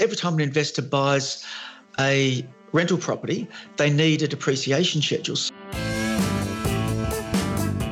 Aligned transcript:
Every 0.00 0.16
time 0.16 0.32
an 0.36 0.40
investor 0.40 0.80
buys 0.80 1.44
a 1.98 2.42
rental 2.72 2.96
property, 2.96 3.46
they 3.76 3.90
need 3.90 4.22
a 4.22 4.28
depreciation 4.28 5.02
schedule. 5.02 5.36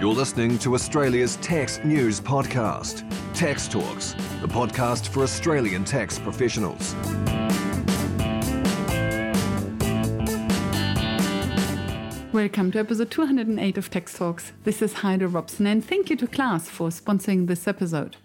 You're 0.00 0.14
listening 0.14 0.58
to 0.60 0.72
Australia's 0.72 1.36
tax 1.36 1.79
news 1.84 2.18
podcast, 2.18 3.04
Tax 3.34 3.68
Talks, 3.68 4.14
the 4.40 4.48
podcast 4.48 5.08
for 5.08 5.22
Australian 5.22 5.84
tax 5.84 6.18
professionals. 6.18 6.94
Welcome 12.33 12.72
to 12.72 12.79
episode 12.79 13.11
208 13.11 13.77
of 13.77 13.90
Tax 13.90 14.17
Talks. 14.17 14.53
This 14.65 14.81
is 14.81 14.95
Heide 14.95 15.31
Robson, 15.31 15.67
and 15.67 15.85
thank 15.85 16.09
you 16.09 16.16
to 16.16 16.27
Class 16.27 16.70
for 16.70 16.88
sponsoring 16.88 17.48
this 17.48 17.69
episode. 17.69 18.16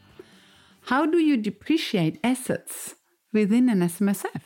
How 0.83 1.05
do 1.05 1.17
you 1.17 1.35
depreciate 1.35 2.17
assets 2.23 2.95
within 3.33 3.67
an 3.69 3.81
SMSF? 3.81 4.41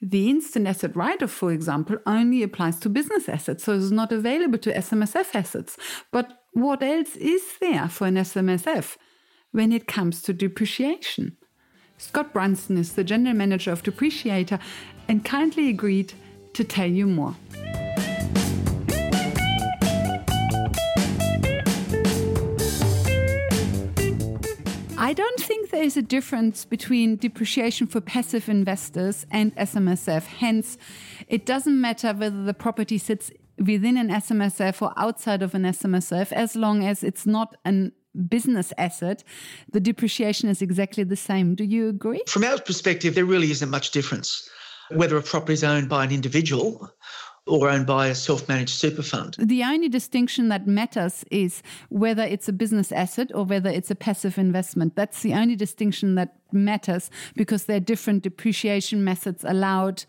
The 0.00 0.30
instant 0.30 0.66
asset 0.66 0.96
write 0.96 1.22
off, 1.22 1.30
for 1.30 1.52
example, 1.52 1.98
only 2.06 2.42
applies 2.42 2.78
to 2.80 2.88
business 2.88 3.28
assets, 3.28 3.64
so 3.64 3.74
it's 3.74 3.90
not 3.90 4.12
available 4.12 4.58
to 4.58 4.72
SMSF 4.72 5.34
assets. 5.34 5.76
But 6.10 6.40
what 6.54 6.82
else 6.82 7.16
is 7.16 7.42
there 7.60 7.88
for 7.88 8.06
an 8.06 8.14
SMSF 8.14 8.96
when 9.52 9.72
it 9.72 9.86
comes 9.86 10.22
to 10.22 10.32
depreciation? 10.32 11.36
Scott 11.98 12.32
Brunsdon 12.32 12.78
is 12.78 12.94
the 12.94 13.04
general 13.04 13.36
manager 13.36 13.70
of 13.72 13.82
Depreciator 13.82 14.58
and 15.06 15.22
kindly 15.22 15.68
agreed 15.68 16.14
to 16.54 16.64
tell 16.64 16.88
you 16.88 17.06
more. 17.06 17.36
I 24.96 25.12
don't 25.12 25.40
there 25.70 25.82
is 25.82 25.96
a 25.96 26.02
difference 26.02 26.64
between 26.64 27.16
depreciation 27.16 27.86
for 27.86 28.00
passive 28.00 28.48
investors 28.48 29.26
and 29.30 29.54
SMSF. 29.56 30.26
Hence, 30.26 30.78
it 31.28 31.46
doesn't 31.46 31.80
matter 31.80 32.12
whether 32.12 32.42
the 32.42 32.54
property 32.54 32.98
sits 32.98 33.30
within 33.58 33.96
an 33.96 34.08
SMSF 34.08 34.80
or 34.82 34.92
outside 34.96 35.42
of 35.42 35.54
an 35.54 35.62
SMSF, 35.62 36.32
as 36.32 36.56
long 36.56 36.84
as 36.84 37.02
it's 37.02 37.26
not 37.26 37.56
an 37.64 37.92
business 38.28 38.72
asset, 38.76 39.22
the 39.72 39.80
depreciation 39.80 40.48
is 40.48 40.62
exactly 40.62 41.04
the 41.04 41.16
same. 41.16 41.54
Do 41.54 41.64
you 41.64 41.88
agree? 41.88 42.22
From 42.26 42.44
our 42.44 42.58
perspective, 42.60 43.14
there 43.14 43.24
really 43.24 43.50
isn't 43.50 43.70
much 43.70 43.92
difference 43.92 44.48
whether 44.90 45.16
a 45.16 45.22
property 45.22 45.52
is 45.52 45.62
owned 45.62 45.88
by 45.88 46.04
an 46.04 46.10
individual 46.10 46.92
or 47.50 47.68
owned 47.68 47.86
by 47.86 48.06
a 48.06 48.14
self 48.14 48.48
managed 48.48 48.70
super 48.70 49.02
fund. 49.02 49.36
The 49.38 49.64
only 49.64 49.88
distinction 49.88 50.48
that 50.48 50.66
matters 50.66 51.24
is 51.30 51.62
whether 51.88 52.22
it's 52.22 52.48
a 52.48 52.52
business 52.52 52.92
asset 52.92 53.30
or 53.34 53.44
whether 53.44 53.68
it's 53.68 53.90
a 53.90 53.94
passive 53.94 54.38
investment. 54.38 54.96
That's 54.96 55.22
the 55.22 55.34
only 55.34 55.56
distinction 55.56 56.14
that 56.14 56.36
matters 56.52 57.10
because 57.34 57.64
there 57.64 57.76
are 57.76 57.80
different 57.80 58.22
depreciation 58.22 59.04
methods 59.04 59.44
allowed 59.44 60.04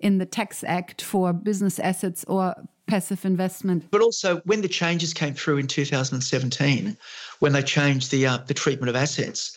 in 0.00 0.18
the 0.18 0.26
Tax 0.26 0.64
Act 0.64 1.02
for 1.02 1.32
business 1.32 1.78
assets 1.78 2.24
or 2.26 2.54
passive 2.86 3.24
investment. 3.24 3.90
But 3.90 4.02
also, 4.02 4.38
when 4.44 4.62
the 4.62 4.68
changes 4.68 5.14
came 5.14 5.34
through 5.34 5.58
in 5.58 5.68
2017, 5.68 6.96
when 7.38 7.52
they 7.52 7.62
changed 7.62 8.10
the, 8.10 8.26
uh, 8.26 8.38
the 8.46 8.54
treatment 8.54 8.90
of 8.90 8.96
assets, 8.96 9.56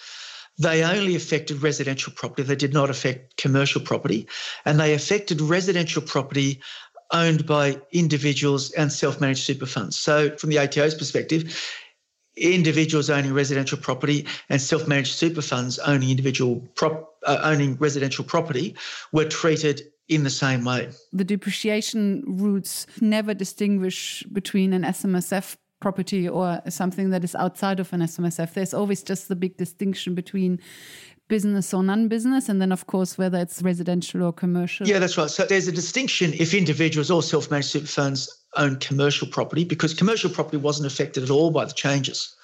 they 0.59 0.83
only 0.83 1.15
affected 1.15 1.63
residential 1.63 2.13
property. 2.13 2.43
They 2.43 2.55
did 2.55 2.73
not 2.73 2.89
affect 2.89 3.37
commercial 3.37 3.81
property. 3.81 4.27
And 4.65 4.79
they 4.79 4.93
affected 4.93 5.41
residential 5.41 6.01
property 6.01 6.61
owned 7.13 7.45
by 7.45 7.79
individuals 7.91 8.71
and 8.71 8.91
self-managed 8.91 9.43
super 9.43 9.65
funds. 9.65 9.97
So 9.97 10.35
from 10.37 10.49
the 10.49 10.57
ATO's 10.59 10.95
perspective, 10.95 11.57
individuals 12.35 13.09
owning 13.09 13.33
residential 13.33 13.77
property 13.77 14.25
and 14.49 14.59
self-managed 14.59 15.13
super 15.13 15.41
funds 15.41 15.79
owning 15.79 16.09
individual 16.09 16.67
prop, 16.75 17.15
uh, 17.25 17.39
owning 17.43 17.77
residential 17.77 18.25
property 18.25 18.75
were 19.11 19.25
treated 19.25 19.81
in 20.09 20.23
the 20.23 20.29
same 20.29 20.65
way. 20.65 20.89
The 21.13 21.23
depreciation 21.23 22.23
routes 22.27 22.87
never 22.99 23.33
distinguish 23.33 24.23
between 24.23 24.73
an 24.73 24.83
SMSF 24.83 25.55
property 25.79 26.27
or 26.27 26.61
something 26.69 27.09
that 27.09 27.23
is 27.23 27.35
outside 27.35 27.79
of 27.79 27.91
an 27.93 28.01
SMSF. 28.01 28.53
There's 28.53 28.73
always 28.73 29.03
just 29.03 29.27
the 29.27 29.35
big 29.35 29.57
distinction 29.57 30.15
between 30.15 30.59
business 31.29 31.73
or 31.73 31.83
non-business 31.83 32.49
and 32.49 32.61
then 32.61 32.71
of 32.71 32.85
course 32.87 33.17
whether 33.17 33.37
it's 33.37 33.61
residential 33.61 34.23
or 34.23 34.33
commercial. 34.33 34.87
Yeah 34.87 34.99
that's 34.99 35.17
right. 35.17 35.29
So 35.29 35.45
there's 35.45 35.67
a 35.67 35.71
distinction 35.71 36.33
if 36.33 36.53
individuals 36.53 37.09
or 37.09 37.23
self-managed 37.23 37.69
super 37.69 37.87
funds 37.87 38.43
own 38.57 38.77
commercial 38.77 39.27
property 39.27 39.63
because 39.63 39.93
commercial 39.93 40.29
property 40.29 40.57
wasn't 40.57 40.87
affected 40.87 41.23
at 41.23 41.29
all 41.29 41.49
by 41.49 41.65
the 41.65 41.73
changes. 41.73 42.35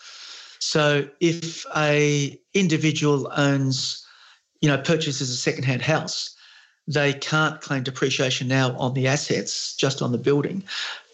So 0.60 1.08
if 1.20 1.66
a 1.76 2.40
individual 2.54 3.32
owns 3.36 4.06
you 4.62 4.70
know 4.70 4.78
purchases 4.78 5.30
a 5.30 5.36
second-hand 5.38 5.82
house 5.82 6.36
they 6.88 7.14
can't 7.14 7.62
claim 7.62 7.84
depreciation 7.84 8.48
now 8.48 8.76
on 8.78 8.96
the 8.96 9.08
assets 9.08 9.76
just 9.76 10.02
on 10.02 10.12
the 10.12 10.18
building. 10.18 10.64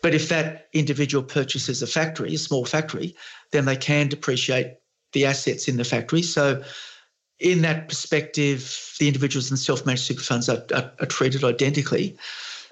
But 0.01 0.13
if 0.13 0.29
that 0.29 0.69
individual 0.71 1.23
purchases 1.23 1.81
a 1.81 1.87
factory 1.87 2.35
a 2.35 2.37
small 2.37 2.65
factory 2.65 3.15
then 3.51 3.65
they 3.65 3.75
can 3.75 4.07
depreciate 4.07 4.75
the 5.13 5.25
assets 5.25 5.67
in 5.67 5.77
the 5.77 5.83
factory. 5.83 6.21
So 6.21 6.63
in 7.40 7.62
that 7.62 7.90
perspective, 7.90 8.96
the 9.00 9.07
individuals 9.07 9.50
and 9.50 9.59
self-managed 9.59 10.03
super 10.03 10.22
funds 10.22 10.50
are, 10.50 10.63
are, 10.73 10.91
are 11.00 11.06
treated 11.06 11.44
identically. 11.44 12.18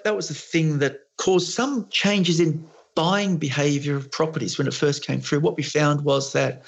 That 0.04 0.16
was 0.16 0.28
the 0.28 0.34
thing 0.34 0.78
that 0.78 1.00
caused 1.18 1.52
some 1.52 1.88
changes 1.90 2.40
in 2.40 2.66
buying 2.94 3.36
behaviour 3.36 3.96
of 3.96 4.10
properties 4.10 4.56
when 4.56 4.66
it 4.66 4.74
first 4.74 5.04
came 5.04 5.20
through. 5.20 5.40
What 5.40 5.56
we 5.56 5.62
found 5.62 6.04
was 6.04 6.32
that 6.32 6.62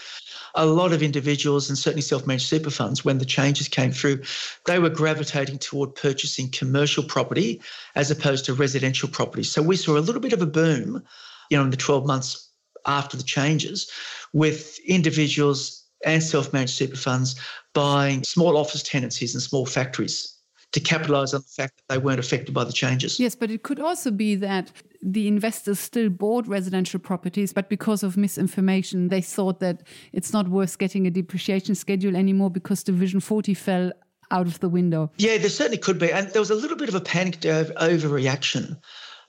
a 0.55 0.67
lot 0.67 0.93
of 0.93 1.03
individuals 1.03 1.69
and 1.69 1.79
certainly 1.79 2.03
self-managed 2.03 2.47
super 2.47 2.71
funds, 2.71 3.05
when 3.05 3.19
the 3.19 3.25
changes 3.25 3.69
came 3.69 3.93
through, 3.93 4.23
they 4.65 4.79
were 4.79 4.91
gravitating 4.91 5.59
toward 5.59 5.95
purchasing 5.95 6.51
commercial 6.51 7.05
property 7.05 7.61
as 7.95 8.11
opposed 8.11 8.45
to 8.47 8.55
residential 8.55 9.09
property. 9.09 9.43
So 9.45 9.63
we 9.63 9.77
saw 9.77 9.97
a 9.97 10.01
little 10.01 10.21
bit 10.21 10.33
of 10.33 10.43
a 10.43 10.47
boom, 10.47 11.03
you 11.51 11.57
know, 11.57 11.65
in 11.65 11.71
the 11.71 11.77
12 11.77 12.07
months 12.07 12.51
after 12.87 13.17
the 13.17 13.23
changes, 13.23 13.91
with 14.33 14.79
individuals 14.81 15.86
and 16.07 16.23
self-managed 16.23 16.73
super 16.73 16.97
funds 16.97 17.39
buying 17.75 18.23
small 18.25 18.57
office 18.57 18.83
tenancies 18.83 19.35
and 19.35 19.43
small 19.43 19.67
factories 19.67 20.33
to 20.73 20.81
capitalize 20.81 21.33
on 21.33 21.41
the 21.41 21.63
fact 21.63 21.77
that 21.77 21.95
they 21.95 21.99
weren't 21.99 22.19
affected 22.19 22.55
by 22.55 22.65
the 22.65 22.73
changes. 22.73 23.21
Yes, 23.21 23.35
but 23.35 23.51
it 23.51 23.63
could 23.63 23.81
also 23.81 24.11
be 24.11 24.35
that 24.37 24.73
the 25.03 25.29
investors 25.29 25.79
still 25.79 26.09
bought 26.09 26.47
residential 26.49 26.99
properties, 26.99 27.53
but 27.53 27.69
because 27.69 28.03
of 28.03 28.17
misinformation, 28.17 29.09
they 29.09 29.21
thought 29.21 29.61
that 29.61 29.83
it's 30.13 30.33
not 30.33 30.49
worth 30.49 30.79
getting 30.79 31.07
a 31.07 31.11
depreciation 31.11 31.75
schedule 31.75 32.17
anymore 32.17 32.51
because 32.51 32.83
Division 32.83 33.21
40 33.21 33.55
fell 33.55 33.93
out 34.31 34.47
of 34.47 34.59
the 34.61 34.69
window. 34.69 35.11
Yeah, 35.19 35.39
there 35.39 35.49
certainly 35.49 35.79
could 35.79 35.99
be. 35.99 36.13
And 36.13 36.29
there 36.31 36.43
was 36.43 36.51
a 36.51 36.55
little 36.55 36.77
bit 36.77 36.89
of 36.89 36.95
a 36.95 37.01
panicked 37.01 37.43
overreaction 37.43 38.77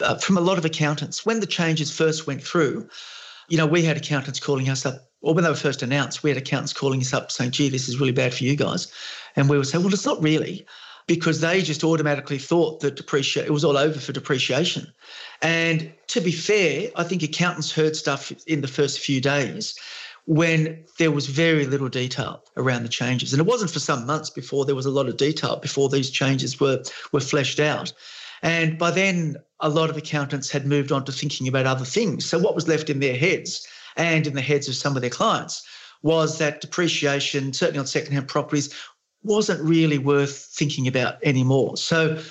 uh, 0.01 0.17
from 0.17 0.37
a 0.37 0.41
lot 0.41 0.57
of 0.57 0.65
accountants. 0.65 1.25
When 1.25 1.39
the 1.39 1.47
changes 1.47 1.95
first 1.95 2.25
went 2.25 2.43
through, 2.43 2.89
you 3.47 3.57
know, 3.57 3.67
we 3.67 3.83
had 3.83 3.95
accountants 3.95 4.39
calling 4.39 4.69
us 4.69 4.85
up 4.85 5.06
or 5.21 5.33
when 5.33 5.43
they 5.43 5.49
were 5.49 5.55
first 5.55 5.81
announced, 5.81 6.23
we 6.23 6.29
had 6.29 6.37
accountants 6.37 6.73
calling 6.73 7.01
us 7.01 7.13
up 7.13 7.31
saying, 7.31 7.51
gee, 7.51 7.69
this 7.69 7.89
is 7.89 7.99
really 7.99 8.11
bad 8.11 8.33
for 8.33 8.43
you 8.43 8.55
guys. 8.55 8.91
And 9.35 9.49
we 9.49 9.57
would 9.57 9.67
say, 9.67 9.77
well, 9.77 9.93
it's 9.93 10.05
not 10.05 10.21
really, 10.21 10.65
because 11.07 11.41
they 11.41 11.61
just 11.61 11.83
automatically 11.83 12.37
thought 12.37 12.81
that 12.81 12.95
depreciate 12.95 13.45
it 13.45 13.51
was 13.51 13.63
all 13.63 13.77
over 13.77 13.99
for 13.99 14.13
depreciation. 14.13 14.87
And 15.41 15.91
to 16.07 16.21
be 16.21 16.31
fair, 16.31 16.89
I 16.95 17.03
think 17.03 17.23
accountants 17.23 17.71
heard 17.71 17.95
stuff 17.95 18.31
in 18.45 18.61
the 18.61 18.67
first 18.67 18.99
few 18.99 19.21
days 19.21 19.77
when 20.25 20.83
there 20.99 21.11
was 21.11 21.27
very 21.27 21.65
little 21.65 21.87
detail 21.87 22.43
around 22.57 22.83
the 22.83 22.89
changes. 22.89 23.31
And 23.31 23.39
it 23.39 23.45
wasn't 23.47 23.71
for 23.71 23.79
some 23.79 24.05
months 24.05 24.29
before 24.29 24.65
there 24.65 24.75
was 24.75 24.85
a 24.85 24.91
lot 24.91 25.07
of 25.07 25.15
detail 25.15 25.55
before 25.55 25.87
these 25.87 26.09
changes 26.09 26.59
were 26.59 26.83
were 27.13 27.21
fleshed 27.21 27.59
out. 27.59 27.93
And 28.43 28.77
by 28.77 28.91
then, 28.91 29.37
a 29.61 29.69
lot 29.69 29.89
of 29.89 29.97
accountants 29.97 30.51
had 30.51 30.67
moved 30.67 30.91
on 30.91 31.05
to 31.05 31.11
thinking 31.11 31.47
about 31.47 31.65
other 31.65 31.85
things. 31.85 32.25
So 32.25 32.37
what 32.37 32.55
was 32.55 32.67
left 32.67 32.89
in 32.89 32.99
their 32.99 33.15
heads 33.15 33.65
and 33.97 34.27
in 34.27 34.33
the 34.33 34.41
heads 34.41 34.67
of 34.67 34.75
some 34.75 34.95
of 34.95 35.01
their 35.01 35.09
clients 35.09 35.65
was 36.03 36.37
that 36.37 36.61
depreciation, 36.61 37.53
certainly 37.53 37.79
on 37.79 37.87
secondhand 37.87 38.27
properties, 38.27 38.73
wasn't 39.23 39.61
really 39.61 39.97
worth 39.97 40.37
thinking 40.37 40.87
about 40.87 41.17
anymore. 41.23 41.75
So 41.75 42.21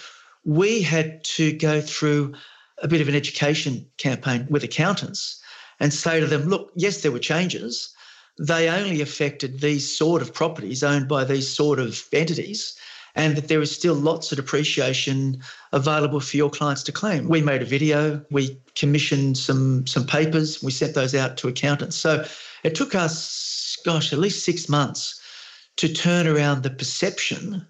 we 0.44 0.81
had 0.81 1.23
to 1.25 1.52
go 1.52 1.81
through 1.81 2.35
a 2.82 2.88
bit 2.88 3.00
of 3.00 3.08
an 3.08 3.14
education 3.14 3.87
campaign 3.99 4.46
with 4.49 4.62
accountants 4.62 5.43
and 5.81 5.93
say 5.93 6.20
to 6.20 6.26
them, 6.26 6.49
look, 6.49 6.70
yes, 6.76 7.02
there 7.02 7.12
were 7.12 7.19
changes. 7.19 7.93
They 8.38 8.69
only 8.69 9.00
affected 9.00 9.61
these 9.61 9.96
sort 9.96 10.23
of 10.23 10.32
properties 10.32 10.82
owned 10.82 11.08
by 11.08 11.25
these 11.25 11.49
sort 11.49 11.79
of 11.79 12.02
entities 12.12 12.79
and 13.17 13.35
that 13.35 13.49
there 13.49 13.61
is 13.61 13.75
still 13.75 13.95
lots 13.95 14.31
of 14.31 14.37
depreciation 14.37 15.43
available 15.73 16.21
for 16.21 16.37
your 16.37 16.51
clients 16.51 16.83
to 16.85 16.93
claim. 16.93 17.29
We 17.29 17.41
made 17.41 17.63
a 17.63 17.67
video, 17.67 18.25
we 18.31 18.61
commissioned 18.77 19.39
some 19.39 19.87
some 19.87 20.07
papers, 20.07 20.63
we 20.63 20.71
sent 20.71 20.95
those 20.95 21.15
out 21.15 21.37
to 21.39 21.49
accountants. 21.49 21.97
So 21.97 22.25
it 22.63 22.75
took 22.75 22.95
us, 22.95 23.77
gosh, 23.85 24.13
at 24.13 24.19
least 24.19 24.45
six 24.45 24.69
months 24.69 25.21
to 25.79 25.93
turn 25.93 26.27
around 26.27 26.63
the 26.63 26.71
perception 26.71 27.67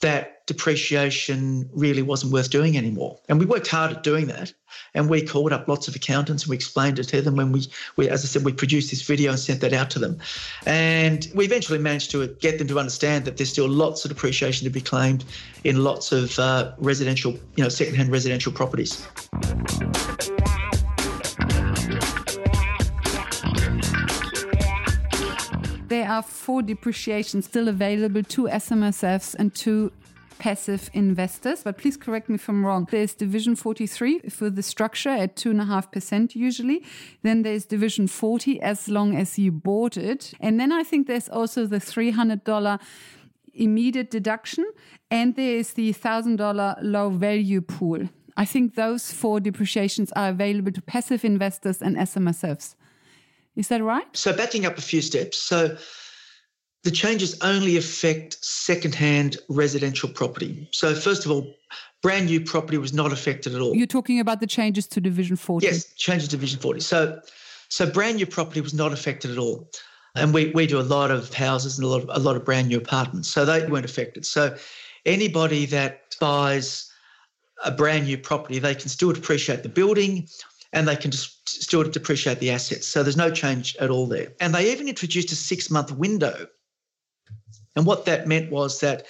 that 0.00 0.46
depreciation 0.46 1.68
really 1.72 2.02
wasn't 2.02 2.32
worth 2.32 2.50
doing 2.50 2.76
anymore. 2.76 3.18
And 3.28 3.38
we 3.38 3.46
worked 3.46 3.68
hard 3.68 3.92
at 3.92 4.02
doing 4.02 4.26
that. 4.26 4.52
And 4.94 5.08
we 5.08 5.22
called 5.22 5.52
up 5.52 5.68
lots 5.68 5.88
of 5.88 5.94
accountants 5.94 6.44
and 6.44 6.50
we 6.50 6.56
explained 6.56 6.98
it 6.98 7.04
to 7.04 7.22
them 7.22 7.36
when 7.36 7.52
we, 7.52 7.66
we 7.96 8.08
as 8.08 8.24
I 8.24 8.26
said, 8.26 8.44
we 8.44 8.52
produced 8.52 8.90
this 8.90 9.02
video 9.02 9.30
and 9.30 9.38
sent 9.38 9.60
that 9.60 9.72
out 9.72 9.90
to 9.90 9.98
them. 9.98 10.18
And 10.66 11.28
we 11.34 11.44
eventually 11.44 11.78
managed 11.78 12.10
to 12.12 12.26
get 12.26 12.58
them 12.58 12.66
to 12.68 12.78
understand 12.78 13.24
that 13.26 13.36
there's 13.36 13.50
still 13.50 13.68
lots 13.68 14.04
of 14.04 14.10
depreciation 14.10 14.64
to 14.64 14.70
be 14.70 14.80
claimed 14.80 15.24
in 15.64 15.84
lots 15.84 16.12
of 16.12 16.38
uh, 16.38 16.72
residential, 16.78 17.32
you 17.56 17.62
know, 17.62 17.68
secondhand 17.68 18.10
residential 18.10 18.52
properties. 18.52 19.06
Are 26.10 26.22
four 26.22 26.60
depreciations 26.60 27.44
still 27.44 27.68
available 27.68 28.24
to 28.24 28.48
SMSFs 28.48 29.36
and 29.38 29.54
to 29.54 29.92
passive 30.40 30.90
investors. 30.92 31.62
But 31.62 31.78
please 31.78 31.96
correct 31.96 32.28
me 32.28 32.34
if 32.34 32.48
I'm 32.48 32.66
wrong. 32.66 32.88
There's 32.90 33.14
Division 33.14 33.54
43 33.54 34.20
for 34.28 34.50
the 34.50 34.62
structure 34.62 35.10
at 35.10 35.36
2.5% 35.36 36.34
usually. 36.34 36.82
Then 37.22 37.42
there's 37.42 37.64
Division 37.64 38.08
40 38.08 38.60
as 38.60 38.88
long 38.88 39.14
as 39.14 39.38
you 39.38 39.52
bought 39.52 39.96
it. 39.96 40.34
And 40.40 40.58
then 40.58 40.72
I 40.72 40.82
think 40.82 41.06
there's 41.06 41.28
also 41.28 41.66
the 41.66 41.76
$300 41.76 42.80
immediate 43.54 44.10
deduction. 44.10 44.66
And 45.12 45.36
there 45.36 45.56
is 45.58 45.74
the 45.74 45.92
$1,000 45.92 46.78
low 46.82 47.10
value 47.10 47.60
pool. 47.60 48.08
I 48.36 48.46
think 48.46 48.74
those 48.74 49.12
four 49.12 49.38
depreciations 49.38 50.10
are 50.12 50.30
available 50.30 50.72
to 50.72 50.82
passive 50.82 51.24
investors 51.24 51.82
and 51.82 51.96
SMSFs. 51.96 52.74
Is 53.56 53.68
that 53.68 53.82
right? 53.82 54.06
So, 54.16 54.34
backing 54.36 54.66
up 54.66 54.78
a 54.78 54.82
few 54.82 55.02
steps. 55.02 55.38
So, 55.38 55.76
the 56.82 56.90
changes 56.90 57.38
only 57.42 57.76
affect 57.76 58.42
second-hand 58.44 59.36
residential 59.48 60.08
property. 60.08 60.68
So, 60.72 60.94
first 60.94 61.24
of 61.24 61.30
all, 61.30 61.54
brand 62.02 62.26
new 62.26 62.40
property 62.40 62.78
was 62.78 62.92
not 62.92 63.12
affected 63.12 63.54
at 63.54 63.60
all. 63.60 63.74
You're 63.76 63.86
talking 63.86 64.20
about 64.20 64.40
the 64.40 64.46
changes 64.46 64.86
to 64.88 65.00
Division 65.00 65.36
40. 65.36 65.66
Yes, 65.66 65.92
changes 65.94 66.28
to 66.28 66.36
Division 66.36 66.60
40. 66.60 66.80
So, 66.80 67.20
so 67.68 67.90
brand 67.90 68.16
new 68.16 68.26
property 68.26 68.60
was 68.60 68.74
not 68.74 68.92
affected 68.92 69.30
at 69.30 69.38
all. 69.38 69.70
And 70.16 70.34
we, 70.34 70.50
we 70.50 70.66
do 70.66 70.80
a 70.80 70.82
lot 70.82 71.10
of 71.10 71.32
houses 71.32 71.78
and 71.78 71.84
a 71.84 71.88
lot 71.88 72.02
of, 72.02 72.10
a 72.12 72.18
lot 72.18 72.36
of 72.36 72.44
brand 72.44 72.68
new 72.68 72.78
apartments. 72.78 73.28
So 73.28 73.44
they 73.44 73.64
weren't 73.66 73.84
affected. 73.84 74.26
So 74.26 74.56
anybody 75.06 75.66
that 75.66 76.16
buys 76.20 76.90
a 77.64 77.70
brand 77.70 78.06
new 78.06 78.18
property, 78.18 78.58
they 78.58 78.74
can 78.74 78.88
still 78.88 79.12
depreciate 79.12 79.62
the 79.62 79.68
building 79.68 80.26
and 80.72 80.86
they 80.86 80.96
can 80.96 81.10
just 81.10 81.48
still 81.48 81.82
depreciate 81.82 82.38
the 82.38 82.50
assets. 82.50 82.86
So 82.86 83.02
there's 83.02 83.16
no 83.16 83.30
change 83.30 83.76
at 83.76 83.90
all 83.90 84.06
there. 84.06 84.28
And 84.40 84.54
they 84.54 84.70
even 84.72 84.88
introduced 84.88 85.32
a 85.32 85.36
six 85.36 85.70
month 85.70 85.92
window. 85.92 86.46
And 87.76 87.86
what 87.86 88.04
that 88.04 88.26
meant 88.26 88.50
was 88.50 88.80
that 88.80 89.06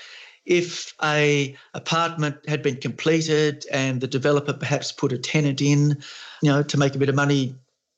if 0.47 0.95
a 1.03 1.55
apartment 1.75 2.37
had 2.49 2.63
been 2.63 2.77
completed 2.77 3.67
and 3.71 4.01
the 4.01 4.07
developer 4.07 4.53
perhaps 4.53 4.91
put 4.91 5.13
a 5.13 5.19
tenant 5.19 5.61
in, 5.61 6.03
you 6.43 6.51
know, 6.51 6.63
to 6.63 6.79
make 6.79 6.95
a 6.95 6.99
bit 6.99 7.09
of 7.09 7.15
money 7.15 7.55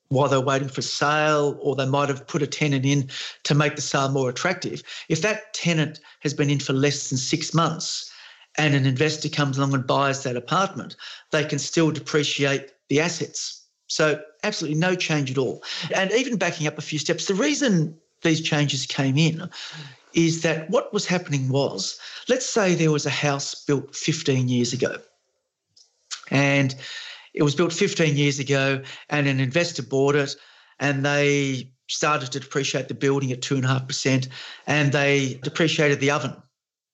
while 0.09 0.29
they're 0.29 0.41
waiting 0.41 0.67
for 0.67 0.81
sale, 0.81 1.57
or 1.61 1.75
they 1.75 1.85
might 1.85 2.09
have 2.09 2.27
put 2.27 2.43
a 2.43 2.47
tenant 2.47 2.85
in 2.85 3.09
to 3.43 3.55
make 3.55 3.75
the 3.75 3.81
sale 3.81 4.09
more 4.09 4.29
attractive. 4.29 4.83
If 5.09 5.21
that 5.21 5.53
tenant 5.53 5.99
has 6.19 6.33
been 6.33 6.49
in 6.49 6.59
for 6.59 6.73
less 6.73 7.09
than 7.09 7.17
six 7.17 7.53
months 7.53 8.11
and 8.57 8.75
an 8.75 8.85
investor 8.85 9.29
comes 9.29 9.57
along 9.57 9.73
and 9.73 9.87
buys 9.87 10.21
that 10.23 10.37
apartment, 10.37 10.95
they 11.31 11.43
can 11.43 11.57
still 11.57 11.89
depreciate 11.89 12.71
the 12.93 13.01
assets. 13.01 13.65
So, 13.87 14.21
absolutely 14.43 14.79
no 14.79 14.95
change 14.95 15.31
at 15.31 15.37
all. 15.37 15.63
And 15.95 16.11
even 16.11 16.37
backing 16.37 16.67
up 16.67 16.77
a 16.77 16.81
few 16.81 16.99
steps, 16.99 17.25
the 17.25 17.33
reason 17.33 17.97
these 18.21 18.39
changes 18.39 18.85
came 18.85 19.17
in 19.17 19.49
is 20.13 20.41
that 20.43 20.69
what 20.69 20.93
was 20.93 21.05
happening 21.05 21.49
was 21.49 21.99
let's 22.29 22.45
say 22.45 22.75
there 22.75 22.91
was 22.91 23.05
a 23.05 23.09
house 23.09 23.65
built 23.65 23.95
15 23.95 24.47
years 24.47 24.71
ago 24.71 24.95
and 26.29 26.75
it 27.33 27.43
was 27.43 27.55
built 27.55 27.73
15 27.73 28.15
years 28.15 28.39
ago 28.39 28.81
and 29.09 29.27
an 29.27 29.39
investor 29.39 29.83
bought 29.83 30.15
it 30.15 30.35
and 30.79 31.03
they 31.03 31.69
started 31.87 32.31
to 32.31 32.39
depreciate 32.39 32.87
the 32.87 32.93
building 32.93 33.31
at 33.31 33.41
2.5% 33.41 34.27
and 34.67 34.91
they 34.91 35.39
depreciated 35.43 35.99
the 35.99 36.11
oven 36.11 36.35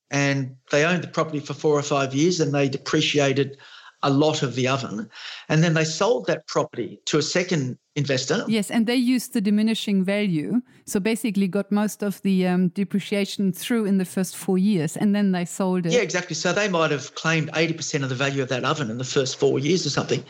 and 0.10 0.56
they 0.72 0.86
owned 0.86 1.04
the 1.04 1.07
property 1.07 1.40
for 1.40 1.54
four 1.54 1.78
or 1.78 1.84
five 1.84 2.16
years 2.16 2.40
and 2.40 2.54
they 2.54 2.68
depreciated 2.69 3.57
a 4.01 4.10
lot 4.10 4.44
of 4.44 4.56
the 4.56 4.68
oven. 4.68 5.10
And 5.50 5.63
then 5.63 5.74
they 5.74 5.84
sold 5.84 6.28
that 6.28 6.48
property 6.48 7.00
to 7.06 7.18
a 7.18 7.22
second 7.22 7.78
investor. 7.96 8.46
Yes, 8.48 8.72
and 8.72 8.88
they 8.88 8.96
used 8.96 9.34
the 9.34 9.42
diminishing 9.42 10.04
value. 10.04 10.62
So 10.86 11.00
basically, 11.00 11.48
got 11.48 11.72
most 11.72 12.01
of 12.01 12.22
the 12.22 12.48
um, 12.48 12.69
depreciation 12.69 13.51
through 13.51 13.86
in 13.86 13.98
the 13.98 14.06
first 14.06 14.38
four 14.38 14.57
years, 14.57 14.96
and 14.96 15.13
then 15.13 15.31
they 15.31 15.46
sold 15.46 15.86
it. 15.86 15.92
Yeah, 15.92 16.00
exactly. 16.00 16.36
So 16.36 16.54
they 16.54 16.69
might 16.69 16.92
have 16.92 17.13
claimed 17.16 17.51
80% 17.51 18.04
of 18.04 18.10
the 18.10 18.16
value 18.16 18.42
of 18.42 18.50
that 18.50 18.63
oven 18.63 18.90
in 18.90 18.98
the 18.98 19.04
first 19.04 19.40
four 19.40 19.60
years 19.60 19.86
or 19.86 19.90
something. 19.90 20.24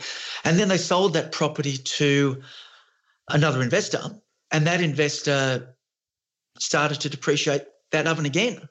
And 0.44 0.58
then 0.58 0.68
they 0.68 0.78
sold 0.78 1.12
that 1.14 1.32
property 1.32 1.76
to 1.76 2.42
another 3.28 3.62
investor, 3.62 4.02
and 4.50 4.66
that 4.66 4.80
investor 4.80 5.74
started 6.58 7.00
to 7.00 7.08
depreciate 7.08 7.62
that 7.92 8.06
oven 8.06 8.26
again. 8.26 8.68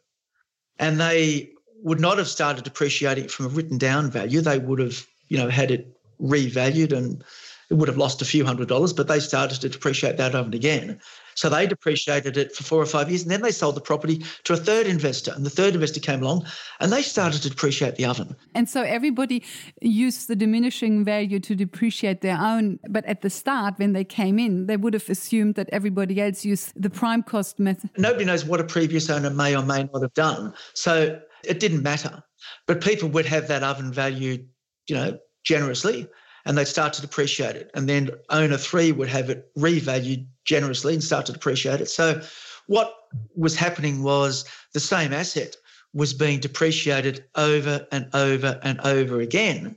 And 0.77 0.99
they 0.99 1.51
would 1.83 1.99
not 1.99 2.17
have 2.17 2.27
started 2.27 2.63
depreciating 2.63 3.25
it 3.25 3.31
from 3.31 3.45
a 3.45 3.49
written 3.49 3.77
down 3.77 4.09
value. 4.11 4.41
They 4.41 4.59
would 4.59 4.79
have, 4.79 5.05
you 5.27 5.37
know, 5.37 5.49
had 5.49 5.71
it 5.71 5.87
revalued 6.21 6.91
and 6.91 7.23
it 7.69 7.75
would 7.75 7.87
have 7.87 7.97
lost 7.97 8.21
a 8.21 8.25
few 8.25 8.45
hundred 8.45 8.67
dollars, 8.67 8.93
but 8.93 9.07
they 9.07 9.19
started 9.19 9.61
to 9.61 9.69
depreciate 9.69 10.17
that 10.17 10.33
oven 10.33 10.53
again. 10.53 10.99
So 11.35 11.47
they 11.47 11.67
depreciated 11.67 12.35
it 12.35 12.53
for 12.53 12.63
four 12.63 12.81
or 12.81 12.85
five 12.85 13.09
years, 13.09 13.21
and 13.21 13.31
then 13.31 13.41
they 13.41 13.51
sold 13.51 13.75
the 13.75 13.81
property 13.81 14.25
to 14.43 14.53
a 14.53 14.57
third 14.57 14.87
investor, 14.87 15.31
and 15.33 15.45
the 15.45 15.49
third 15.49 15.73
investor 15.73 16.01
came 16.01 16.21
along, 16.21 16.45
and 16.81 16.91
they 16.91 17.01
started 17.01 17.41
to 17.43 17.49
depreciate 17.49 17.95
the 17.95 18.05
oven. 18.05 18.35
And 18.55 18.67
so 18.67 18.81
everybody 18.81 19.45
used 19.81 20.27
the 20.27 20.35
diminishing 20.35 21.05
value 21.05 21.39
to 21.39 21.55
depreciate 21.55 22.19
their 22.21 22.37
own. 22.37 22.79
But 22.89 23.05
at 23.05 23.21
the 23.21 23.29
start, 23.29 23.75
when 23.77 23.93
they 23.93 24.03
came 24.03 24.37
in, 24.37 24.65
they 24.65 24.75
would 24.75 24.93
have 24.93 25.09
assumed 25.09 25.55
that 25.55 25.69
everybody 25.71 26.19
else 26.19 26.43
used 26.43 26.73
the 26.75 26.89
prime 26.89 27.23
cost 27.23 27.57
method. 27.57 27.91
Nobody 27.97 28.25
knows 28.25 28.43
what 28.43 28.59
a 28.59 28.65
previous 28.65 29.09
owner 29.09 29.29
may 29.29 29.55
or 29.55 29.63
may 29.63 29.83
not 29.83 30.01
have 30.01 30.13
done. 30.15 30.53
So 30.73 31.21
it 31.43 31.59
didn't 31.59 31.83
matter. 31.83 32.23
But 32.67 32.81
people 32.81 33.09
would 33.09 33.25
have 33.25 33.47
that 33.47 33.63
oven 33.63 33.91
valued, 33.91 34.47
you 34.87 34.95
know, 34.95 35.19
generously 35.43 36.07
and 36.45 36.57
they'd 36.57 36.67
start 36.67 36.93
to 36.93 37.01
depreciate 37.01 37.55
it. 37.55 37.69
And 37.73 37.87
then 37.87 38.11
owner 38.29 38.57
three 38.57 38.91
would 38.91 39.09
have 39.09 39.29
it 39.29 39.49
revalued 39.57 40.25
generously 40.45 40.93
and 40.93 41.03
start 41.03 41.25
to 41.27 41.33
depreciate 41.33 41.81
it. 41.81 41.89
So 41.89 42.21
what 42.67 42.93
was 43.35 43.55
happening 43.55 44.03
was 44.03 44.45
the 44.73 44.79
same 44.79 45.13
asset 45.13 45.55
was 45.93 46.13
being 46.13 46.39
depreciated 46.39 47.25
over 47.35 47.85
and 47.91 48.07
over 48.13 48.59
and 48.63 48.79
over 48.81 49.19
again. 49.19 49.75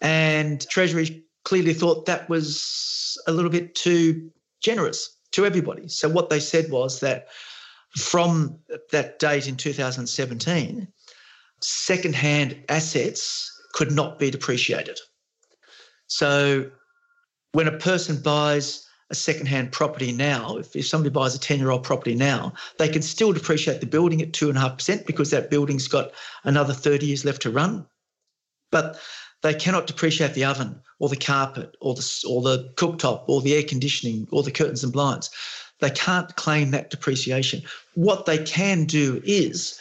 And 0.00 0.66
Treasury 0.68 1.24
clearly 1.44 1.74
thought 1.74 2.06
that 2.06 2.28
was 2.28 3.18
a 3.26 3.32
little 3.32 3.50
bit 3.50 3.74
too 3.74 4.30
generous 4.60 5.16
to 5.32 5.44
everybody. 5.44 5.88
So 5.88 6.08
what 6.08 6.30
they 6.30 6.40
said 6.40 6.70
was 6.70 7.00
that 7.00 7.28
from 7.96 8.58
that 8.90 9.18
date 9.18 9.48
in 9.48 9.56
2017, 9.56 10.88
second-hand 11.60 12.64
assets 12.68 13.50
could 13.74 13.92
not 13.92 14.18
be 14.18 14.30
depreciated. 14.30 14.98
So 16.06 16.70
when 17.52 17.68
a 17.68 17.78
person 17.78 18.20
buys 18.20 18.86
a 19.10 19.14
second-hand 19.14 19.72
property 19.72 20.10
now, 20.12 20.56
if, 20.56 20.74
if 20.74 20.86
somebody 20.86 21.12
buys 21.12 21.34
a 21.34 21.38
10-year-old 21.38 21.84
property 21.84 22.14
now, 22.14 22.54
they 22.78 22.88
can 22.88 23.02
still 23.02 23.32
depreciate 23.32 23.80
the 23.80 23.86
building 23.86 24.22
at 24.22 24.32
2.5% 24.32 25.06
because 25.06 25.30
that 25.30 25.50
building's 25.50 25.86
got 25.86 26.12
another 26.44 26.72
30 26.72 27.06
years 27.06 27.24
left 27.24 27.42
to 27.42 27.50
run. 27.50 27.86
But 28.70 28.98
they 29.42 29.52
cannot 29.52 29.86
depreciate 29.86 30.34
the 30.34 30.44
oven 30.44 30.80
or 30.98 31.08
the 31.08 31.16
carpet 31.16 31.76
or 31.80 31.94
the, 31.94 32.24
or 32.28 32.42
the 32.42 32.72
cooktop 32.76 33.24
or 33.28 33.42
the 33.42 33.54
air 33.54 33.64
conditioning 33.64 34.26
or 34.30 34.42
the 34.42 34.50
curtains 34.50 34.82
and 34.82 34.92
blinds. 34.92 35.30
They 35.82 35.90
can't 35.90 36.34
claim 36.36 36.70
that 36.70 36.90
depreciation. 36.90 37.62
What 37.94 38.24
they 38.24 38.38
can 38.38 38.84
do 38.84 39.20
is 39.24 39.78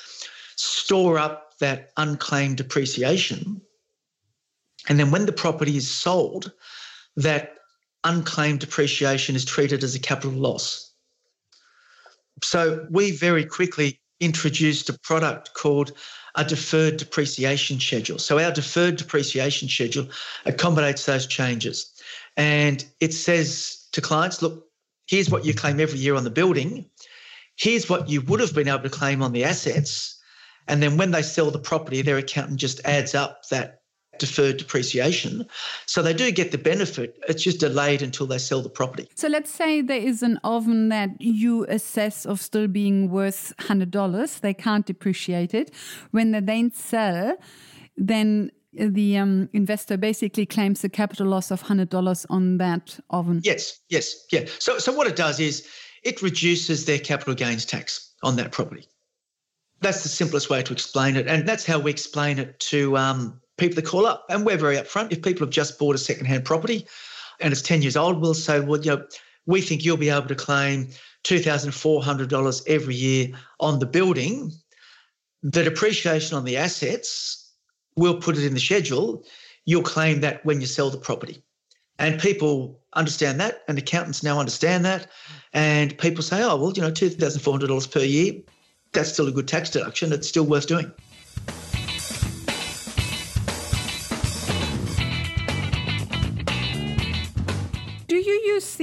store 0.56 1.20
up 1.20 1.60
that 1.60 1.92
unclaimed 1.96 2.58
depreciation. 2.58 3.62
And 4.90 5.00
then 5.00 5.12
when 5.12 5.28
the 5.28 5.32
property 5.32 5.78
is 5.78 5.90
sold, 5.90 6.52
that 7.16 7.54
unclaimed 8.04 8.62
depreciation 8.62 9.36
is 9.36 9.46
treated 9.46 9.84
as 9.84 9.94
a 9.94 10.00
capital 10.00 10.32
loss. 10.32 10.92
So 12.44 12.88
we 12.90 13.12
very 13.12 13.46
quickly 13.46 14.00
introduced 14.20 14.90
a 14.90 14.98
product 15.04 15.54
called 15.54 15.92
a 16.34 16.44
deferred 16.44 16.98
depreciation 16.98 17.80
schedule. 17.80 18.18
So 18.18 18.40
our 18.40 18.52
deferred 18.52 18.96
depreciation 18.96 19.70
schedule 19.70 20.08
accommodates 20.48 21.06
those 21.06 21.28
changes. 21.28 21.94
And 22.38 22.84
it 23.00 23.14
says 23.14 23.88
to 23.92 24.02
clients, 24.02 24.42
look, 24.42 24.71
Here's 25.08 25.30
what 25.30 25.46
you 25.46 25.54
claim 25.54 25.80
every 25.80 26.00
year 26.00 26.16
on 26.16 26.24
the 26.24 26.30
building. 26.30 26.86
Here's 27.58 27.90
what 27.90 28.10
you 28.10 28.22
would 28.22 28.40
have 28.40 28.56
been 28.56 28.68
able 28.68 28.84
to 28.84 28.90
claim 28.90 29.22
on 29.22 29.34
the 29.34 29.44
assets. 29.44 30.18
And 30.68 30.82
then 30.82 30.98
when 30.98 31.12
they 31.12 31.22
sell 31.22 31.52
the 31.52 31.60
property, 31.60 32.02
their 32.02 32.18
accountant 32.18 32.60
just 32.60 32.80
adds 32.86 33.14
up 33.14 33.44
that 33.50 33.82
deferred 34.20 34.58
depreciation. 34.58 35.46
So 35.88 36.02
they 36.02 36.14
do 36.14 36.32
get 36.32 36.52
the 36.52 36.58
benefit. 36.58 37.18
It's 37.28 37.44
just 37.44 37.60
delayed 37.60 38.02
until 38.02 38.28
they 38.28 38.38
sell 38.38 38.62
the 38.62 38.70
property. 38.70 39.10
So 39.16 39.28
let's 39.28 39.50
say 39.50 39.82
there 39.82 40.00
is 40.00 40.22
an 40.22 40.40
oven 40.44 40.90
that 40.90 41.10
you 41.20 41.66
assess 41.66 42.26
of 42.26 42.40
still 42.40 42.68
being 42.68 43.10
worth 43.10 43.54
$100. 43.60 44.40
They 44.42 44.54
can't 44.54 44.86
depreciate 44.86 45.54
it. 45.54 45.72
When 46.12 46.32
they 46.32 46.40
then 46.40 46.72
sell, 46.72 47.36
then 47.98 48.52
the 48.74 49.18
um, 49.18 49.50
investor 49.54 49.98
basically 49.98 50.46
claims 50.46 50.84
a 50.84 50.90
capital 50.90 51.28
loss 51.28 51.52
of 51.52 51.64
$100 51.64 52.26
on 52.30 52.58
that 52.58 53.00
oven. 53.10 53.42
Yes, 53.44 53.80
yes, 53.90 54.26
yeah. 54.32 54.46
So, 54.60 54.78
so 54.78 54.94
what 54.94 55.08
it 55.08 55.16
does 55.16 55.40
is 55.40 55.68
it 56.04 56.22
reduces 56.22 56.86
their 56.86 57.00
capital 57.00 57.34
gains 57.34 57.66
tax 57.66 58.14
on 58.24 58.36
that 58.38 58.52
property. 58.52 58.88
That's 59.82 60.04
the 60.04 60.10
simplest 60.10 60.50
way 60.50 60.62
to 60.62 60.74
explain 60.74 61.16
it. 61.16 61.28
And 61.28 61.48
that's 61.48 61.66
how 61.66 61.80
we 61.80 61.92
explain 61.92 62.40
it 62.40 62.60
to 62.60 62.96
um, 62.98 63.42
people 63.58 63.76
that 63.76 63.86
call 63.86 64.06
up. 64.06 64.26
And 64.30 64.46
we're 64.46 64.58
very 64.58 64.78
upfront. 64.78 65.12
If 65.12 65.22
people 65.22 65.46
have 65.46 65.54
just 65.54 65.78
bought 65.78 65.96
a 65.96 66.00
secondhand 66.00 66.46
property 66.46 66.88
and 67.40 67.52
it's 67.52 67.62
10 67.62 67.82
years 67.82 67.98
old, 67.98 68.22
we'll 68.22 68.34
say, 68.34 68.60
well, 68.60 68.80
you 68.80 68.92
know, 68.92 69.06
we 69.48 69.62
think 69.62 69.84
you'll 69.84 69.98
be 69.98 70.10
able 70.10 70.28
to 70.28 70.36
claim 70.36 70.90
$2,400 71.24 72.64
every 72.68 72.96
year 72.96 73.32
on 73.60 73.80
the 73.80 73.86
building. 73.86 74.52
The 75.44 75.64
depreciation 75.64 76.38
on 76.38 76.46
the 76.46 76.58
assets 76.58 77.41
we'll 77.96 78.20
put 78.20 78.38
it 78.38 78.46
in 78.46 78.54
the 78.54 78.60
schedule. 78.60 79.24
You'll 79.66 79.84
claim 79.84 80.22
that 80.22 80.44
when 80.46 80.62
you 80.62 80.68
sell 80.68 80.90
the 80.90 80.98
property. 80.98 81.44
And 82.00 82.20
people 82.20 82.80
understand 82.94 83.40
that, 83.40 83.64
and 83.68 83.78
accountants 83.78 84.24
now 84.24 84.40
understand 84.40 84.84
that. 84.86 85.08
And 85.54 85.98
people 85.98 86.24
say, 86.24 86.42
oh, 86.42 86.56
well, 86.56 86.74
you 86.74 86.82
know, 86.82 86.92
$2,400 86.92 87.92
per 87.92 88.00
year, 88.00 88.34
that's 88.94 89.14
still 89.14 89.28
a 89.28 89.32
good 89.32 89.48
tax 89.48 89.70
deduction. 89.70 90.12
It's 90.12 90.28
still 90.28 90.46
worth 90.46 90.68
doing. 90.68 90.92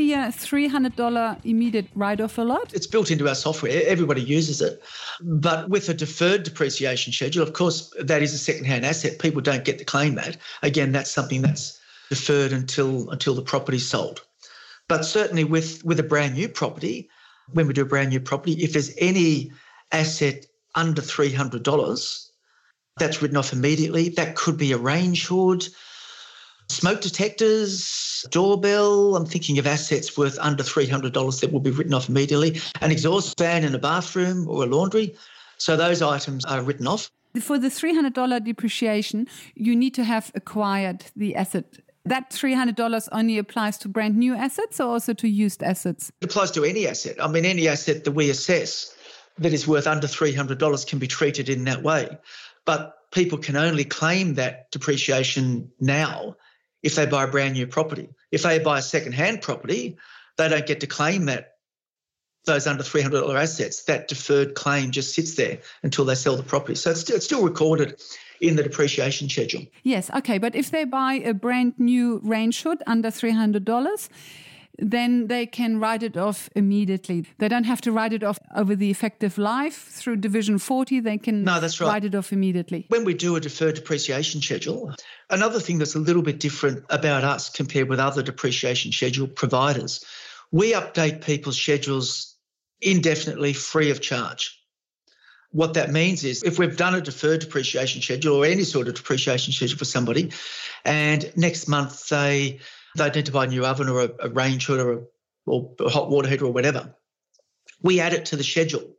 The 0.09 0.15
uh, 0.15 0.31
$300 0.31 1.45
immediate 1.45 1.87
write 1.95 2.21
off 2.21 2.39
a 2.39 2.43
lot? 2.43 2.73
It's 2.73 2.87
built 2.87 3.11
into 3.11 3.29
our 3.29 3.35
software. 3.35 3.83
Everybody 3.87 4.23
uses 4.23 4.61
it. 4.61 4.83
But 5.21 5.69
with 5.69 5.89
a 5.89 5.95
deferred 5.95 6.45
depreciation 6.45 7.13
schedule, 7.13 7.43
of 7.43 7.53
course, 7.53 7.93
that 8.01 8.23
is 8.23 8.33
a 8.33 8.39
second-hand 8.39 8.87
asset. 8.87 9.19
People 9.19 9.43
don't 9.43 9.65
get 9.65 9.79
to 9.79 9.85
claim 9.85 10.15
that. 10.15 10.37
Again, 10.63 10.93
that's 10.93 11.11
something 11.11 11.43
that's 11.43 11.79
deferred 12.09 12.53
until 12.53 13.11
until 13.11 13.35
the 13.35 13.43
property's 13.43 13.87
sold. 13.87 14.23
But 14.89 15.05
certainly 15.05 15.45
with, 15.45 15.85
with 15.85 16.01
a 16.01 16.03
brand 16.03 16.35
new 16.35 16.49
property, 16.49 17.11
when 17.53 17.67
we 17.67 17.75
do 17.75 17.83
a 17.83 17.93
brand 17.93 18.09
new 18.09 18.21
property, 18.21 18.53
if 18.65 18.73
there's 18.73 18.93
any 18.97 19.53
asset 19.93 20.47
under 20.75 21.03
$300, 21.03 22.31
that's 22.99 23.21
written 23.21 23.37
off 23.37 23.53
immediately. 23.53 24.09
That 24.09 24.37
could 24.37 24.57
be 24.57 24.73
a 24.73 24.79
range 24.79 25.27
hood, 25.27 25.69
smoke 26.69 27.01
detectors, 27.01 28.27
doorbell. 28.31 29.17
I'm 29.17 29.27
thinking 29.27 29.59
of 29.59 29.67
assets 29.67 30.17
worth 30.17 30.39
under 30.41 30.63
$300 30.63 31.41
that 31.41 31.53
will 31.53 31.61
be 31.61 31.71
written 31.71 31.95
off 31.95 32.09
immediately, 32.09 32.61
an 32.81 32.91
exhaust 32.91 33.39
fan 33.39 33.65
in 33.65 33.75
a 33.75 33.79
bathroom 33.79 34.49
or 34.49 34.65
a 34.65 34.67
laundry. 34.67 35.17
So 35.57 35.77
those 35.77 36.03
items 36.03 36.45
are 36.45 36.63
written 36.63 36.87
off. 36.87 37.11
For 37.41 37.59
the 37.59 37.69
$300 37.69 38.45
depreciation, 38.45 39.27
you 39.55 39.77
need 39.77 39.95
to 39.95 40.05
have 40.05 40.31
acquired 40.35 41.05
the 41.17 41.37
asset. 41.37 41.79
That 42.05 42.31
$300 42.31 43.09
only 43.13 43.39
applies 43.39 43.77
to 43.79 43.89
brand 43.89 44.17
new 44.17 44.35
assets 44.35 44.81
or 44.81 44.89
also 44.89 45.13
to 45.15 45.29
used 45.29 45.63
assets? 45.63 46.11
It 46.21 46.31
applies 46.31 46.51
to 46.53 46.65
any 46.65 46.87
asset. 46.87 47.23
I 47.23 47.29
mean, 47.29 47.45
any 47.45 47.69
asset 47.69 48.05
that 48.05 48.13
we 48.13 48.31
assess 48.31 48.95
that 49.39 49.53
is 49.53 49.69
worth 49.69 49.87
under 49.87 50.07
$300 50.07 50.87
can 50.87 50.99
be 50.99 51.07
treated 51.07 51.49
in 51.49 51.65
that 51.65 51.83
way. 51.83 52.09
But 52.65 52.95
people 53.11 53.39
can 53.39 53.57
only 53.57 53.85
claim 53.85 54.35
that 54.35 54.71
depreciation 54.71 55.71
now 55.81 56.37
if 56.83 56.95
they 56.95 57.07
buy 57.07 57.25
a 57.25 57.29
brand 57.29 57.55
new 57.55 57.67
property. 57.67 58.09
If 58.31 58.43
they 58.43 58.59
buy 58.59 58.79
a 58.79 58.83
second-hand 58.83 59.43
property, 59.43 59.97
they 60.37 60.49
don't 60.49 60.67
get 60.67 60.81
to 60.81 60.87
claim 60.87 61.27
that 61.27 61.55
those 62.45 62.67
under 62.67 62.83
$300 62.83 63.35
assets. 63.35 63.85
That 63.85 64.09
deferred 64.09 64.55
claim 64.55 64.91
just 64.91 65.15
sits 65.15 65.35
there 65.35 65.59
until 65.83 66.05
they 66.05 66.15
sell 66.15 66.37
the 66.37 66.43
property. 66.43 66.75
So 66.75 66.93
it's 66.93 67.01
still, 67.01 67.17
it's 67.17 67.25
still 67.25 67.45
recorded 67.45 68.01
in 68.41 68.57
the 68.57 68.63
depreciation 68.63 69.29
schedule. 69.29 69.67
Yes, 69.83 70.11
okay. 70.15 70.39
But 70.39 70.55
if 70.55 70.71
they 70.71 70.85
buy 70.85 71.15
a 71.15 71.35
brand 71.35 71.75
new 71.79 72.21
range 72.23 72.63
hood 72.63 72.83
under 72.87 73.11
$300, 73.11 74.09
then 74.79 75.27
they 75.27 75.47
can 75.47 75.81
write 75.81 76.03
it 76.03 76.17
off 76.17 76.49
immediately. 76.55 77.27
They 77.39 77.49
don't 77.49 77.65
have 77.65 77.81
to 77.83 77.93
write 77.93 78.13
it 78.13 78.23
off 78.23 78.39
over 78.55 78.77
the 78.77 78.91
effective 78.91 79.37
life 79.37 79.89
through 79.89 80.17
Division 80.17 80.59
40. 80.59 81.01
They 81.01 81.19
can 81.19 81.45
no, 81.45 81.61
that's 81.61 81.81
right. 81.81 81.89
write 81.89 82.05
it 82.05 82.15
off 82.15 82.33
immediately. 82.33 82.87
When 82.89 83.05
we 83.05 83.15
do 83.15 83.37
a 83.37 83.41
deferred 83.41 83.75
depreciation 83.75 84.41
schedule, 84.41 84.95
another 85.31 85.61
thing 85.61 85.79
that's 85.79 85.97
a 85.97 86.01
little 86.01 86.23
bit 86.23 86.39
different 86.39 86.85
about 86.91 87.25
us 87.25 87.51
compared 87.51 87.89
with 87.89 87.99
other 87.99 88.23
depreciation 88.23 88.93
schedule 88.93 89.27
providers, 89.27 90.05
we 90.53 90.73
update 90.73 91.25
people's 91.25 91.59
schedules 91.59 92.37
indefinitely 92.81 93.53
free 93.53 93.91
of 93.91 94.01
charge. 94.01 94.55
What 95.51 95.75
that 95.75 95.91
means 95.91 96.25
is 96.25 96.43
if 96.43 96.59
we've 96.59 96.77
done 96.77 96.95
a 96.95 97.01
deferred 97.01 97.41
depreciation 97.41 98.03
schedule 98.03 98.37
or 98.37 98.45
any 98.45 98.65
sort 98.65 98.87
of 98.87 98.95
depreciation 98.95 99.53
schedule 99.53 99.79
for 99.79 99.87
somebody, 99.87 100.31
and 100.85 101.33
next 101.37 101.69
month 101.69 102.09
they 102.11 102.61
they 102.99 103.05
identify 103.05 103.45
a 103.45 103.49
new 103.49 103.65
oven 103.65 103.89
or 103.89 104.03
a, 104.03 104.11
a 104.21 104.29
range 104.29 104.67
hood 104.67 104.81
or 104.81 104.93
a, 104.93 105.01
or 105.47 105.75
a 105.81 105.89
hot 105.89 106.11
water 106.11 106.29
heater 106.29 106.47
or 106.47 106.53
whatever, 106.53 106.95
we 107.83 108.01
add 108.01 108.13
it 108.13 108.27
to 108.27 108.37
the 108.37 108.45
schedule 108.45 108.95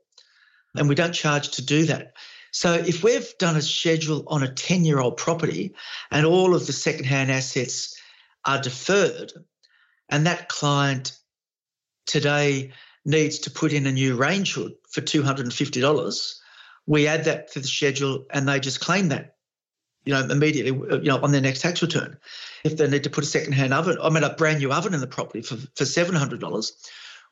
and 0.75 0.89
we 0.89 0.95
don't 0.95 1.13
charge 1.13 1.49
to 1.49 1.65
do 1.65 1.85
that. 1.85 2.13
So 2.51 2.73
if 2.73 3.03
we've 3.03 3.31
done 3.37 3.55
a 3.55 3.61
schedule 3.61 4.23
on 4.27 4.43
a 4.43 4.51
10 4.51 4.85
year 4.85 4.99
old 4.99 5.17
property 5.17 5.75
and 6.11 6.25
all 6.25 6.55
of 6.55 6.65
the 6.65 6.73
secondhand 6.73 7.31
assets 7.31 7.95
are 8.45 8.61
deferred, 8.61 9.33
and 10.09 10.25
that 10.25 10.49
client 10.49 11.17
today 12.05 12.71
needs 13.05 13.39
to 13.39 13.51
put 13.51 13.73
in 13.73 13.85
a 13.85 13.91
new 13.91 14.15
range 14.15 14.53
hood 14.53 14.73
for 14.89 15.01
$250, 15.01 16.35
we 16.87 17.07
add 17.07 17.25
that 17.25 17.51
to 17.51 17.59
the 17.59 17.67
schedule 17.67 18.25
and 18.31 18.47
they 18.47 18.59
just 18.59 18.79
claim 18.79 19.09
that 19.09 19.35
you 20.09 20.15
know, 20.15 20.21
immediately, 20.21 20.71
uh, 20.71 20.99
you 20.99 21.09
know, 21.09 21.19
on 21.21 21.31
their 21.31 21.39
next 21.39 21.61
tax 21.61 21.83
return. 21.83 22.17
If 22.63 22.77
they 22.77 22.89
need 22.89 23.03
to 23.03 23.11
put 23.11 23.23
a 23.23 23.27
second-hand 23.27 23.75
oven, 23.75 23.99
I 24.01 24.09
mean, 24.09 24.23
a 24.23 24.33
brand 24.33 24.57
new 24.57 24.73
oven 24.73 24.95
in 24.95 25.01
the 25.01 25.07
property 25.07 25.43
for, 25.43 25.55
for 25.55 25.83
$700, 25.83 26.71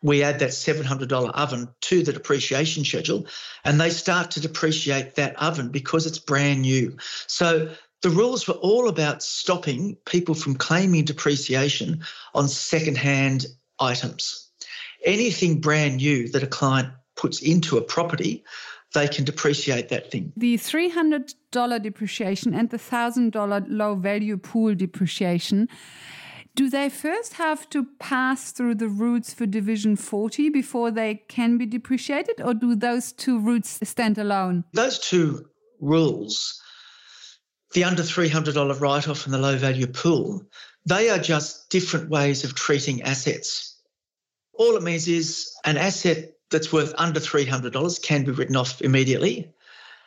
we 0.03 0.21
add 0.21 0.37
that 0.39 0.51
$700 0.51 1.31
oven 1.31 1.69
to 1.81 2.03
the 2.03 2.13
depreciation 2.13 2.85
schedule 2.85 3.25
and 3.65 3.81
they 3.81 3.89
start 3.89 4.29
to 4.31 4.41
depreciate 4.41 5.15
that 5.15 5.35
oven 5.41 5.69
because 5.69 6.05
it's 6.05 6.19
brand 6.19 6.61
new. 6.61 6.95
So 7.25 7.73
the 8.03 8.11
rules 8.11 8.47
were 8.47 8.53
all 8.53 8.89
about 8.89 9.23
stopping 9.23 9.97
people 10.05 10.35
from 10.35 10.53
claiming 10.53 11.05
depreciation 11.05 12.03
on 12.35 12.47
second-hand 12.47 13.47
items. 13.79 14.51
Anything 15.03 15.61
brand 15.61 15.97
new 15.97 16.27
that 16.29 16.43
a 16.43 16.47
client 16.47 16.89
puts 17.15 17.41
into 17.41 17.77
a 17.77 17.81
property 17.81 18.43
they 18.93 19.07
can 19.07 19.25
depreciate 19.25 19.89
that 19.89 20.11
thing. 20.11 20.33
The 20.37 20.55
$300 20.55 21.81
depreciation 21.81 22.53
and 22.53 22.69
the 22.69 22.77
$1,000 22.77 23.65
low 23.69 23.95
value 23.95 24.37
pool 24.37 24.75
depreciation. 24.75 25.67
Do 26.55 26.69
they 26.69 26.89
first 26.89 27.33
have 27.33 27.69
to 27.69 27.85
pass 27.99 28.51
through 28.51 28.75
the 28.75 28.89
routes 28.89 29.33
for 29.33 29.45
Division 29.45 29.95
40 29.95 30.49
before 30.49 30.89
they 30.89 31.23
can 31.27 31.57
be 31.57 31.67
depreciated, 31.67 32.41
or 32.41 32.55
do 32.55 32.75
those 32.75 33.11
two 33.11 33.39
routes 33.39 33.79
stand 33.83 34.17
alone? 34.17 34.63
Those 34.73 34.97
two 34.97 35.47
rules, 35.79 36.59
the 37.73 37.83
under 37.83 38.01
$300 38.01 38.81
write 38.81 39.07
off 39.07 39.25
and 39.25 39.33
the 39.33 39.37
low 39.37 39.55
value 39.55 39.85
pool, 39.85 40.41
they 40.87 41.09
are 41.09 41.19
just 41.19 41.69
different 41.69 42.09
ways 42.09 42.43
of 42.43 42.55
treating 42.55 43.03
assets. 43.03 43.79
All 44.53 44.75
it 44.77 44.81
means 44.81 45.07
is 45.07 45.51
an 45.63 45.77
asset 45.77 46.36
that's 46.49 46.71
worth 46.71 46.93
under 46.97 47.19
$300 47.19 48.01
can 48.01 48.23
be 48.23 48.31
written 48.31 48.55
off 48.55 48.81
immediately. 48.81 49.51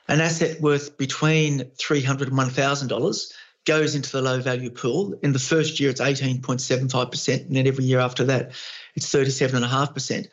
An 0.08 0.20
asset 0.20 0.60
worth 0.60 0.96
between 0.96 1.60
$300 1.60 2.22
and 2.22 2.32
$1,000 2.32 3.32
goes 3.66 3.94
into 3.94 4.10
the 4.10 4.22
low 4.22 4.40
value 4.40 4.70
pool. 4.70 5.18
In 5.22 5.32
the 5.32 5.38
first 5.38 5.78
year, 5.78 5.90
it's 5.90 6.00
18.75%, 6.00 7.46
and 7.46 7.56
then 7.56 7.66
every 7.66 7.84
year 7.84 8.00
after 8.00 8.24
that, 8.24 8.52
it's 8.94 9.12
37.5%. 9.12 10.26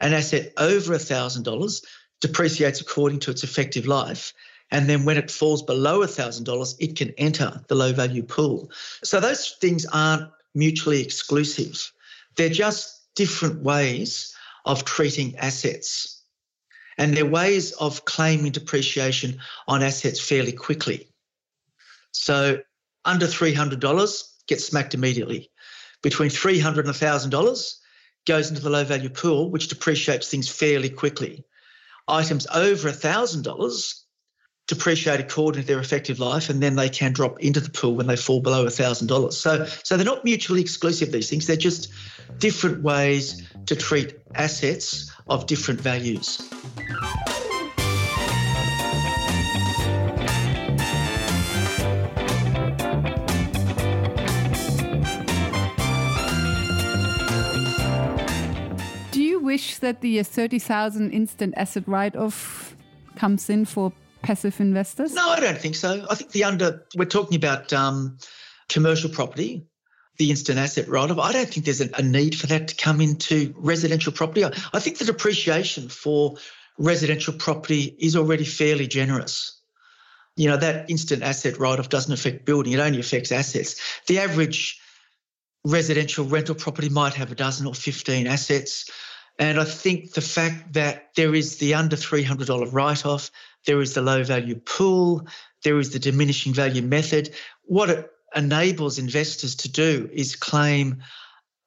An 0.00 0.12
asset 0.12 0.52
over 0.58 0.94
$1,000 0.94 1.84
depreciates 2.20 2.80
according 2.80 3.20
to 3.20 3.30
its 3.30 3.44
effective 3.44 3.86
life. 3.86 4.32
And 4.70 4.88
then 4.88 5.04
when 5.04 5.16
it 5.16 5.30
falls 5.30 5.62
below 5.62 6.00
$1,000, 6.00 6.76
it 6.80 6.96
can 6.96 7.10
enter 7.18 7.62
the 7.68 7.74
low 7.74 7.92
value 7.92 8.22
pool. 8.22 8.70
So 9.04 9.20
those 9.20 9.56
things 9.60 9.86
aren't 9.86 10.30
mutually 10.54 11.00
exclusive. 11.00 11.92
They're 12.36 12.48
just 12.48 13.14
different 13.14 13.62
ways 13.62 14.34
of 14.64 14.84
treating 14.84 15.36
assets. 15.38 16.22
And 16.98 17.16
there 17.16 17.24
are 17.24 17.28
ways 17.28 17.72
of 17.72 18.04
claiming 18.04 18.52
depreciation 18.52 19.40
on 19.66 19.82
assets 19.82 20.20
fairly 20.20 20.52
quickly. 20.52 21.08
So 22.12 22.60
under 23.04 23.26
$300 23.26 24.22
gets 24.46 24.66
smacked 24.66 24.94
immediately. 24.94 25.50
Between 26.02 26.30
$300 26.30 26.78
and 26.78 26.88
$1,000 26.88 27.74
goes 28.26 28.50
into 28.50 28.62
the 28.62 28.70
low 28.70 28.84
value 28.84 29.08
pool, 29.08 29.50
which 29.50 29.68
depreciates 29.68 30.28
things 30.28 30.48
fairly 30.48 30.90
quickly. 30.90 31.44
Items 32.08 32.46
over 32.52 32.90
$1,000 32.90 34.01
depreciate 34.68 35.20
according 35.20 35.62
to 35.62 35.66
their 35.66 35.80
effective 35.80 36.18
life, 36.20 36.48
and 36.48 36.62
then 36.62 36.76
they 36.76 36.88
can 36.88 37.12
drop 37.12 37.40
into 37.40 37.60
the 37.60 37.70
pool 37.70 37.96
when 37.96 38.06
they 38.06 38.16
fall 38.16 38.40
below 38.40 38.64
$1,000. 38.64 39.32
So, 39.32 39.66
so 39.82 39.96
they're 39.96 40.06
not 40.06 40.24
mutually 40.24 40.60
exclusive, 40.60 41.12
these 41.12 41.28
things. 41.28 41.46
They're 41.46 41.56
just 41.56 41.92
different 42.38 42.82
ways 42.82 43.46
to 43.66 43.76
treat 43.76 44.18
assets 44.34 45.12
of 45.28 45.46
different 45.46 45.80
values. 45.80 46.38
Do 59.10 59.22
you 59.22 59.40
wish 59.40 59.78
that 59.78 60.00
the 60.00 60.22
30,000 60.22 61.10
instant 61.10 61.54
asset 61.56 61.82
write-off 61.86 62.76
comes 63.16 63.50
in 63.50 63.64
for 63.64 63.92
passive 64.22 64.60
investors? 64.60 65.14
No, 65.14 65.28
I 65.28 65.40
don't 65.40 65.58
think 65.58 65.74
so. 65.74 66.06
I 66.10 66.14
think 66.14 66.30
the 66.32 66.44
under, 66.44 66.86
we're 66.96 67.04
talking 67.04 67.36
about 67.36 67.72
um, 67.72 68.18
commercial 68.68 69.10
property, 69.10 69.66
the 70.18 70.30
instant 70.30 70.58
asset 70.58 70.88
write-off. 70.88 71.18
I 71.18 71.32
don't 71.32 71.48
think 71.48 71.66
there's 71.66 71.80
a, 71.80 72.02
need 72.02 72.34
for 72.34 72.46
that 72.48 72.68
to 72.68 72.74
come 72.76 73.00
into 73.00 73.54
residential 73.56 74.12
property. 74.12 74.44
I, 74.44 74.80
think 74.80 74.98
the 74.98 75.04
depreciation 75.04 75.88
for 75.88 76.36
residential 76.78 77.34
property 77.34 77.96
is 77.98 78.16
already 78.16 78.44
fairly 78.44 78.86
generous. 78.86 79.60
You 80.36 80.48
know, 80.48 80.56
that 80.56 80.88
instant 80.88 81.22
asset 81.22 81.58
write-off 81.58 81.88
doesn't 81.88 82.12
affect 82.12 82.44
building, 82.46 82.72
it 82.72 82.80
only 82.80 83.00
affects 83.00 83.32
assets. 83.32 83.80
The 84.06 84.18
average 84.18 84.80
residential 85.64 86.24
rental 86.24 86.54
property 86.54 86.88
might 86.88 87.14
have 87.14 87.30
a 87.30 87.36
dozen 87.36 87.66
or 87.66 87.74
15 87.74 88.26
assets. 88.26 88.90
And 89.38 89.58
I 89.58 89.64
think 89.64 90.12
the 90.12 90.20
fact 90.20 90.74
that 90.74 91.14
there 91.16 91.34
is 91.34 91.56
the 91.58 91.74
under 91.74 91.96
$300 91.96 92.72
write 92.72 93.06
off, 93.06 93.30
there 93.66 93.80
is 93.80 93.94
the 93.94 94.02
low 94.02 94.24
value 94.24 94.56
pool, 94.56 95.26
there 95.64 95.78
is 95.78 95.90
the 95.90 95.98
diminishing 95.98 96.52
value 96.52 96.82
method. 96.82 97.30
What 97.64 97.90
it 97.90 98.10
enables 98.34 98.98
investors 98.98 99.54
to 99.56 99.70
do 99.70 100.08
is 100.12 100.36
claim 100.36 101.02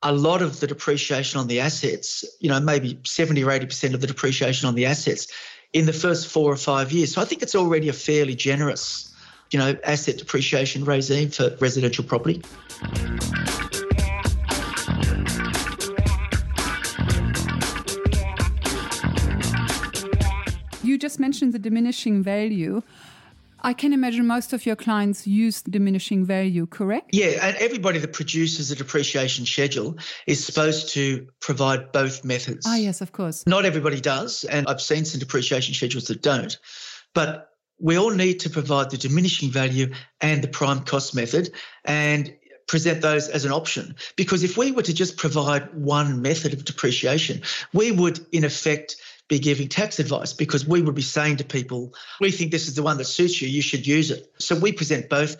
a 0.01 0.11
lot 0.11 0.41
of 0.41 0.59
the 0.59 0.67
depreciation 0.67 1.39
on 1.39 1.47
the 1.47 1.59
assets, 1.59 2.23
you 2.39 2.49
know, 2.49 2.59
maybe 2.59 2.99
70 3.03 3.43
or 3.43 3.49
80% 3.49 3.93
of 3.93 4.01
the 4.01 4.07
depreciation 4.07 4.67
on 4.67 4.75
the 4.75 4.85
assets 4.85 5.27
in 5.73 5.85
the 5.85 5.93
first 5.93 6.27
four 6.27 6.51
or 6.51 6.57
five 6.57 6.91
years. 6.91 7.13
So 7.13 7.21
I 7.21 7.25
think 7.25 7.41
it's 7.41 7.55
already 7.55 7.89
a 7.89 7.93
fairly 7.93 8.35
generous, 8.35 9.13
you 9.51 9.59
know, 9.59 9.75
asset 9.83 10.17
depreciation 10.17 10.85
regime 10.85 11.29
for 11.31 11.55
residential 11.59 12.03
property. 12.03 12.41
Just 21.05 21.19
mentioned 21.19 21.53
the 21.53 21.59
diminishing 21.59 22.23
value. 22.23 22.81
I 23.61 23.73
can 23.73 23.93
imagine 23.93 24.25
most 24.25 24.53
of 24.53 24.65
your 24.65 24.75
clients 24.75 25.27
use 25.27 25.61
diminishing 25.61 26.25
value, 26.25 26.65
correct? 26.65 27.09
Yeah, 27.13 27.45
and 27.45 27.55
everybody 27.57 27.99
that 27.99 28.11
produces 28.11 28.71
a 28.71 28.75
depreciation 28.75 29.45
schedule 29.45 29.97
is 30.25 30.43
supposed 30.43 30.89
to 30.95 31.27
provide 31.41 31.91
both 31.91 32.25
methods. 32.25 32.65
Ah, 32.67 32.77
yes, 32.77 33.01
of 33.01 33.11
course. 33.11 33.45
Not 33.45 33.65
everybody 33.65 34.01
does, 34.01 34.45
and 34.45 34.65
I've 34.67 34.81
seen 34.81 35.05
some 35.05 35.19
depreciation 35.19 35.75
schedules 35.75 36.05
that 36.05 36.23
don't. 36.23 36.57
But 37.13 37.49
we 37.79 37.97
all 37.99 38.11
need 38.11 38.39
to 38.39 38.49
provide 38.49 38.89
the 38.89 38.97
diminishing 38.97 39.51
value 39.51 39.93
and 40.21 40.43
the 40.43 40.47
prime 40.47 40.81
cost 40.91 41.13
method 41.13 41.51
and 41.83 42.35
present 42.67 43.01
those 43.01 43.27
as 43.29 43.45
an 43.45 43.51
option. 43.51 43.95
Because 44.15 44.43
if 44.43 44.57
we 44.57 44.71
were 44.71 44.81
to 44.81 44.93
just 44.93 45.17
provide 45.17 45.71
one 45.75 46.21
method 46.23 46.51
of 46.53 46.65
depreciation, 46.65 47.41
we 47.73 47.91
would, 47.91 48.25
in 48.31 48.43
effect, 48.43 48.95
be 49.27 49.39
giving 49.39 49.67
tax 49.67 49.99
advice 49.99 50.33
because 50.33 50.67
we 50.67 50.81
would 50.81 50.95
be 50.95 51.01
saying 51.01 51.37
to 51.37 51.43
people, 51.43 51.93
we 52.19 52.31
think 52.31 52.51
this 52.51 52.67
is 52.67 52.75
the 52.75 52.83
one 52.83 52.97
that 52.97 53.05
suits 53.05 53.41
you, 53.41 53.47
you 53.47 53.61
should 53.61 53.87
use 53.87 54.11
it. 54.11 54.31
So 54.37 54.55
we 54.55 54.71
present 54.71 55.09
both. 55.09 55.37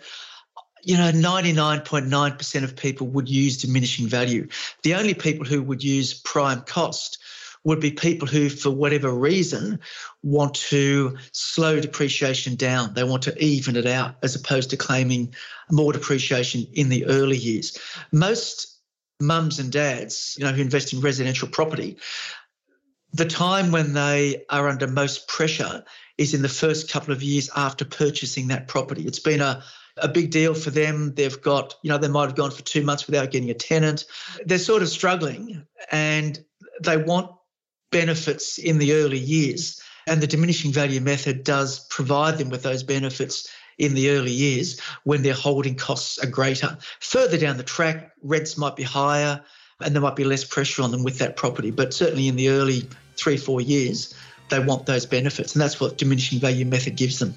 You 0.82 0.96
know, 0.96 1.10
99.9% 1.10 2.62
of 2.62 2.76
people 2.76 3.08
would 3.08 3.28
use 3.28 3.58
diminishing 3.58 4.06
value. 4.06 4.46
The 4.84 4.94
only 4.94 5.14
people 5.14 5.44
who 5.44 5.62
would 5.62 5.82
use 5.82 6.14
prime 6.14 6.60
cost 6.62 7.18
would 7.66 7.80
be 7.80 7.90
people 7.90 8.28
who, 8.28 8.48
for 8.48 8.70
whatever 8.70 9.12
reason, 9.12 9.80
want 10.22 10.54
to 10.54 11.16
slow 11.32 11.80
depreciation 11.80 12.54
down. 12.54 12.94
They 12.94 13.02
want 13.02 13.24
to 13.24 13.36
even 13.42 13.74
it 13.74 13.86
out 13.86 14.14
as 14.22 14.36
opposed 14.36 14.70
to 14.70 14.76
claiming 14.76 15.34
more 15.72 15.92
depreciation 15.92 16.68
in 16.74 16.88
the 16.88 17.06
early 17.06 17.36
years. 17.36 17.76
Most 18.12 18.78
mums 19.20 19.58
and 19.58 19.72
dads, 19.72 20.36
you 20.38 20.44
know, 20.44 20.52
who 20.52 20.62
invest 20.62 20.92
in 20.92 21.00
residential 21.00 21.48
property, 21.48 21.96
the 23.16 23.24
time 23.24 23.72
when 23.72 23.94
they 23.94 24.44
are 24.50 24.68
under 24.68 24.86
most 24.86 25.26
pressure 25.28 25.84
is 26.18 26.34
in 26.34 26.42
the 26.42 26.48
first 26.48 26.90
couple 26.90 27.12
of 27.12 27.22
years 27.22 27.48
after 27.56 27.84
purchasing 27.84 28.48
that 28.48 28.68
property. 28.68 29.02
It's 29.06 29.18
been 29.18 29.40
a 29.40 29.62
a 29.98 30.08
big 30.08 30.30
deal 30.30 30.52
for 30.52 30.70
them. 30.70 31.14
They've 31.14 31.40
got, 31.40 31.74
you 31.82 31.88
know, 31.88 31.96
they 31.96 32.08
might 32.08 32.26
have 32.26 32.34
gone 32.34 32.50
for 32.50 32.62
two 32.62 32.82
months 32.82 33.06
without 33.06 33.30
getting 33.30 33.48
a 33.48 33.54
tenant. 33.54 34.04
They're 34.44 34.58
sort 34.58 34.82
of 34.82 34.88
struggling 34.88 35.66
and 35.90 36.38
they 36.82 36.98
want 36.98 37.30
benefits 37.90 38.58
in 38.58 38.76
the 38.76 38.92
early 38.92 39.18
years. 39.18 39.80
And 40.06 40.20
the 40.20 40.26
diminishing 40.26 40.70
value 40.70 41.00
method 41.00 41.44
does 41.44 41.86
provide 41.88 42.36
them 42.36 42.50
with 42.50 42.62
those 42.62 42.82
benefits 42.82 43.48
in 43.78 43.94
the 43.94 44.10
early 44.10 44.32
years 44.32 44.78
when 45.04 45.22
their 45.22 45.34
holding 45.34 45.76
costs 45.76 46.18
are 46.18 46.28
greater. 46.28 46.76
Further 47.00 47.38
down 47.38 47.56
the 47.56 47.62
track, 47.62 48.12
rents 48.22 48.58
might 48.58 48.76
be 48.76 48.82
higher 48.82 49.42
and 49.80 49.94
there 49.94 50.02
might 50.02 50.16
be 50.16 50.24
less 50.24 50.44
pressure 50.44 50.82
on 50.82 50.90
them 50.90 51.04
with 51.04 51.18
that 51.18 51.36
property. 51.36 51.70
But 51.70 51.94
certainly 51.94 52.28
in 52.28 52.36
the 52.36 52.50
early 52.50 52.88
three, 53.16 53.36
four 53.36 53.60
years, 53.60 54.14
they 54.48 54.60
want 54.60 54.86
those 54.86 55.06
benefits. 55.06 55.54
And 55.54 55.62
that's 55.62 55.80
what 55.80 55.98
diminishing 55.98 56.38
value 56.38 56.64
method 56.64 56.96
gives 56.96 57.18
them. 57.18 57.34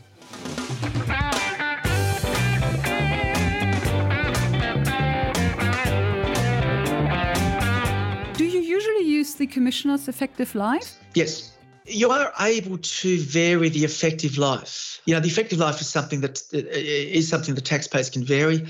Do 8.37 8.45
you 8.45 8.59
usually 8.59 9.05
use 9.05 9.33
the 9.35 9.47
commissioner's 9.47 10.07
effective 10.07 10.55
life? 10.55 10.97
Yes. 11.15 11.55
You 11.85 12.11
are 12.11 12.31
able 12.39 12.77
to 12.77 13.19
vary 13.19 13.69
the 13.69 13.83
effective 13.83 14.37
life. 14.37 15.01
You 15.05 15.15
know, 15.15 15.19
the 15.19 15.27
effective 15.27 15.57
life 15.57 15.81
is 15.81 15.87
something 15.87 16.21
that 16.21 16.39
uh, 16.53 16.59
is 16.71 17.27
something 17.27 17.55
the 17.55 17.61
taxpayers 17.61 18.11
can 18.11 18.23
vary. 18.23 18.67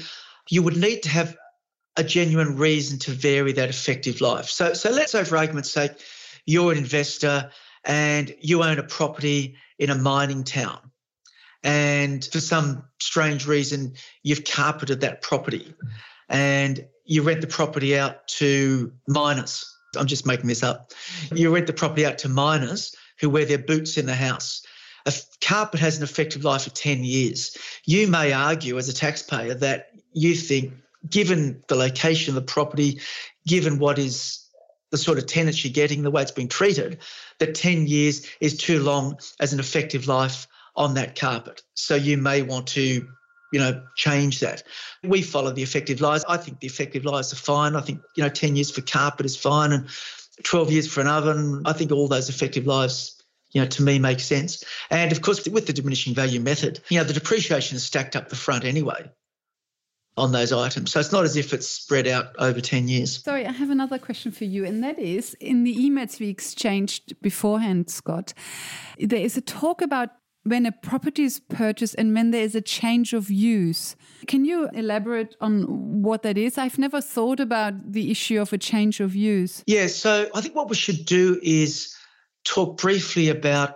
You 0.49 0.63
would 0.63 0.77
need 0.77 1.03
to 1.03 1.09
have 1.09 1.35
a 1.97 2.03
genuine 2.03 2.55
reason 2.55 2.97
to 2.99 3.11
vary 3.11 3.51
that 3.53 3.69
effective 3.69 4.21
life. 4.21 4.45
So, 4.45 4.73
so 4.73 4.89
let's 4.89 5.11
say, 5.11 5.25
for 5.25 5.35
argument's 5.35 5.69
sake, 5.69 5.91
you're 6.45 6.71
an 6.71 6.77
investor 6.77 7.51
and 7.85 8.33
you 8.39 8.63
own 8.63 8.79
a 8.79 8.83
property 8.83 9.55
in 9.77 9.89
a 9.89 9.95
mining 9.95 10.43
town. 10.43 10.79
And 11.63 12.23
for 12.25 12.39
some 12.39 12.83
strange 13.01 13.45
reason, 13.47 13.93
you've 14.23 14.45
carpeted 14.45 15.01
that 15.01 15.21
property 15.21 15.73
and 16.29 16.85
you 17.05 17.23
rent 17.23 17.41
the 17.41 17.47
property 17.47 17.97
out 17.97 18.27
to 18.27 18.93
miners. 19.07 19.65
I'm 19.97 20.05
just 20.05 20.25
making 20.25 20.47
this 20.47 20.63
up. 20.63 20.93
You 21.33 21.53
rent 21.53 21.67
the 21.67 21.73
property 21.73 22.05
out 22.05 22.19
to 22.19 22.29
miners 22.29 22.95
who 23.19 23.29
wear 23.29 23.45
their 23.45 23.57
boots 23.57 23.97
in 23.97 24.05
the 24.05 24.15
house. 24.15 24.65
A 25.05 25.13
carpet 25.41 25.79
has 25.79 25.97
an 25.97 26.03
effective 26.03 26.43
life 26.43 26.67
of 26.67 26.73
10 26.73 27.03
years. 27.03 27.57
You 27.85 28.07
may 28.07 28.31
argue 28.31 28.77
as 28.77 28.87
a 28.89 28.93
taxpayer 28.93 29.55
that 29.55 29.89
you 30.13 30.35
think 30.35 30.73
given 31.09 31.63
the 31.67 31.75
location 31.75 32.35
of 32.35 32.35
the 32.35 32.51
property, 32.51 32.99
given 33.47 33.79
what 33.79 33.97
is 33.97 34.45
the 34.91 34.97
sort 34.97 35.17
of 35.17 35.25
tenants 35.27 35.63
you're 35.63 35.73
getting, 35.73 36.01
the 36.01 36.11
way 36.11 36.21
it's 36.21 36.31
being 36.31 36.47
treated, 36.47 36.99
that 37.39 37.55
10 37.55 37.87
years 37.87 38.25
is 38.39 38.57
too 38.57 38.81
long 38.81 39.17
as 39.39 39.53
an 39.53 39.59
effective 39.59 40.07
life 40.07 40.47
on 40.75 40.93
that 40.95 41.19
carpet. 41.19 41.61
So 41.75 41.95
you 41.95 42.17
may 42.17 42.41
want 42.41 42.67
to, 42.67 43.07
you 43.51 43.59
know, 43.59 43.83
change 43.95 44.39
that. 44.39 44.63
We 45.03 45.21
follow 45.21 45.51
the 45.51 45.63
effective 45.63 46.01
lives. 46.01 46.25
I 46.27 46.37
think 46.37 46.59
the 46.59 46.67
effective 46.67 47.05
lives 47.05 47.33
are 47.33 47.37
fine. 47.37 47.75
I 47.75 47.81
think, 47.81 48.01
you 48.15 48.23
know, 48.23 48.29
10 48.29 48.55
years 48.55 48.71
for 48.71 48.81
carpet 48.81 49.25
is 49.25 49.35
fine 49.35 49.71
and 49.71 49.87
12 50.43 50.71
years 50.71 50.87
for 50.87 51.01
an 51.01 51.07
oven. 51.07 51.63
I 51.65 51.73
think 51.73 51.91
all 51.91 52.07
those 52.07 52.29
effective 52.29 52.65
lives 52.65 53.15
you 53.51 53.59
know, 53.59 53.67
to 53.67 53.81
me 53.81 53.97
make 53.97 54.19
sense. 54.19 54.63
And 54.91 55.11
of 55.11 55.23
course, 55.23 55.47
with 55.47 55.65
the 55.65 55.73
diminishing 55.73 56.13
value 56.13 56.39
method, 56.39 56.81
you 56.89 56.99
know, 56.99 57.03
the 57.03 57.13
depreciation 57.13 57.77
is 57.77 57.83
stacked 57.83 58.15
up 58.15 58.29
the 58.29 58.35
front 58.35 58.63
anyway 58.63 59.09
on 60.19 60.31
those 60.31 60.51
items. 60.51 60.91
So 60.91 60.99
it's 60.99 61.11
not 61.11 61.23
as 61.23 61.37
if 61.37 61.53
it's 61.53 61.67
spread 61.67 62.07
out 62.07 62.35
over 62.37 62.61
10 62.61 62.87
years. 62.87 63.23
Sorry, 63.23 63.45
I 63.45 63.51
have 63.51 63.69
another 63.69 63.97
question 63.97 64.31
for 64.31 64.45
you. 64.45 64.65
And 64.65 64.83
that 64.83 64.99
is 64.99 65.33
in 65.35 65.63
the 65.63 65.75
emails 65.75 66.19
we 66.19 66.27
exchanged 66.29 67.19
beforehand, 67.21 67.89
Scott, 67.89 68.33
there 68.99 69.21
is 69.21 69.37
a 69.37 69.41
talk 69.41 69.81
about 69.81 70.09
when 70.43 70.65
a 70.65 70.71
property 70.71 71.23
is 71.23 71.39
purchased 71.39 71.95
and 71.97 72.13
when 72.13 72.31
there 72.31 72.43
is 72.43 72.55
a 72.55 72.61
change 72.61 73.13
of 73.13 73.29
use. 73.29 73.95
Can 74.27 74.45
you 74.45 74.69
elaborate 74.73 75.35
on 75.41 76.01
what 76.01 76.23
that 76.23 76.37
is? 76.37 76.57
I've 76.57 76.77
never 76.77 77.01
thought 77.01 77.39
about 77.39 77.91
the 77.91 78.09
issue 78.11 78.41
of 78.41 78.53
a 78.53 78.57
change 78.57 78.99
of 78.99 79.15
use. 79.15 79.63
Yeah, 79.67 79.87
so 79.87 80.29
I 80.33 80.41
think 80.41 80.55
what 80.55 80.69
we 80.69 80.75
should 80.75 81.05
do 81.05 81.39
is 81.43 81.95
talk 82.45 82.77
briefly 82.77 83.29
about 83.29 83.75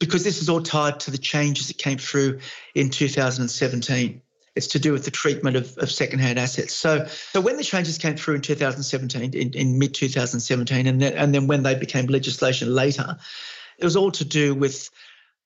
because 0.00 0.24
this 0.24 0.42
is 0.42 0.48
all 0.48 0.62
tied 0.62 1.00
to 1.00 1.10
the 1.10 1.18
changes 1.18 1.68
that 1.68 1.78
came 1.78 1.98
through 1.98 2.40
in 2.74 2.90
2017. 2.90 4.20
It's 4.56 4.68
to 4.68 4.78
do 4.78 4.92
with 4.92 5.04
the 5.04 5.10
treatment 5.10 5.56
of, 5.56 5.76
of 5.78 5.90
secondhand 5.90 6.38
assets. 6.38 6.72
So, 6.72 7.06
so 7.06 7.40
when 7.40 7.56
the 7.56 7.64
changes 7.64 7.98
came 7.98 8.16
through 8.16 8.36
in 8.36 8.40
2017, 8.40 9.34
in, 9.34 9.52
in 9.52 9.78
mid 9.78 9.94
2017, 9.94 10.86
and 10.86 11.02
then, 11.02 11.12
and 11.14 11.34
then 11.34 11.48
when 11.48 11.64
they 11.64 11.74
became 11.74 12.06
legislation 12.06 12.72
later, 12.72 13.16
it 13.78 13.84
was 13.84 13.96
all 13.96 14.12
to 14.12 14.24
do 14.24 14.54
with 14.54 14.90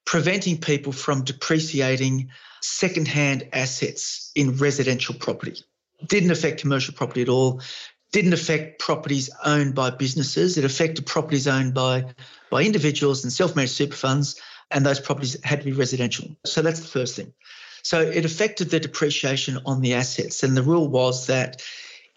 preventing 0.04 0.58
people 0.58 0.92
from 0.92 1.24
depreciating 1.24 2.30
second-hand 2.62 3.48
assets 3.52 4.30
in 4.34 4.56
residential 4.56 5.14
property. 5.14 5.62
Didn't 6.06 6.30
affect 6.30 6.60
commercial 6.60 6.94
property 6.94 7.22
at 7.22 7.28
all. 7.28 7.60
Didn't 8.12 8.32
affect 8.32 8.78
properties 8.78 9.30
owned 9.44 9.74
by 9.74 9.90
businesses. 9.90 10.56
It 10.56 10.64
affected 10.64 11.06
properties 11.06 11.46
owned 11.46 11.74
by, 11.74 12.06
by 12.50 12.62
individuals 12.62 13.22
and 13.24 13.32
self-managed 13.32 13.72
super 13.72 13.96
funds, 13.96 14.40
and 14.70 14.84
those 14.84 15.00
properties 15.00 15.36
had 15.44 15.60
to 15.60 15.64
be 15.64 15.72
residential. 15.72 16.28
So 16.44 16.62
that's 16.62 16.80
the 16.80 16.88
first 16.88 17.16
thing. 17.16 17.32
So 17.88 18.02
it 18.02 18.26
affected 18.26 18.68
the 18.68 18.80
depreciation 18.80 19.60
on 19.64 19.80
the 19.80 19.94
assets. 19.94 20.42
And 20.42 20.54
the 20.54 20.62
rule 20.62 20.88
was 20.88 21.28
that 21.28 21.62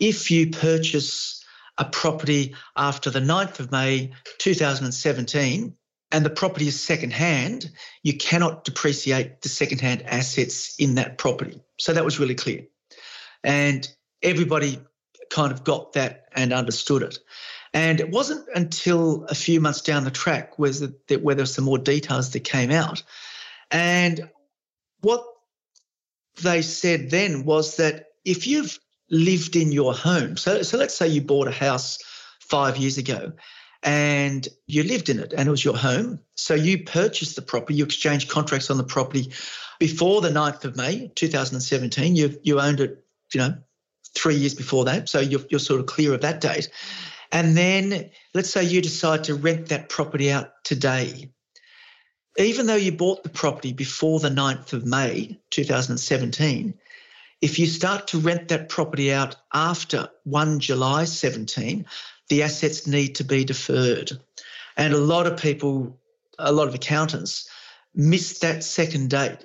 if 0.01 0.29
you 0.29 0.49
purchase 0.49 1.45
a 1.77 1.85
property 1.85 2.55
after 2.75 3.09
the 3.09 3.21
9th 3.21 3.61
of 3.61 3.71
May 3.71 4.11
2017 4.39 5.73
and 6.11 6.25
the 6.25 6.29
property 6.29 6.67
is 6.67 6.77
second 6.77 7.13
hand, 7.13 7.71
you 8.03 8.17
cannot 8.17 8.65
depreciate 8.65 9.39
the 9.43 9.47
second 9.47 9.79
hand 9.79 10.03
assets 10.05 10.75
in 10.77 10.95
that 10.95 11.17
property. 11.17 11.61
So 11.79 11.93
that 11.93 12.03
was 12.03 12.19
really 12.19 12.35
clear. 12.35 12.67
And 13.41 13.87
everybody 14.21 14.77
kind 15.29 15.53
of 15.53 15.63
got 15.63 15.93
that 15.93 16.25
and 16.35 16.51
understood 16.51 17.01
it. 17.01 17.17
And 17.73 18.01
it 18.01 18.09
wasn't 18.11 18.45
until 18.53 19.23
a 19.29 19.35
few 19.35 19.61
months 19.61 19.79
down 19.79 20.03
the 20.03 20.11
track 20.11 20.59
was 20.59 20.81
that, 20.81 21.23
where 21.23 21.33
there 21.33 21.43
were 21.43 21.45
some 21.45 21.63
more 21.63 21.77
details 21.77 22.31
that 22.31 22.41
came 22.41 22.71
out. 22.71 23.03
And 23.71 24.29
what 24.99 25.30
they 26.41 26.61
said 26.61 27.09
then 27.09 27.45
was 27.45 27.77
that 27.77 28.07
if 28.25 28.47
you've 28.47 28.79
lived 29.09 29.55
in 29.55 29.71
your 29.71 29.93
home, 29.93 30.37
so, 30.37 30.61
so 30.61 30.77
let's 30.77 30.95
say 30.95 31.07
you 31.07 31.21
bought 31.21 31.47
a 31.47 31.51
house 31.51 31.99
five 32.39 32.77
years 32.77 32.97
ago 32.97 33.33
and 33.83 34.47
you 34.67 34.83
lived 34.83 35.09
in 35.09 35.19
it 35.19 35.33
and 35.33 35.47
it 35.47 35.51
was 35.51 35.65
your 35.65 35.77
home. 35.77 36.19
So 36.35 36.53
you 36.53 36.83
purchased 36.83 37.35
the 37.35 37.41
property, 37.41 37.75
you 37.75 37.85
exchanged 37.85 38.29
contracts 38.29 38.69
on 38.69 38.77
the 38.77 38.83
property 38.83 39.31
before 39.79 40.21
the 40.21 40.29
9th 40.29 40.65
of 40.65 40.75
May 40.75 41.11
2017. 41.15 42.15
You, 42.15 42.39
you 42.43 42.59
owned 42.59 42.79
it, 42.79 43.03
you 43.33 43.39
know, 43.39 43.55
three 44.15 44.35
years 44.35 44.53
before 44.53 44.85
that. 44.85 45.09
So 45.09 45.19
you're, 45.19 45.41
you're 45.49 45.59
sort 45.59 45.79
of 45.79 45.87
clear 45.87 46.13
of 46.13 46.21
that 46.21 46.41
date. 46.41 46.69
And 47.31 47.55
then 47.55 48.11
let's 48.33 48.49
say 48.49 48.63
you 48.63 48.81
decide 48.81 49.23
to 49.25 49.35
rent 49.35 49.69
that 49.69 49.89
property 49.89 50.31
out 50.31 50.51
today 50.63 51.31
even 52.37 52.65
though 52.65 52.75
you 52.75 52.91
bought 52.91 53.23
the 53.23 53.29
property 53.29 53.73
before 53.73 54.19
the 54.19 54.29
9th 54.29 54.73
of 54.73 54.85
May 54.85 55.39
2017, 55.49 56.73
if 57.41 57.57
you 57.57 57.65
start 57.65 58.07
to 58.07 58.19
rent 58.19 58.49
that 58.49 58.69
property 58.69 59.11
out 59.11 59.35
after 59.53 60.09
1 60.23 60.59
July 60.59 61.05
17, 61.05 61.85
the 62.29 62.43
assets 62.43 62.87
need 62.87 63.15
to 63.15 63.23
be 63.23 63.43
deferred. 63.43 64.11
And 64.77 64.93
a 64.93 64.97
lot 64.97 65.27
of 65.27 65.37
people, 65.39 65.99
a 66.37 66.51
lot 66.51 66.67
of 66.67 66.75
accountants, 66.75 67.49
miss 67.93 68.39
that 68.39 68.63
second 68.63 69.09
date. 69.09 69.39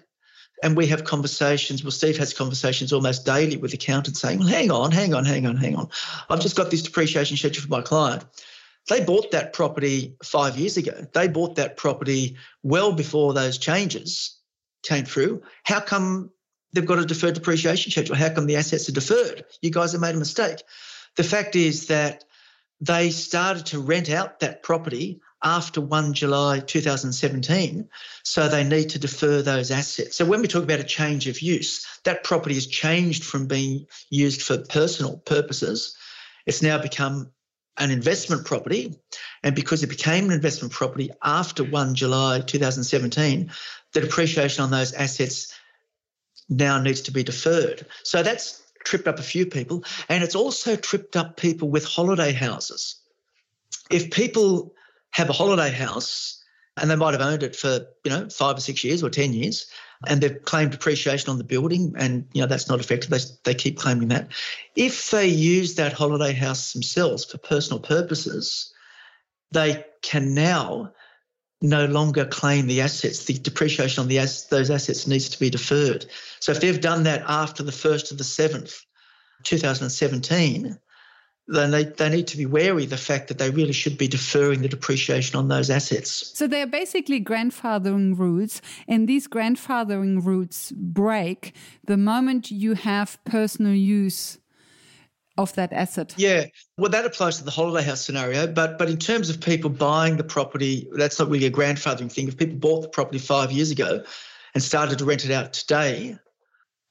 And 0.62 0.76
we 0.76 0.86
have 0.86 1.04
conversations, 1.04 1.82
well, 1.82 1.90
Steve 1.90 2.16
has 2.18 2.32
conversations 2.32 2.92
almost 2.92 3.26
daily 3.26 3.56
with 3.56 3.74
accountants 3.74 4.20
saying, 4.20 4.38
well, 4.38 4.48
hang 4.48 4.70
on, 4.70 4.90
hang 4.92 5.12
on, 5.12 5.24
hang 5.24 5.46
on, 5.46 5.56
hang 5.56 5.76
on. 5.76 5.88
I've 6.30 6.40
just 6.40 6.56
got 6.56 6.70
this 6.70 6.82
depreciation 6.82 7.36
schedule 7.36 7.62
for 7.62 7.68
my 7.68 7.82
client. 7.82 8.24
They 8.88 9.04
bought 9.04 9.32
that 9.32 9.52
property 9.52 10.16
five 10.22 10.56
years 10.56 10.76
ago. 10.76 11.06
They 11.12 11.28
bought 11.28 11.56
that 11.56 11.76
property 11.76 12.36
well 12.62 12.92
before 12.92 13.34
those 13.34 13.58
changes 13.58 14.38
came 14.82 15.04
through. 15.04 15.42
How 15.64 15.80
come 15.80 16.30
they've 16.72 16.86
got 16.86 16.98
a 16.98 17.04
deferred 17.04 17.34
depreciation 17.34 17.90
schedule? 17.90 18.16
How 18.16 18.32
come 18.32 18.46
the 18.46 18.56
assets 18.56 18.88
are 18.88 18.92
deferred? 18.92 19.44
You 19.60 19.70
guys 19.70 19.92
have 19.92 20.00
made 20.00 20.14
a 20.14 20.18
mistake. 20.18 20.62
The 21.16 21.24
fact 21.24 21.56
is 21.56 21.86
that 21.86 22.24
they 22.80 23.10
started 23.10 23.66
to 23.66 23.80
rent 23.80 24.10
out 24.10 24.40
that 24.40 24.62
property 24.62 25.20
after 25.42 25.80
1 25.80 26.14
July 26.14 26.60
2017. 26.60 27.88
So 28.22 28.48
they 28.48 28.64
need 28.64 28.90
to 28.90 28.98
defer 28.98 29.42
those 29.42 29.70
assets. 29.70 30.16
So 30.16 30.24
when 30.24 30.40
we 30.40 30.48
talk 30.48 30.62
about 30.62 30.80
a 30.80 30.84
change 30.84 31.26
of 31.28 31.40
use, 31.40 31.86
that 32.04 32.24
property 32.24 32.54
has 32.54 32.66
changed 32.66 33.24
from 33.24 33.46
being 33.46 33.86
used 34.10 34.42
for 34.42 34.58
personal 34.58 35.18
purposes. 35.18 35.96
It's 36.46 36.62
now 36.62 36.78
become 36.78 37.32
an 37.78 37.90
investment 37.90 38.44
property. 38.44 38.98
And 39.42 39.54
because 39.54 39.82
it 39.82 39.88
became 39.88 40.26
an 40.26 40.32
investment 40.32 40.72
property 40.72 41.10
after 41.22 41.64
1 41.64 41.94
July 41.94 42.40
2017, 42.40 43.50
the 43.92 44.00
depreciation 44.00 44.64
on 44.64 44.70
those 44.70 44.92
assets 44.92 45.54
now 46.48 46.80
needs 46.80 47.02
to 47.02 47.12
be 47.12 47.22
deferred. 47.22 47.86
So 48.02 48.22
that's 48.22 48.62
tripped 48.84 49.08
up 49.08 49.18
a 49.18 49.22
few 49.22 49.46
people. 49.46 49.84
And 50.08 50.22
it's 50.22 50.36
also 50.36 50.76
tripped 50.76 51.16
up 51.16 51.36
people 51.36 51.68
with 51.68 51.84
holiday 51.84 52.32
houses. 52.32 52.96
If 53.90 54.10
people 54.10 54.74
have 55.10 55.28
a 55.28 55.34
holiday 55.34 55.70
house 55.70 56.42
and 56.76 56.90
they 56.90 56.96
might 56.96 57.14
have 57.14 57.22
owned 57.22 57.42
it 57.42 57.56
for, 57.56 57.86
you 58.04 58.10
know, 58.10 58.28
five 58.28 58.56
or 58.56 58.60
six 58.60 58.84
years 58.84 59.02
or 59.02 59.10
10 59.10 59.32
years, 59.32 59.66
and 60.06 60.20
they've 60.20 60.42
claimed 60.42 60.72
depreciation 60.72 61.30
on 61.30 61.38
the 61.38 61.44
building, 61.44 61.94
and 61.96 62.26
you 62.32 62.40
know 62.40 62.46
that's 62.46 62.68
not 62.68 62.80
affected. 62.80 63.10
They, 63.10 63.18
they 63.44 63.54
keep 63.54 63.78
claiming 63.78 64.08
that. 64.08 64.28
If 64.74 65.10
they 65.10 65.26
use 65.26 65.76
that 65.76 65.92
holiday 65.92 66.32
house 66.32 66.72
themselves 66.72 67.24
for 67.24 67.38
personal 67.38 67.80
purposes, 67.80 68.72
they 69.52 69.84
can 70.02 70.34
now 70.34 70.92
no 71.62 71.86
longer 71.86 72.26
claim 72.26 72.66
the 72.66 72.82
assets. 72.82 73.24
The 73.24 73.34
depreciation 73.38 74.02
on 74.02 74.08
the 74.08 74.18
as- 74.18 74.46
those 74.48 74.70
assets 74.70 75.06
needs 75.06 75.30
to 75.30 75.40
be 75.40 75.50
deferred. 75.50 76.06
So 76.40 76.52
if 76.52 76.60
they've 76.60 76.80
done 76.80 77.04
that 77.04 77.24
after 77.26 77.62
the 77.62 77.72
first 77.72 78.12
of 78.12 78.18
the 78.18 78.24
seventh, 78.24 78.84
2017, 79.44 80.78
then 81.48 81.70
they, 81.70 81.84
they 81.84 82.08
need 82.08 82.26
to 82.28 82.36
be 82.36 82.46
wary 82.46 82.84
of 82.84 82.90
the 82.90 82.96
fact 82.96 83.28
that 83.28 83.38
they 83.38 83.50
really 83.50 83.72
should 83.72 83.96
be 83.96 84.08
deferring 84.08 84.62
the 84.62 84.68
depreciation 84.68 85.36
on 85.36 85.48
those 85.48 85.70
assets. 85.70 86.32
So 86.36 86.46
they're 86.46 86.66
basically 86.66 87.20
grandfathering 87.20 88.18
rules, 88.18 88.60
and 88.88 89.08
these 89.08 89.28
grandfathering 89.28 90.24
rules 90.24 90.72
break 90.76 91.54
the 91.84 91.96
moment 91.96 92.50
you 92.50 92.74
have 92.74 93.22
personal 93.24 93.74
use 93.74 94.38
of 95.38 95.54
that 95.54 95.72
asset. 95.72 96.14
Yeah, 96.16 96.46
well, 96.78 96.90
that 96.90 97.04
applies 97.04 97.38
to 97.38 97.44
the 97.44 97.50
holiday 97.50 97.86
house 97.86 98.00
scenario, 98.00 98.46
but 98.46 98.78
but 98.78 98.88
in 98.88 98.96
terms 98.96 99.30
of 99.30 99.40
people 99.40 99.70
buying 99.70 100.16
the 100.16 100.24
property, 100.24 100.88
that's 100.92 101.18
not 101.18 101.28
really 101.28 101.46
a 101.46 101.50
grandfathering 101.50 102.10
thing. 102.10 102.28
If 102.28 102.36
people 102.36 102.56
bought 102.56 102.82
the 102.82 102.88
property 102.88 103.18
five 103.18 103.52
years 103.52 103.70
ago 103.70 104.02
and 104.54 104.62
started 104.62 104.98
to 104.98 105.04
rent 105.04 105.24
it 105.24 105.30
out 105.30 105.52
today, 105.52 106.16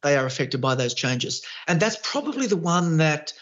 they 0.04 0.16
are 0.16 0.26
affected 0.26 0.62
by 0.62 0.76
those 0.76 0.94
changes, 0.94 1.42
and 1.68 1.80
that's 1.80 1.98
probably 2.04 2.48
the 2.48 2.58
one 2.58 2.98
that 2.98 3.34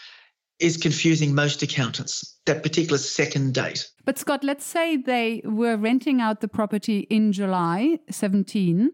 is 0.60 0.76
confusing 0.76 1.34
most 1.34 1.62
accountants, 1.62 2.38
that 2.46 2.62
particular 2.62 2.98
second 2.98 3.54
date. 3.54 3.88
But 4.04 4.18
Scott, 4.18 4.44
let's 4.44 4.64
say 4.64 4.96
they 4.96 5.42
were 5.44 5.76
renting 5.76 6.20
out 6.20 6.40
the 6.40 6.48
property 6.48 7.00
in 7.10 7.32
July 7.32 7.98
17. 8.10 8.90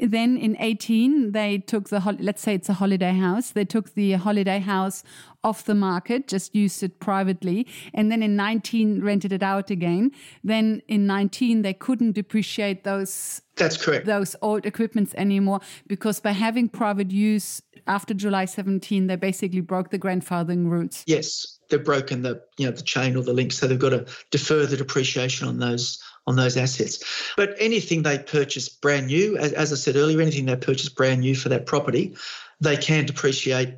Then 0.00 0.36
in 0.36 0.56
18, 0.58 1.32
they 1.32 1.58
took 1.58 1.88
the, 1.88 2.16
let's 2.18 2.42
say 2.42 2.54
it's 2.54 2.68
a 2.68 2.74
holiday 2.74 3.12
house, 3.12 3.52
they 3.52 3.64
took 3.64 3.94
the 3.94 4.12
holiday 4.12 4.58
house 4.58 5.04
off 5.44 5.64
the 5.64 5.74
market, 5.74 6.26
just 6.26 6.54
used 6.54 6.82
it 6.82 6.98
privately. 6.98 7.66
And 7.92 8.10
then 8.10 8.22
in 8.22 8.34
19, 8.34 9.02
rented 9.02 9.32
it 9.32 9.42
out 9.42 9.70
again. 9.70 10.10
Then 10.42 10.82
in 10.88 11.06
19, 11.06 11.62
they 11.62 11.74
couldn't 11.74 12.12
depreciate 12.12 12.82
those. 12.82 13.42
That's 13.56 13.76
correct. 13.76 14.06
Those 14.06 14.34
old 14.42 14.66
equipments 14.66 15.14
anymore 15.14 15.60
because 15.86 16.18
by 16.18 16.32
having 16.32 16.68
private 16.68 17.12
use 17.12 17.62
after 17.86 18.14
July 18.14 18.46
17, 18.46 19.06
they 19.06 19.16
basically 19.16 19.60
broke 19.60 19.90
the 19.90 19.98
grandfathering 19.98 20.68
rules. 20.68 21.04
Yes, 21.06 21.58
they've 21.70 21.84
broken 21.84 22.22
the 22.22 22.42
you 22.58 22.66
know 22.66 22.72
the 22.72 22.82
chain 22.82 23.16
or 23.16 23.22
the 23.22 23.32
link, 23.32 23.52
so 23.52 23.68
they've 23.68 23.78
got 23.78 23.90
to 23.90 24.06
defer 24.30 24.66
the 24.66 24.76
depreciation 24.76 25.46
on 25.46 25.58
those 25.58 26.02
on 26.26 26.36
those 26.36 26.56
assets. 26.56 27.32
But 27.36 27.54
anything 27.58 28.02
they 28.02 28.18
purchase 28.18 28.68
brand 28.68 29.06
new, 29.06 29.36
as, 29.36 29.52
as 29.52 29.72
I 29.72 29.76
said 29.76 29.96
earlier, 29.96 30.20
anything 30.20 30.46
they 30.46 30.56
purchase 30.56 30.88
brand 30.88 31.20
new 31.20 31.34
for 31.34 31.48
that 31.50 31.66
property, 31.66 32.16
they 32.60 32.76
can 32.76 33.06
depreciate 33.06 33.74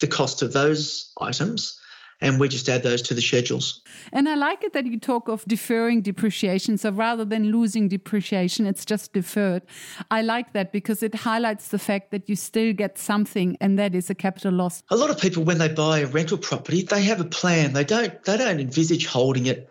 the 0.00 0.06
cost 0.06 0.42
of 0.42 0.52
those 0.52 1.12
items 1.20 1.78
and 2.20 2.40
we 2.40 2.48
just 2.48 2.68
add 2.68 2.82
those 2.82 3.02
to 3.02 3.14
the 3.14 3.20
schedules. 3.20 3.80
And 4.12 4.28
I 4.28 4.34
like 4.34 4.64
it 4.64 4.72
that 4.72 4.86
you 4.86 4.98
talk 4.98 5.28
of 5.28 5.44
deferring 5.44 6.02
depreciation. 6.02 6.76
So 6.78 6.90
rather 6.90 7.24
than 7.24 7.52
losing 7.52 7.88
depreciation, 7.88 8.66
it's 8.66 8.84
just 8.84 9.12
deferred. 9.12 9.62
I 10.10 10.22
like 10.22 10.52
that 10.52 10.72
because 10.72 11.02
it 11.02 11.14
highlights 11.14 11.68
the 11.68 11.78
fact 11.78 12.10
that 12.10 12.28
you 12.28 12.36
still 12.36 12.72
get 12.72 12.98
something, 12.98 13.56
and 13.60 13.78
that 13.78 13.94
is 13.94 14.10
a 14.10 14.14
capital 14.14 14.52
loss. 14.52 14.82
A 14.90 14.96
lot 14.96 15.10
of 15.10 15.20
people, 15.20 15.44
when 15.44 15.58
they 15.58 15.68
buy 15.68 16.00
a 16.00 16.06
rental 16.06 16.38
property, 16.38 16.82
they 16.82 17.02
have 17.02 17.20
a 17.20 17.24
plan. 17.24 17.72
They 17.72 17.84
don't. 17.84 18.22
They 18.24 18.36
don't 18.36 18.60
envisage 18.60 19.06
holding 19.06 19.46
it, 19.46 19.70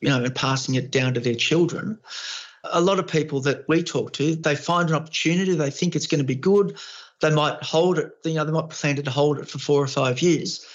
you 0.00 0.08
know, 0.08 0.22
and 0.22 0.34
passing 0.34 0.74
it 0.74 0.90
down 0.90 1.14
to 1.14 1.20
their 1.20 1.34
children. 1.34 1.98
A 2.64 2.80
lot 2.80 2.98
of 2.98 3.06
people 3.06 3.40
that 3.42 3.66
we 3.68 3.82
talk 3.82 4.12
to, 4.14 4.34
they 4.34 4.56
find 4.56 4.88
an 4.88 4.96
opportunity. 4.96 5.54
They 5.54 5.70
think 5.70 5.94
it's 5.94 6.06
going 6.06 6.20
to 6.20 6.24
be 6.24 6.34
good. 6.34 6.76
They 7.20 7.30
might 7.30 7.62
hold 7.62 7.98
it. 7.98 8.16
You 8.24 8.34
know, 8.34 8.44
they 8.44 8.52
might 8.52 8.70
plan 8.70 8.96
to 8.96 9.10
hold 9.10 9.38
it 9.38 9.48
for 9.48 9.58
four 9.58 9.82
or 9.82 9.86
five 9.86 10.20
years 10.20 10.66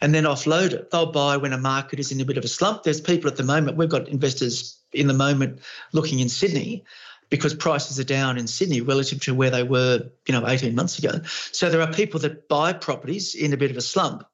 and 0.00 0.14
then 0.14 0.24
offload 0.24 0.72
it. 0.72 0.90
They'll 0.90 1.12
buy 1.12 1.36
when 1.36 1.52
a 1.52 1.58
market 1.58 1.98
is 1.98 2.12
in 2.12 2.20
a 2.20 2.24
bit 2.24 2.36
of 2.36 2.44
a 2.44 2.48
slump. 2.48 2.82
There's 2.82 3.00
people 3.00 3.30
at 3.30 3.36
the 3.36 3.42
moment, 3.42 3.76
we've 3.76 3.88
got 3.88 4.08
investors 4.08 4.78
in 4.92 5.06
the 5.06 5.14
moment 5.14 5.60
looking 5.92 6.20
in 6.20 6.28
Sydney 6.28 6.84
because 7.30 7.54
prices 7.54 7.98
are 7.98 8.04
down 8.04 8.38
in 8.38 8.46
Sydney 8.46 8.80
relative 8.80 9.20
to 9.22 9.34
where 9.34 9.50
they 9.50 9.62
were, 9.62 10.08
you 10.26 10.32
know, 10.32 10.46
18 10.46 10.74
months 10.74 10.98
ago. 10.98 11.20
So 11.52 11.70
there 11.70 11.80
are 11.80 11.92
people 11.92 12.20
that 12.20 12.48
buy 12.48 12.72
properties 12.72 13.34
in 13.34 13.52
a 13.52 13.56
bit 13.56 13.70
of 13.70 13.76
a 13.76 13.80
slump. 13.80 14.24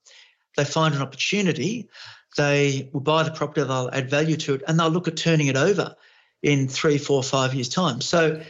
They 0.56 0.64
find 0.64 0.94
an 0.94 1.00
opportunity, 1.00 1.88
they 2.36 2.88
will 2.92 3.00
buy 3.00 3.22
the 3.22 3.30
property, 3.30 3.62
they'll 3.62 3.90
add 3.92 4.08
value 4.08 4.36
to 4.36 4.54
it, 4.54 4.62
and 4.66 4.78
they'll 4.78 4.88
look 4.88 5.08
at 5.08 5.16
turning 5.16 5.48
it 5.48 5.56
over 5.56 5.94
in 6.42 6.68
three, 6.68 6.98
four, 6.98 7.22
five 7.22 7.54
years' 7.54 7.68
time. 7.68 8.00
So 8.00 8.42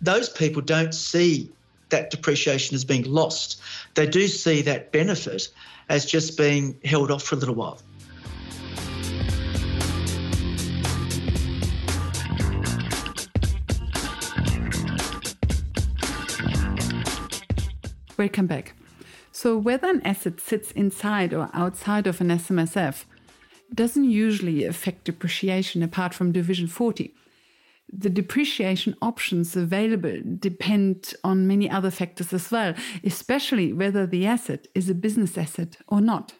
those 0.00 0.28
people 0.28 0.62
don't 0.62 0.94
see 0.94 1.50
that 1.88 2.10
depreciation 2.10 2.74
as 2.74 2.84
being 2.84 3.04
lost. 3.04 3.60
They 3.94 4.06
do 4.06 4.28
see 4.28 4.62
that 4.62 4.92
benefit 4.92 5.48
as 5.88 6.06
just 6.06 6.38
being 6.38 6.78
held 6.84 7.10
off 7.10 7.22
for 7.22 7.34
a 7.34 7.38
little 7.38 7.54
while. 7.54 7.80
Welcome 18.16 18.46
back. 18.46 18.74
So, 19.32 19.56
whether 19.56 19.88
an 19.88 20.02
asset 20.04 20.40
sits 20.40 20.72
inside 20.72 21.32
or 21.32 21.48
outside 21.54 22.06
of 22.06 22.20
an 22.20 22.28
SMSF 22.28 23.04
doesn't 23.74 24.10
usually 24.10 24.64
affect 24.64 25.04
depreciation 25.04 25.82
apart 25.82 26.14
from 26.14 26.32
Division 26.32 26.66
40. 26.66 27.14
The 27.92 28.10
depreciation 28.10 28.94
options 29.02 29.56
available 29.56 30.20
depend 30.38 31.14
on 31.24 31.48
many 31.48 31.68
other 31.68 31.90
factors 31.90 32.32
as 32.32 32.50
well, 32.50 32.74
especially 33.02 33.72
whether 33.72 34.06
the 34.06 34.26
asset 34.26 34.68
is 34.74 34.88
a 34.88 34.94
business 34.94 35.36
asset 35.36 35.76
or 35.88 36.00
not. 36.00 36.34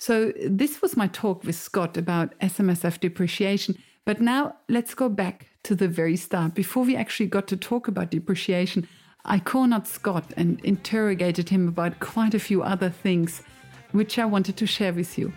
So, 0.00 0.32
this 0.44 0.80
was 0.80 0.96
my 0.96 1.08
talk 1.08 1.44
with 1.44 1.56
Scott 1.56 1.96
about 1.96 2.38
SMSF 2.40 3.00
depreciation. 3.00 3.76
But 4.08 4.22
now 4.22 4.56
let's 4.70 4.94
go 4.94 5.10
back 5.10 5.48
to 5.64 5.74
the 5.74 5.86
very 5.86 6.16
start. 6.16 6.54
Before 6.54 6.82
we 6.82 6.96
actually 6.96 7.26
got 7.26 7.46
to 7.48 7.58
talk 7.58 7.88
about 7.88 8.10
depreciation, 8.10 8.88
I 9.26 9.38
cornered 9.38 9.86
Scott 9.86 10.32
and 10.34 10.58
interrogated 10.64 11.50
him 11.50 11.68
about 11.68 12.00
quite 12.00 12.32
a 12.32 12.38
few 12.38 12.62
other 12.62 12.88
things, 12.88 13.42
which 13.92 14.18
I 14.18 14.24
wanted 14.24 14.56
to 14.58 14.66
share 14.66 14.92
with 14.92 15.18
you. 15.18 15.32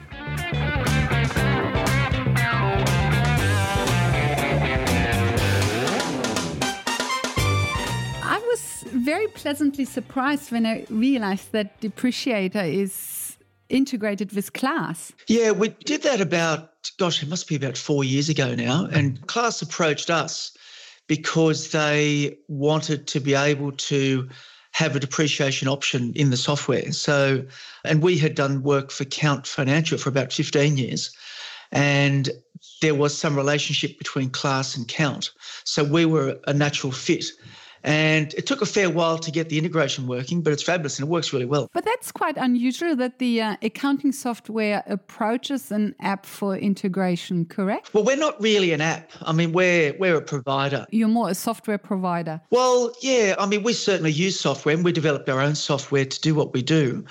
I 8.23 8.39
was 8.47 8.83
very 8.87 9.27
pleasantly 9.27 9.85
surprised 9.85 10.51
when 10.51 10.65
I 10.65 10.85
realized 10.89 11.51
that 11.53 11.79
Depreciator 11.81 12.63
is 12.63 13.37
integrated 13.69 14.33
with 14.33 14.53
Class. 14.53 15.13
Yeah, 15.27 15.51
we 15.51 15.69
did 15.85 16.03
that 16.03 16.19
about, 16.21 16.71
gosh, 16.99 17.23
it 17.23 17.29
must 17.29 17.47
be 17.47 17.55
about 17.55 17.77
four 17.77 18.03
years 18.03 18.29
ago 18.29 18.53
now. 18.53 18.85
And 18.91 19.25
Class 19.27 19.61
approached 19.61 20.09
us 20.09 20.51
because 21.07 21.71
they 21.71 22.37
wanted 22.47 23.07
to 23.07 23.19
be 23.19 23.33
able 23.33 23.71
to 23.71 24.29
have 24.71 24.95
a 24.95 24.99
depreciation 24.99 25.67
option 25.67 26.13
in 26.15 26.29
the 26.29 26.37
software. 26.37 26.91
So, 26.91 27.43
and 27.83 28.01
we 28.01 28.17
had 28.17 28.35
done 28.35 28.63
work 28.63 28.91
for 28.91 29.05
Count 29.05 29.45
Financial 29.45 29.97
for 29.97 30.09
about 30.09 30.31
15 30.31 30.77
years. 30.77 31.11
And 31.71 32.29
there 32.81 32.95
was 32.95 33.17
some 33.17 33.35
relationship 33.35 33.97
between 33.97 34.29
class 34.29 34.75
and 34.75 34.87
count. 34.87 35.31
So 35.63 35.83
we 35.83 36.05
were 36.05 36.37
a 36.47 36.53
natural 36.53 36.91
fit. 36.91 37.25
And 37.83 38.33
it 38.35 38.45
took 38.45 38.61
a 38.61 38.65
fair 38.65 38.89
while 38.89 39.17
to 39.17 39.31
get 39.31 39.49
the 39.49 39.57
integration 39.57 40.07
working, 40.07 40.41
but 40.41 40.53
it's 40.53 40.63
fabulous 40.63 40.99
and 40.99 41.07
it 41.07 41.11
works 41.11 41.33
really 41.33 41.45
well. 41.45 41.69
But 41.73 41.85
that's 41.85 42.11
quite 42.11 42.37
unusual 42.37 42.95
that 42.97 43.19
the 43.19 43.41
uh, 43.41 43.55
accounting 43.61 44.11
software 44.11 44.83
approaches 44.87 45.71
an 45.71 45.95
app 45.99 46.25
for 46.25 46.57
integration, 46.57 47.45
correct? 47.45 47.93
Well, 47.93 48.03
we're 48.03 48.17
not 48.17 48.41
really 48.41 48.71
an 48.73 48.81
app. 48.81 49.11
I 49.21 49.33
mean, 49.33 49.51
we're 49.51 49.93
we're 49.99 50.17
a 50.17 50.21
provider. 50.21 50.85
You're 50.91 51.07
more 51.07 51.29
a 51.29 51.35
software 51.35 51.77
provider. 51.77 52.41
Well, 52.51 52.93
yeah. 53.01 53.35
I 53.39 53.45
mean, 53.45 53.63
we 53.63 53.73
certainly 53.73 54.11
use 54.11 54.39
software 54.39 54.75
and 54.75 54.85
we 54.85 54.91
developed 54.91 55.29
our 55.29 55.41
own 55.41 55.55
software 55.55 56.05
to 56.05 56.21
do 56.21 56.35
what 56.35 56.53
we 56.53 56.61
do. 56.61 57.05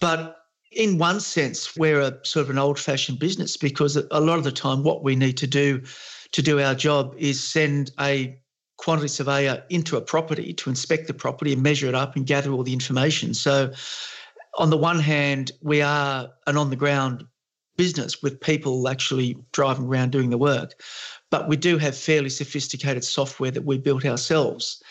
But 0.00 0.36
in 0.72 0.98
one 0.98 1.20
sense, 1.20 1.76
we're 1.76 2.00
a 2.00 2.18
sort 2.22 2.44
of 2.44 2.50
an 2.50 2.58
old 2.58 2.78
fashioned 2.78 3.18
business 3.18 3.56
because 3.56 3.96
a 3.96 4.20
lot 4.20 4.38
of 4.38 4.44
the 4.44 4.52
time 4.52 4.84
what 4.84 5.02
we 5.02 5.16
need 5.16 5.36
to 5.38 5.46
do 5.46 5.82
to 6.32 6.42
do 6.42 6.60
our 6.60 6.74
job 6.74 7.14
is 7.18 7.42
send 7.42 7.90
a 7.98 8.39
quantity 8.80 9.08
surveyor 9.08 9.62
into 9.68 9.98
a 9.98 10.00
property 10.00 10.54
to 10.54 10.70
inspect 10.70 11.06
the 11.06 11.12
property 11.12 11.52
and 11.52 11.62
measure 11.62 11.86
it 11.86 11.94
up 11.94 12.16
and 12.16 12.26
gather 12.26 12.50
all 12.50 12.62
the 12.62 12.72
information. 12.72 13.34
So, 13.34 13.72
on 14.58 14.70
the 14.70 14.78
one 14.78 14.98
hand, 14.98 15.52
we 15.60 15.82
are 15.82 16.30
an 16.46 16.56
on 16.56 16.70
the 16.70 16.76
ground 16.76 17.24
business 17.76 18.22
with 18.22 18.40
people 18.40 18.88
actually 18.88 19.36
driving 19.52 19.86
around 19.86 20.12
doing 20.12 20.30
the 20.30 20.38
work, 20.38 20.82
but 21.30 21.46
we 21.46 21.56
do 21.56 21.76
have 21.76 21.96
fairly 21.96 22.30
sophisticated 22.30 23.04
software 23.04 23.50
that 23.50 23.66
we 23.66 23.76
built 23.76 24.06
ourselves. 24.06 24.82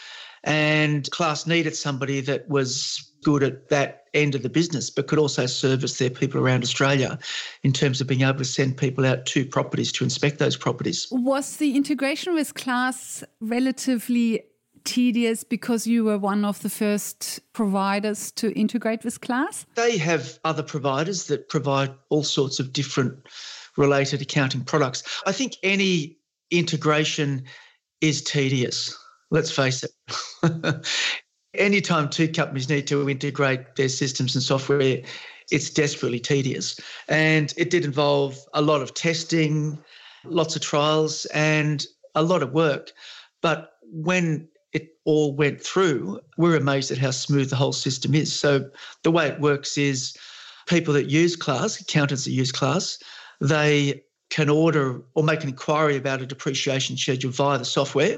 And 0.43 1.09
Class 1.09 1.47
needed 1.47 1.75
somebody 1.75 2.21
that 2.21 2.47
was 2.47 3.08
good 3.23 3.43
at 3.43 3.69
that 3.69 4.07
end 4.13 4.35
of 4.35 4.43
the 4.43 4.49
business, 4.49 4.89
but 4.89 5.07
could 5.07 5.19
also 5.19 5.45
service 5.45 5.97
their 5.97 6.09
people 6.09 6.39
around 6.39 6.63
Australia 6.63 7.19
in 7.63 7.71
terms 7.71 8.01
of 8.01 8.07
being 8.07 8.21
able 8.21 8.39
to 8.39 8.45
send 8.45 8.77
people 8.77 9.05
out 9.05 9.25
to 9.27 9.45
properties 9.45 9.91
to 9.93 10.03
inspect 10.03 10.39
those 10.39 10.57
properties. 10.57 11.07
Was 11.11 11.57
the 11.57 11.75
integration 11.75 12.33
with 12.33 12.53
Class 12.55 13.23
relatively 13.39 14.43
tedious 14.83 15.43
because 15.43 15.85
you 15.85 16.03
were 16.03 16.17
one 16.17 16.45
of 16.45 16.61
the 16.61 16.69
first 16.69 17.39
providers 17.53 18.31
to 18.31 18.51
integrate 18.53 19.03
with 19.03 19.21
Class? 19.21 19.65
They 19.75 19.97
have 19.97 20.39
other 20.43 20.63
providers 20.63 21.27
that 21.27 21.49
provide 21.49 21.93
all 22.09 22.23
sorts 22.23 22.59
of 22.59 22.73
different 22.73 23.15
related 23.77 24.21
accounting 24.21 24.63
products. 24.63 25.03
I 25.25 25.31
think 25.31 25.57
any 25.63 26.17
integration 26.51 27.43
is 28.01 28.23
tedious. 28.23 28.97
Let's 29.31 29.51
face 29.51 29.83
it. 29.83 29.91
anytime 31.59 32.09
two 32.09 32.27
companies 32.27 32.69
need 32.69 32.87
to 32.87 33.07
integrate 33.09 33.75
their 33.75 33.89
systems 33.89 34.33
and 34.33 34.43
software, 34.43 35.01
it's 35.51 35.69
desperately 35.69 36.19
tedious. 36.19 36.79
And 37.07 37.53
it 37.57 37.69
did 37.69 37.85
involve 37.85 38.39
a 38.53 38.61
lot 38.61 38.81
of 38.81 38.93
testing, 38.93 39.77
lots 40.23 40.55
of 40.55 40.61
trials, 40.61 41.25
and 41.27 41.85
a 42.15 42.23
lot 42.23 42.41
of 42.41 42.53
work. 42.53 42.91
But 43.41 43.73
when 43.83 44.47
it 44.73 44.95
all 45.05 45.35
went 45.35 45.61
through, 45.61 46.19
we're 46.37 46.55
amazed 46.55 46.91
at 46.91 46.97
how 46.97 47.11
smooth 47.11 47.49
the 47.49 47.55
whole 47.55 47.73
system 47.73 48.15
is. 48.15 48.33
So 48.37 48.69
the 49.03 49.11
way 49.11 49.27
it 49.27 49.39
works 49.39 49.77
is 49.77 50.15
people 50.67 50.93
that 50.93 51.09
use 51.09 51.35
class, 51.35 51.79
accountants 51.79 52.25
that 52.25 52.31
use 52.31 52.51
class, 52.51 52.99
they 53.41 54.03
can 54.29 54.49
order 54.49 55.01
or 55.15 55.23
make 55.23 55.41
an 55.43 55.49
inquiry 55.49 55.97
about 55.97 56.21
a 56.21 56.25
depreciation 56.25 56.95
schedule 56.95 57.31
via 57.31 57.57
the 57.57 57.65
software. 57.65 58.17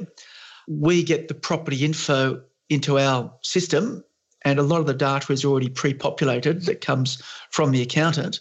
We 0.67 1.04
get 1.04 1.30
the 1.30 1.34
property 1.34 1.86
info 1.86 2.41
into 2.71 2.97
our 2.97 3.31
system, 3.41 4.03
and 4.43 4.57
a 4.57 4.63
lot 4.63 4.79
of 4.79 4.88
the 4.88 4.93
data 4.93 5.31
is 5.34 5.45
already 5.45 5.69
pre 5.69 5.93
populated 5.93 6.63
that 6.65 6.81
comes 6.81 7.21
from 7.51 7.71
the 7.71 7.81
accountant. 7.81 8.39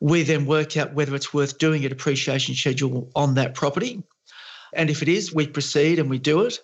We 0.00 0.22
then 0.22 0.46
work 0.46 0.76
out 0.76 0.94
whether 0.94 1.14
it's 1.14 1.32
worth 1.32 1.58
doing 1.58 1.84
a 1.84 1.88
depreciation 1.88 2.54
schedule 2.54 3.10
on 3.16 3.34
that 3.34 3.54
property. 3.54 4.02
And 4.74 4.90
if 4.90 5.02
it 5.02 5.08
is, 5.08 5.34
we 5.34 5.46
proceed 5.46 5.98
and 5.98 6.10
we 6.10 6.18
do 6.18 6.42
it. 6.42 6.58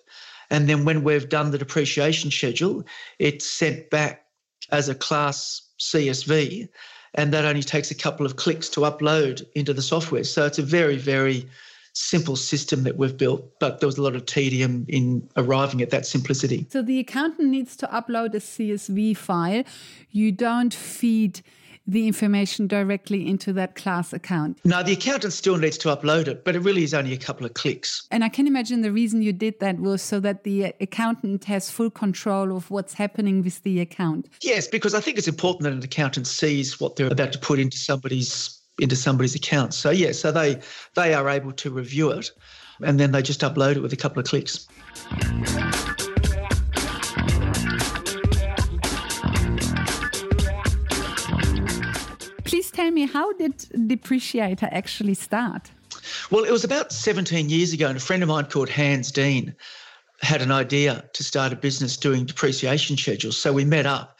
And 0.49 0.69
then 0.69 0.85
when 0.85 1.03
we've 1.03 1.27
done 1.27 1.51
the 1.51 1.57
depreciation 1.57 2.29
schedule, 2.29 2.83
it's 3.19 3.45
sent 3.45 3.89
back 3.89 4.25
as 4.69 4.89
a 4.89 4.95
class 4.95 5.61
CSV. 5.79 6.67
And 7.15 7.33
that 7.33 7.45
only 7.45 7.63
takes 7.63 7.89
a 7.89 7.95
couple 7.95 8.25
of 8.25 8.35
clicks 8.35 8.69
to 8.69 8.81
upload 8.81 9.45
into 9.55 9.73
the 9.73 9.81
software. 9.81 10.23
So 10.23 10.45
it's 10.45 10.59
a 10.59 10.63
very, 10.63 10.97
very 10.97 11.47
simple 11.93 12.35
system 12.35 12.83
that 12.83 12.97
we've 12.97 13.17
built, 13.17 13.59
but 13.59 13.79
there 13.79 13.87
was 13.87 13.97
a 13.97 14.01
lot 14.01 14.15
of 14.15 14.25
tedium 14.25 14.85
in 14.87 15.27
arriving 15.37 15.81
at 15.81 15.89
that 15.89 16.05
simplicity. 16.05 16.65
So 16.69 16.81
the 16.81 16.99
accountant 16.99 17.49
needs 17.49 17.75
to 17.77 17.87
upload 17.87 18.33
a 18.33 18.39
CSV 18.39 19.17
file. 19.17 19.63
You 20.09 20.31
don't 20.31 20.73
feed 20.73 21.41
the 21.87 22.07
information 22.07 22.67
directly 22.67 23.27
into 23.27 23.51
that 23.53 23.75
class 23.75 24.13
account. 24.13 24.59
No, 24.63 24.83
the 24.83 24.93
accountant 24.93 25.33
still 25.33 25.57
needs 25.57 25.77
to 25.79 25.89
upload 25.89 26.27
it, 26.27 26.45
but 26.45 26.55
it 26.55 26.59
really 26.59 26.83
is 26.83 26.93
only 26.93 27.11
a 27.11 27.17
couple 27.17 27.45
of 27.45 27.53
clicks. 27.55 28.07
And 28.11 28.23
I 28.23 28.29
can 28.29 28.47
imagine 28.47 28.81
the 28.81 28.91
reason 28.91 29.21
you 29.21 29.33
did 29.33 29.59
that 29.59 29.79
was 29.79 30.01
so 30.01 30.19
that 30.19 30.43
the 30.43 30.73
accountant 30.79 31.45
has 31.45 31.71
full 31.71 31.89
control 31.89 32.55
of 32.55 32.69
what's 32.69 32.93
happening 32.93 33.43
with 33.43 33.63
the 33.63 33.79
account. 33.79 34.29
Yes, 34.41 34.67
because 34.67 34.93
I 34.93 35.01
think 35.01 35.17
it's 35.17 35.27
important 35.27 35.63
that 35.63 35.73
an 35.73 35.83
accountant 35.83 36.27
sees 36.27 36.79
what 36.79 36.95
they're 36.95 37.11
about 37.11 37.33
to 37.33 37.39
put 37.39 37.59
into 37.59 37.77
somebody's 37.77 38.60
into 38.79 38.95
somebody's 38.95 39.35
account. 39.35 39.73
So 39.73 39.89
yeah, 39.89 40.11
so 40.11 40.31
they 40.31 40.59
they 40.95 41.13
are 41.13 41.29
able 41.29 41.51
to 41.53 41.69
review 41.69 42.11
it, 42.11 42.31
and 42.83 42.99
then 42.99 43.11
they 43.11 43.21
just 43.21 43.41
upload 43.41 43.75
it 43.75 43.81
with 43.81 43.93
a 43.93 43.97
couple 43.97 44.19
of 44.19 44.27
clicks. 44.27 44.67
Please 52.45 52.69
tell 52.69 52.91
me, 52.91 53.07
how 53.07 53.31
did 53.33 53.57
Depreciator 53.87 54.67
actually 54.71 55.13
start? 55.13 55.71
Well, 56.31 56.43
it 56.43 56.51
was 56.51 56.63
about 56.63 56.91
17 56.91 57.49
years 57.49 57.73
ago, 57.73 57.87
and 57.87 57.97
a 57.97 57.99
friend 57.99 58.23
of 58.23 58.29
mine 58.29 58.45
called 58.45 58.69
Hans 58.69 59.11
Dean 59.11 59.55
had 60.21 60.41
an 60.41 60.51
idea 60.51 61.03
to 61.13 61.23
start 61.23 61.51
a 61.51 61.55
business 61.55 61.97
doing 61.97 62.25
depreciation 62.25 62.95
schedules. 62.97 63.37
So 63.37 63.51
we 63.53 63.65
met 63.65 63.85
up, 63.85 64.17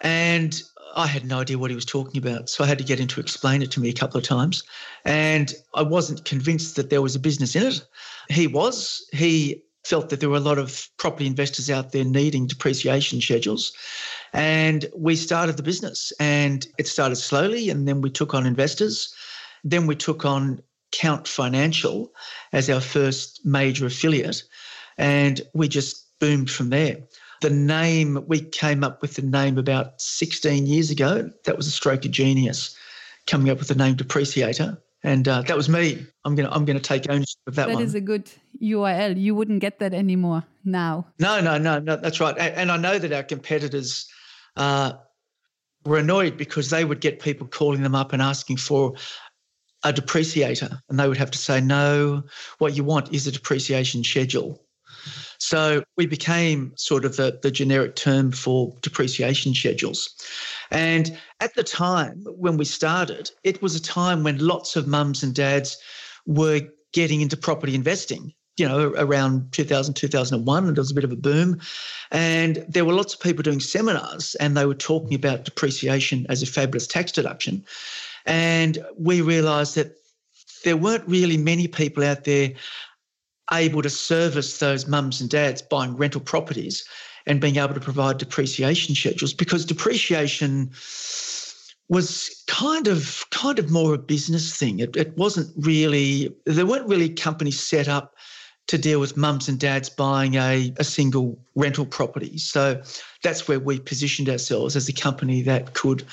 and 0.00 0.62
I 0.94 1.06
had 1.06 1.24
no 1.26 1.40
idea 1.40 1.58
what 1.58 1.70
he 1.70 1.74
was 1.74 1.84
talking 1.84 2.18
about. 2.18 2.48
So 2.48 2.64
I 2.64 2.66
had 2.66 2.78
to 2.78 2.84
get 2.84 3.00
him 3.00 3.08
to 3.08 3.20
explain 3.20 3.62
it 3.62 3.70
to 3.72 3.80
me 3.80 3.88
a 3.88 3.94
couple 3.94 4.18
of 4.18 4.24
times. 4.24 4.62
And 5.04 5.52
I 5.74 5.82
wasn't 5.82 6.24
convinced 6.24 6.76
that 6.76 6.90
there 6.90 7.02
was 7.02 7.14
a 7.14 7.20
business 7.20 7.56
in 7.56 7.64
it. 7.64 7.86
He 8.30 8.46
was. 8.46 9.06
He 9.12 9.62
felt 9.84 10.08
that 10.08 10.20
there 10.20 10.30
were 10.30 10.36
a 10.36 10.40
lot 10.40 10.58
of 10.58 10.88
property 10.96 11.26
investors 11.26 11.68
out 11.68 11.92
there 11.92 12.04
needing 12.04 12.46
depreciation 12.46 13.20
schedules. 13.20 13.72
And 14.32 14.86
we 14.96 15.16
started 15.16 15.56
the 15.56 15.62
business 15.62 16.12
and 16.18 16.66
it 16.78 16.88
started 16.88 17.16
slowly. 17.16 17.68
And 17.70 17.86
then 17.86 18.00
we 18.00 18.10
took 18.10 18.32
on 18.34 18.46
investors. 18.46 19.14
Then 19.62 19.86
we 19.86 19.96
took 19.96 20.24
on 20.24 20.62
Count 20.94 21.26
Financial 21.26 22.12
as 22.52 22.70
our 22.70 22.80
first 22.80 23.44
major 23.44 23.86
affiliate, 23.86 24.44
and 24.96 25.40
we 25.52 25.66
just 25.66 26.06
boomed 26.20 26.50
from 26.50 26.70
there. 26.70 26.98
The 27.44 27.50
name, 27.50 28.24
we 28.26 28.40
came 28.40 28.82
up 28.82 29.02
with 29.02 29.16
the 29.16 29.22
name 29.22 29.58
about 29.58 30.00
16 30.00 30.66
years 30.66 30.90
ago. 30.90 31.30
That 31.44 31.58
was 31.58 31.66
a 31.66 31.70
stroke 31.70 32.06
of 32.06 32.10
genius, 32.10 32.74
coming 33.26 33.50
up 33.50 33.58
with 33.58 33.68
the 33.68 33.74
name 33.74 33.96
Depreciator. 33.96 34.78
And 35.02 35.28
uh, 35.28 35.42
that 35.42 35.54
was 35.54 35.68
me. 35.68 36.06
I'm 36.24 36.34
gonna 36.34 36.48
I'm 36.50 36.64
gonna 36.64 36.80
take 36.80 37.04
ownership 37.10 37.36
of 37.46 37.56
that, 37.56 37.66
that 37.66 37.74
one. 37.74 37.82
That 37.82 37.86
is 37.86 37.94
a 37.94 38.00
good 38.00 38.30
URL. 38.62 39.20
You 39.20 39.34
wouldn't 39.34 39.60
get 39.60 39.78
that 39.80 39.92
anymore 39.92 40.42
now. 40.64 41.06
No, 41.18 41.42
no, 41.42 41.58
no, 41.58 41.80
no. 41.80 41.96
That's 41.96 42.18
right. 42.18 42.34
And, 42.38 42.54
and 42.54 42.72
I 42.72 42.78
know 42.78 42.98
that 42.98 43.12
our 43.12 43.22
competitors 43.22 44.08
uh, 44.56 44.94
were 45.84 45.98
annoyed 45.98 46.38
because 46.38 46.70
they 46.70 46.86
would 46.86 47.02
get 47.02 47.20
people 47.20 47.46
calling 47.46 47.82
them 47.82 47.94
up 47.94 48.14
and 48.14 48.22
asking 48.22 48.56
for 48.56 48.94
a 49.82 49.92
depreciator, 49.92 50.80
and 50.88 50.98
they 50.98 51.06
would 51.08 51.18
have 51.18 51.30
to 51.32 51.38
say, 51.38 51.60
no, 51.60 52.22
what 52.56 52.74
you 52.74 52.84
want 52.84 53.12
is 53.12 53.26
a 53.26 53.32
depreciation 53.32 54.02
schedule. 54.02 54.63
So 55.38 55.82
we 55.96 56.06
became 56.06 56.72
sort 56.76 57.04
of 57.04 57.16
the, 57.16 57.38
the 57.42 57.50
generic 57.50 57.96
term 57.96 58.32
for 58.32 58.74
depreciation 58.80 59.54
schedules. 59.54 60.14
And 60.70 61.16
at 61.40 61.54
the 61.54 61.64
time 61.64 62.24
when 62.26 62.56
we 62.56 62.64
started, 62.64 63.30
it 63.42 63.60
was 63.62 63.74
a 63.74 63.82
time 63.82 64.22
when 64.24 64.38
lots 64.38 64.76
of 64.76 64.86
mums 64.86 65.22
and 65.22 65.34
dads 65.34 65.76
were 66.26 66.62
getting 66.92 67.20
into 67.20 67.36
property 67.36 67.74
investing 67.74 68.32
you 68.56 68.68
know, 68.68 68.92
around 68.96 69.50
2000, 69.52 69.94
2001, 69.94 70.66
and 70.66 70.76
there 70.76 70.80
was 70.80 70.90
a 70.90 70.94
bit 70.94 71.04
of 71.04 71.12
a 71.12 71.16
boom. 71.16 71.60
And 72.12 72.64
there 72.68 72.84
were 72.84 72.92
lots 72.92 73.14
of 73.14 73.20
people 73.20 73.42
doing 73.42 73.60
seminars, 73.60 74.36
and 74.36 74.56
they 74.56 74.66
were 74.66 74.74
talking 74.74 75.14
about 75.14 75.44
depreciation 75.44 76.26
as 76.28 76.42
a 76.42 76.46
fabulous 76.46 76.86
tax 76.86 77.10
deduction. 77.10 77.64
And 78.26 78.78
we 78.96 79.20
realised 79.22 79.74
that 79.74 79.96
there 80.64 80.76
weren't 80.76 81.06
really 81.08 81.36
many 81.36 81.66
people 81.66 82.04
out 82.04 82.24
there 82.24 82.52
able 83.52 83.82
to 83.82 83.90
service 83.90 84.58
those 84.58 84.86
mums 84.86 85.20
and 85.20 85.30
dads 85.30 85.62
buying 85.62 85.96
rental 85.96 86.20
properties 86.20 86.84
and 87.26 87.40
being 87.40 87.56
able 87.56 87.74
to 87.74 87.80
provide 87.80 88.18
depreciation 88.18 88.94
schedules 88.94 89.32
because 89.32 89.64
depreciation 89.64 90.70
was 91.88 92.42
kind 92.46 92.88
of 92.88 93.24
kind 93.30 93.58
of 93.58 93.70
more 93.70 93.94
a 93.94 93.98
business 93.98 94.56
thing. 94.56 94.78
It, 94.78 94.96
it 94.96 95.16
wasn't 95.16 95.50
really 95.56 96.34
there 96.46 96.66
weren't 96.66 96.88
really 96.88 97.08
companies 97.10 97.60
set 97.60 97.88
up 97.88 98.14
to 98.66 98.78
deal 98.78 98.98
with 98.98 99.16
mums 99.16 99.46
and 99.48 99.60
dads 99.60 99.90
buying 99.90 100.36
a, 100.36 100.72
a 100.78 100.84
single 100.84 101.38
rental 101.54 101.84
property. 101.84 102.38
So 102.38 102.80
that's 103.22 103.46
where 103.46 103.60
we 103.60 103.78
positioned 103.78 104.30
ourselves 104.30 104.74
as 104.74 104.88
a 104.88 104.92
company 104.92 105.42
that 105.42 105.74
could 105.74 106.04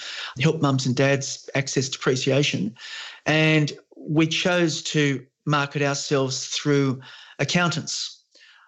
help 0.41 0.61
mums 0.61 0.85
and 0.85 0.93
dads 0.93 1.49
access 1.55 1.87
depreciation. 1.87 2.75
And 3.25 3.71
we 3.95 4.27
chose 4.27 4.81
to 4.83 5.25
market 5.45 5.81
ourselves 5.81 6.47
through 6.47 7.01
accountants. 7.39 8.17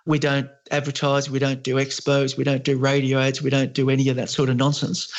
We 0.06 0.20
don't 0.20 0.50
advertise, 0.72 1.30
we 1.30 1.40
don't 1.40 1.64
do 1.64 1.76
expos, 1.76 2.36
we 2.36 2.44
don't 2.44 2.64
do 2.64 2.78
radio 2.78 3.20
ads, 3.20 3.42
we 3.42 3.50
don't 3.50 3.74
do 3.74 3.90
any 3.90 4.10
of 4.10 4.18
that 4.18 4.30
sort 4.30 4.50
of 4.50 4.58
nonsense. 4.58 5.12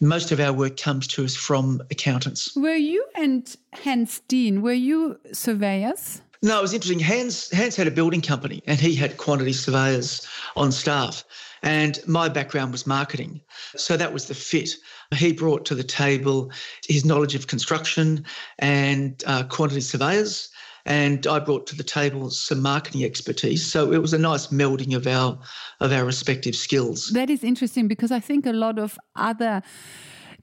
Most 0.00 0.30
of 0.30 0.38
our 0.38 0.52
work 0.52 0.76
comes 0.76 1.08
to 1.08 1.24
us 1.24 1.34
from 1.34 1.82
accountants. 1.90 2.54
Were 2.54 2.76
you 2.76 3.04
and 3.16 3.56
Hans 3.72 4.20
Dean, 4.28 4.62
were 4.62 4.72
you 4.72 5.18
surveyors? 5.32 6.20
No, 6.40 6.60
it 6.60 6.62
was 6.62 6.72
interesting. 6.72 7.00
Hans, 7.00 7.50
Hans 7.50 7.74
had 7.74 7.88
a 7.88 7.90
building 7.90 8.20
company 8.20 8.62
and 8.66 8.78
he 8.78 8.94
had 8.94 9.16
quantity 9.16 9.52
surveyors 9.52 10.24
on 10.54 10.70
staff. 10.70 11.24
And 11.64 11.98
my 12.06 12.28
background 12.28 12.70
was 12.70 12.86
marketing. 12.86 13.40
So 13.74 13.96
that 13.96 14.12
was 14.12 14.26
the 14.26 14.34
fit. 14.34 14.70
He 15.12 15.32
brought 15.32 15.64
to 15.66 15.74
the 15.74 15.82
table 15.82 16.52
his 16.86 17.04
knowledge 17.04 17.34
of 17.34 17.48
construction 17.48 18.24
and 18.60 19.20
uh, 19.26 19.42
quantity 19.44 19.80
surveyors 19.80 20.50
and 20.88 21.26
I 21.26 21.38
brought 21.38 21.66
to 21.66 21.76
the 21.76 21.84
table 21.84 22.30
some 22.30 22.62
marketing 22.62 23.04
expertise. 23.04 23.64
So 23.64 23.92
it 23.92 23.98
was 23.98 24.14
a 24.14 24.18
nice 24.18 24.46
melding 24.48 24.96
of 24.96 25.06
our 25.06 25.38
of 25.80 25.92
our 25.92 26.04
respective 26.04 26.56
skills. 26.56 27.10
That 27.10 27.30
is 27.30 27.44
interesting 27.44 27.86
because 27.88 28.10
I 28.10 28.20
think 28.20 28.46
a 28.46 28.52
lot 28.52 28.78
of 28.78 28.98
other 29.14 29.62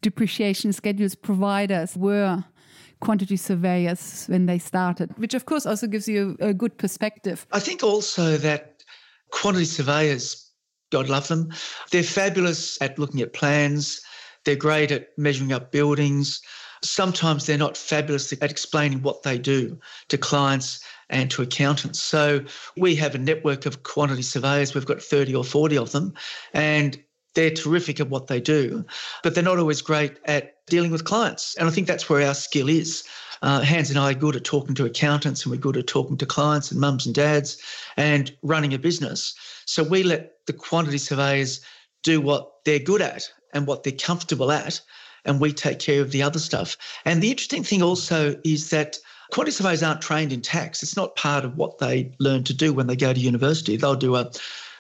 depreciation 0.01 0.71
schedules 0.71 1.15
providers 1.15 1.97
were 1.97 2.43
quantity 2.99 3.37
surveyors 3.37 4.25
when 4.27 4.45
they 4.45 4.59
started, 4.59 5.17
which 5.17 5.33
of 5.33 5.45
course 5.45 5.65
also 5.65 5.87
gives 5.87 6.07
you 6.07 6.37
a 6.39 6.53
good 6.53 6.77
perspective. 6.77 7.47
I 7.51 7.59
think 7.59 7.83
also 7.83 8.37
that 8.37 8.83
quantity 9.31 9.65
surveyors, 9.65 10.51
God 10.91 11.09
love 11.09 11.27
them, 11.27 11.49
they're 11.91 12.03
fabulous 12.03 12.79
at 12.81 12.99
looking 12.99 13.21
at 13.21 13.33
plans. 13.33 14.01
They're 14.45 14.55
great 14.55 14.91
at 14.91 15.07
measuring 15.17 15.53
up 15.53 15.71
buildings 15.71 16.39
sometimes 16.85 17.45
they're 17.45 17.57
not 17.57 17.77
fabulous 17.77 18.31
at 18.33 18.51
explaining 18.51 19.01
what 19.01 19.23
they 19.23 19.37
do 19.37 19.77
to 20.09 20.17
clients 20.17 20.79
and 21.09 21.29
to 21.31 21.41
accountants. 21.41 21.99
So 21.99 22.43
we 22.77 22.95
have 22.95 23.15
a 23.15 23.19
network 23.19 23.65
of 23.65 23.83
quantity 23.83 24.21
surveyors. 24.21 24.73
We've 24.73 24.85
got 24.85 25.01
30 25.01 25.35
or 25.35 25.43
40 25.43 25.77
of 25.77 25.91
them, 25.91 26.13
and 26.53 26.97
they're 27.35 27.51
terrific 27.51 27.99
at 27.99 28.09
what 28.09 28.27
they 28.27 28.39
do, 28.39 28.85
but 29.21 29.35
they're 29.35 29.43
not 29.43 29.59
always 29.59 29.81
great 29.81 30.17
at 30.25 30.55
dealing 30.67 30.91
with 30.91 31.03
clients. 31.03 31.55
And 31.55 31.67
I 31.67 31.71
think 31.71 31.87
that's 31.87 32.09
where 32.09 32.25
our 32.25 32.33
skill 32.33 32.69
is. 32.69 33.03
Uh, 33.41 33.61
Hans 33.61 33.89
and 33.89 33.99
I 33.99 34.11
are 34.11 34.15
good 34.15 34.35
at 34.35 34.45
talking 34.45 34.73
to 34.75 34.85
accountants 34.85 35.43
and 35.43 35.51
we're 35.51 35.59
good 35.59 35.77
at 35.77 35.87
talking 35.87 36.17
to 36.17 36.25
clients 36.25 36.71
and 36.71 36.79
mums 36.79 37.05
and 37.05 37.13
dads 37.13 37.61
and 37.97 38.35
running 38.41 38.73
a 38.73 38.79
business. 38.79 39.35
So 39.65 39.83
we 39.83 40.03
let 40.03 40.45
the 40.47 40.53
quantity 40.53 40.97
surveyors 40.97 41.59
do 42.03 42.21
what 42.21 42.63
they're 42.63 42.79
good 42.79 43.01
at 43.01 43.29
and 43.53 43.67
what 43.67 43.83
they're 43.83 43.93
comfortable 43.93 44.51
at 44.51 44.81
and 45.25 45.39
we 45.39 45.51
take 45.51 45.79
care 45.79 46.01
of 46.01 46.11
the 46.11 46.21
other 46.21 46.39
stuff. 46.39 46.77
And 47.05 47.21
the 47.21 47.31
interesting 47.31 47.63
thing 47.63 47.81
also 47.81 48.39
is 48.43 48.69
that 48.69 48.97
quantity 49.31 49.55
surveyors 49.55 49.83
aren't 49.83 50.01
trained 50.01 50.31
in 50.31 50.41
tax. 50.41 50.83
It's 50.83 50.95
not 50.95 51.15
part 51.15 51.45
of 51.45 51.57
what 51.57 51.79
they 51.79 52.11
learn 52.19 52.43
to 52.45 52.53
do 52.53 52.73
when 52.73 52.87
they 52.87 52.95
go 52.95 53.13
to 53.13 53.19
university. 53.19 53.77
They'll 53.77 53.95
do 53.95 54.15
a, 54.15 54.31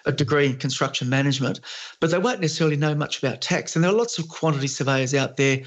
a 0.05 0.11
degree 0.11 0.45
in 0.45 0.57
construction 0.57 1.09
management, 1.09 1.59
but 1.99 2.11
they 2.11 2.19
won't 2.19 2.41
necessarily 2.41 2.77
know 2.77 2.95
much 2.95 3.21
about 3.21 3.41
tax. 3.41 3.75
And 3.75 3.83
there 3.83 3.91
are 3.91 3.95
lots 3.95 4.19
of 4.19 4.29
quantity 4.29 4.67
surveyors 4.67 5.13
out 5.13 5.37
there 5.37 5.61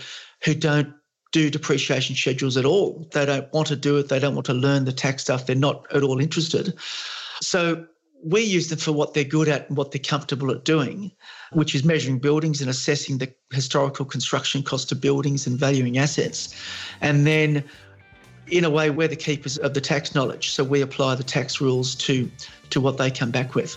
who 0.45 0.55
don't 0.55 0.95
do 1.33 1.51
depreciation 1.51 2.17
schedules 2.17 2.57
at 2.57 2.65
all. 2.65 3.07
They 3.13 3.27
don't 3.27 3.53
want 3.53 3.69
to 3.69 3.77
do 3.77 3.99
it. 3.99 4.09
They 4.09 4.19
don't 4.19 4.35
want 4.35 4.47
to 4.47 4.55
learn 4.55 4.85
the 4.85 4.93
tax 4.93 5.23
stuff. 5.23 5.47
They're 5.47 5.57
not 5.57 5.85
at 5.95 6.03
all 6.03 6.21
interested. 6.21 6.75
So 7.43 7.87
we 8.25 8.43
use 8.43 8.69
them 8.69 8.79
for 8.79 8.93
what 8.93 9.15
they're 9.15 9.25
good 9.25 9.49
at 9.49 9.69
and 9.69 9.77
what 9.77 9.93
they're 9.93 10.01
comfortable 10.01 10.51
at 10.51 10.65
doing, 10.65 11.13
which 11.53 11.75
is 11.75 11.85
measuring 11.85 12.19
buildings 12.19 12.61
and 12.61 12.69
assessing 12.69 13.19
the 13.19 13.33
historical 13.53 14.05
construction 14.05 14.63
cost 14.63 14.91
of 14.93 15.01
buildings 15.01 15.47
and 15.47 15.59
valuing 15.59 15.99
assets. 15.99 16.55
And 17.01 17.27
then, 17.27 17.65
in 18.49 18.65
a 18.65 18.71
way, 18.71 18.91
we're 18.91 19.09
the 19.09 19.17
keepers 19.17 19.57
of 19.59 19.75
the 19.75 19.81
tax 19.81 20.15
knowledge. 20.15 20.51
So 20.51 20.65
we 20.65 20.81
apply 20.81 21.15
the 21.15 21.23
tax 21.23 21.61
rules 21.61 21.95
to, 21.97 22.31
to 22.71 22.81
what 22.81 22.99
they 22.99 23.11
come 23.11 23.31
back 23.31 23.55
with. 23.55 23.77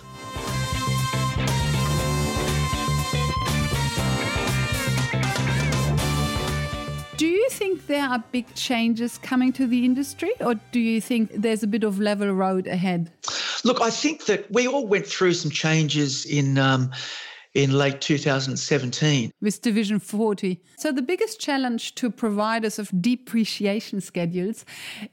Do 7.16 7.28
you 7.28 7.48
think 7.50 7.86
there 7.86 8.08
are 8.08 8.24
big 8.32 8.52
changes 8.54 9.18
coming 9.18 9.52
to 9.52 9.68
the 9.68 9.84
industry, 9.84 10.32
or 10.40 10.56
do 10.72 10.80
you 10.80 11.00
think 11.00 11.30
there's 11.32 11.62
a 11.62 11.68
bit 11.68 11.84
of 11.84 12.00
level 12.00 12.32
road 12.32 12.66
ahead? 12.66 13.12
Look, 13.64 13.80
I 13.80 13.90
think 13.90 14.26
that 14.26 14.50
we 14.50 14.66
all 14.66 14.86
went 14.86 15.06
through 15.06 15.34
some 15.34 15.50
changes 15.50 16.24
in. 16.24 16.58
Um, 16.58 16.90
in 17.54 17.72
late 17.72 18.00
2017. 18.00 19.30
With 19.42 19.60
Division 19.60 19.98
40. 19.98 20.58
So, 20.78 20.90
the 20.90 21.02
biggest 21.02 21.38
challenge 21.38 21.94
to 21.96 22.10
providers 22.10 22.78
of 22.78 22.90
depreciation 23.02 24.00
schedules 24.00 24.64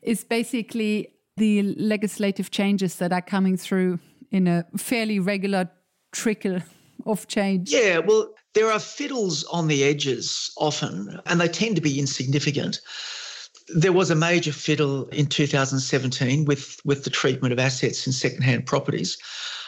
is 0.02 0.24
basically 0.24 1.10
the 1.36 1.64
legislative 1.64 2.52
changes 2.52 2.96
that 2.96 3.12
are 3.12 3.22
coming 3.22 3.58
through 3.58 4.00
in 4.32 4.48
a 4.48 4.66
fairly 4.78 5.20
regular 5.20 5.70
trickle 6.12 6.60
of 7.06 7.28
change. 7.28 7.72
Yeah, 7.72 8.00
well, 8.00 8.30
there 8.54 8.72
are 8.72 8.80
fiddles 8.80 9.44
on 9.46 9.68
the 9.68 9.84
edges 9.84 10.52
often, 10.58 11.20
and 11.26 11.42
they 11.42 11.48
tend 11.48 11.76
to 11.76 11.82
be 11.82 12.00
insignificant. 12.00 12.82
There 13.76 13.94
was 13.94 14.10
a 14.10 14.16
major 14.16 14.52
fiddle 14.52 15.08
in 15.10 15.28
2017 15.28 16.46
with, 16.46 16.80
with 16.86 17.04
the 17.04 17.10
treatment 17.10 17.54
of 17.54 17.60
assets 17.60 18.08
in 18.08 18.14
secondhand 18.14 18.66
properties. 18.66 19.18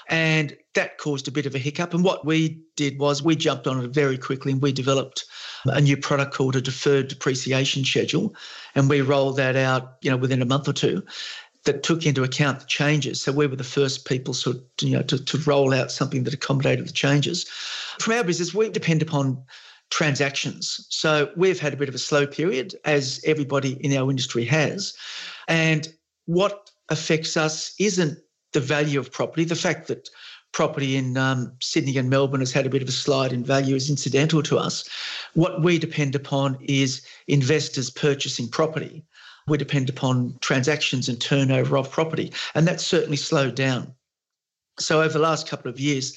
And 0.10 0.58
that 0.74 0.98
caused 0.98 1.28
a 1.28 1.32
bit 1.32 1.46
of 1.46 1.56
a 1.56 1.60
hiccup. 1.60 1.94
And 1.94 2.04
what 2.04 2.26
we 2.26 2.60
did 2.76 3.00
was 3.00 3.24
we 3.24 3.36
jumped 3.36 3.68
on 3.68 3.84
it 3.84 3.92
very 3.92 4.18
quickly 4.18 4.52
and 4.52 4.62
we 4.62 4.74
developed 4.74 5.26
a 5.66 5.80
new 5.80 5.96
product 5.96 6.34
called 6.34 6.56
a 6.56 6.62
deferred 6.62 7.08
depreciation 7.08 7.86
schedule. 7.86 8.36
And 8.76 8.90
we 8.90 9.02
rolled 9.02 9.38
that 9.38 9.56
out, 9.56 9.94
you 10.02 10.12
know, 10.12 10.18
within 10.18 10.42
a 10.42 10.46
month 10.46 10.68
or 10.68 10.74
two 10.74 11.04
that 11.64 11.84
took 11.84 12.06
into 12.06 12.24
account 12.24 12.60
the 12.60 12.66
changes. 12.66 13.22
So 13.22 13.32
we 13.32 13.48
were 13.48 13.56
the 13.56 13.64
first 13.64 14.06
people 14.06 14.34
sort 14.34 14.58
of, 14.58 14.64
you 14.82 14.98
know, 14.98 15.04
to, 15.04 15.24
to 15.24 15.38
roll 15.40 15.74
out 15.74 15.92
something 15.92 16.24
that 16.24 16.34
accommodated 16.34 16.88
the 16.88 16.94
changes. 16.94 17.44
From 18.00 18.14
our 18.14 18.24
business, 18.24 18.54
we 18.54 18.70
depend 18.70 19.02
upon 19.02 19.42
transactions. 19.92 20.88
So 20.90 21.30
we've 21.36 21.60
had 21.60 21.74
a 21.74 21.78
bit 21.78 21.90
of 21.90 21.96
a 21.96 22.00
slow 22.00 22.26
period, 22.26 22.74
as 22.86 23.22
everybody 23.26 23.74
in 23.86 23.96
our 23.96 24.10
industry 24.10 24.46
has. 24.46 24.94
And 25.48 25.88
what 26.26 26.72
affects 26.90 27.38
us 27.38 27.76
isn't 27.78 28.18
the 28.54 28.60
value 28.60 29.00
of 29.00 29.12
property. 29.12 29.44
The 29.44 29.56
fact 29.56 29.88
that 29.88 30.10
property 30.54 30.98
in 30.98 31.18
um, 31.18 31.54
Sydney 31.62 31.98
and 31.98 32.10
Melbourne 32.10 32.42
has 32.42 32.52
had 32.52 32.66
a 32.66 32.70
bit 32.70 32.82
of 32.82 32.90
a 32.90 32.94
slide 32.94 33.32
in 33.32 33.44
value 33.44 33.76
is 33.76 33.90
incidental 33.90 34.44
to 34.44 34.58
us. 34.58 34.90
What 35.34 35.62
we 35.62 35.78
depend 35.78 36.16
upon 36.16 36.58
is 36.62 37.02
investors 37.28 37.90
purchasing 37.90 38.50
property. 38.50 39.06
we 39.48 39.58
depend 39.58 39.90
upon 39.90 40.38
transactions 40.40 41.10
and 41.10 41.20
turnover 41.20 41.78
of 41.78 41.92
property, 41.92 42.32
and 42.54 42.68
that's 42.68 42.86
certainly 42.86 43.18
slowed 43.18 43.56
down. 43.56 43.94
So, 44.80 45.02
over 45.02 45.14
the 45.14 45.20
last 45.20 45.48
couple 45.48 45.70
of 45.70 45.80
years, 45.80 46.16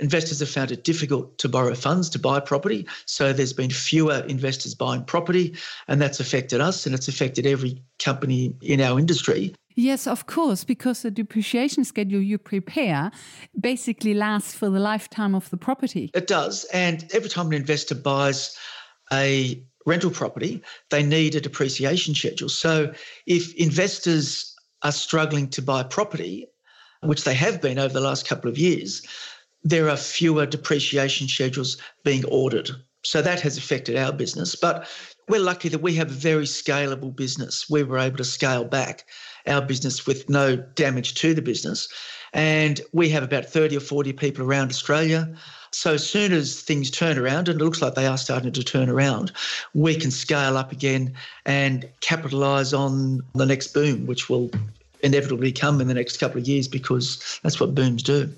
investors 0.00 0.40
have 0.40 0.48
found 0.48 0.70
it 0.70 0.84
difficult 0.84 1.38
to 1.38 1.48
borrow 1.48 1.74
funds 1.74 2.10
to 2.10 2.18
buy 2.18 2.40
property. 2.40 2.86
So, 3.06 3.32
there's 3.32 3.52
been 3.52 3.70
fewer 3.70 4.24
investors 4.28 4.74
buying 4.74 5.04
property, 5.04 5.56
and 5.88 6.00
that's 6.00 6.20
affected 6.20 6.60
us 6.60 6.86
and 6.86 6.94
it's 6.94 7.08
affected 7.08 7.46
every 7.46 7.82
company 7.98 8.54
in 8.62 8.80
our 8.80 8.98
industry. 8.98 9.54
Yes, 9.76 10.06
of 10.06 10.26
course, 10.26 10.62
because 10.62 11.02
the 11.02 11.10
depreciation 11.10 11.84
schedule 11.84 12.20
you 12.20 12.38
prepare 12.38 13.10
basically 13.58 14.14
lasts 14.14 14.54
for 14.54 14.70
the 14.70 14.78
lifetime 14.78 15.34
of 15.34 15.50
the 15.50 15.56
property. 15.56 16.10
It 16.14 16.28
does. 16.28 16.64
And 16.72 17.04
every 17.12 17.28
time 17.28 17.48
an 17.48 17.54
investor 17.54 17.96
buys 17.96 18.56
a 19.12 19.62
rental 19.84 20.10
property, 20.10 20.62
they 20.90 21.02
need 21.02 21.34
a 21.34 21.40
depreciation 21.40 22.14
schedule. 22.14 22.48
So 22.48 22.92
if 23.26 23.54
investors 23.56 24.54
are 24.82 24.92
struggling 24.92 25.48
to 25.50 25.62
buy 25.62 25.82
property, 25.82 26.46
which 27.02 27.24
they 27.24 27.34
have 27.34 27.60
been 27.60 27.78
over 27.78 27.92
the 27.92 28.00
last 28.00 28.26
couple 28.26 28.48
of 28.48 28.56
years, 28.56 29.02
there 29.64 29.88
are 29.88 29.96
fewer 29.96 30.46
depreciation 30.46 31.26
schedules 31.26 31.78
being 32.04 32.24
ordered. 32.26 32.70
So 33.02 33.20
that 33.22 33.40
has 33.40 33.56
affected 33.56 33.96
our 33.96 34.12
business. 34.12 34.54
But 34.54 34.88
we're 35.28 35.40
lucky 35.40 35.68
that 35.70 35.80
we 35.80 35.94
have 35.94 36.10
a 36.10 36.14
very 36.14 36.44
scalable 36.44 37.14
business. 37.14 37.68
We 37.68 37.82
were 37.82 37.98
able 37.98 38.18
to 38.18 38.24
scale 38.24 38.64
back 38.64 39.06
our 39.46 39.62
business 39.62 40.06
with 40.06 40.28
no 40.28 40.56
damage 40.56 41.14
to 41.14 41.34
the 41.34 41.42
business. 41.42 41.88
And 42.32 42.80
we 42.92 43.08
have 43.10 43.22
about 43.22 43.46
30 43.46 43.76
or 43.76 43.80
40 43.80 44.12
people 44.14 44.44
around 44.44 44.70
Australia. 44.70 45.34
So 45.70 45.94
as 45.94 46.08
soon 46.08 46.32
as 46.32 46.60
things 46.60 46.90
turn 46.90 47.18
around, 47.18 47.48
and 47.48 47.60
it 47.60 47.64
looks 47.64 47.82
like 47.82 47.94
they 47.94 48.06
are 48.06 48.18
starting 48.18 48.52
to 48.52 48.62
turn 48.62 48.88
around, 48.88 49.32
we 49.74 49.94
can 49.96 50.10
scale 50.10 50.56
up 50.56 50.72
again 50.72 51.14
and 51.46 51.88
capitalise 52.00 52.72
on 52.72 53.22
the 53.34 53.46
next 53.46 53.68
boom, 53.68 54.06
which 54.06 54.28
will 54.28 54.50
inevitably 55.02 55.52
come 55.52 55.80
in 55.80 55.88
the 55.88 55.94
next 55.94 56.16
couple 56.16 56.40
of 56.40 56.48
years 56.48 56.66
because 56.66 57.40
that's 57.42 57.60
what 57.60 57.74
booms 57.74 58.02
do. 58.02 58.30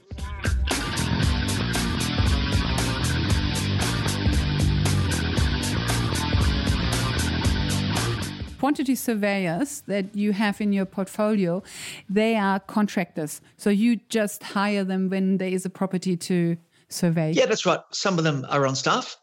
Quantity 8.59 8.95
surveyors 8.95 9.83
that 9.87 10.15
you 10.15 10.33
have 10.33 10.61
in 10.61 10.73
your 10.73 10.87
portfolio, 10.87 11.63
they 12.09 12.37
are 12.37 12.61
contractors. 12.61 13.41
So 13.57 13.71
you 13.71 13.97
just 14.09 14.43
hire 14.43 14.85
them 14.85 15.09
when 15.09 15.39
there 15.39 15.49
is 15.51 15.65
a 15.65 15.71
property 15.71 16.17
to 16.17 16.57
survey. 16.89 17.33
Yeah, 17.33 17.47
that's 17.47 17.67
right. 17.67 17.81
Some 17.93 18.19
of 18.19 18.25
them 18.25 18.47
are 18.49 18.67
on 18.67 18.75
staff, 18.77 19.17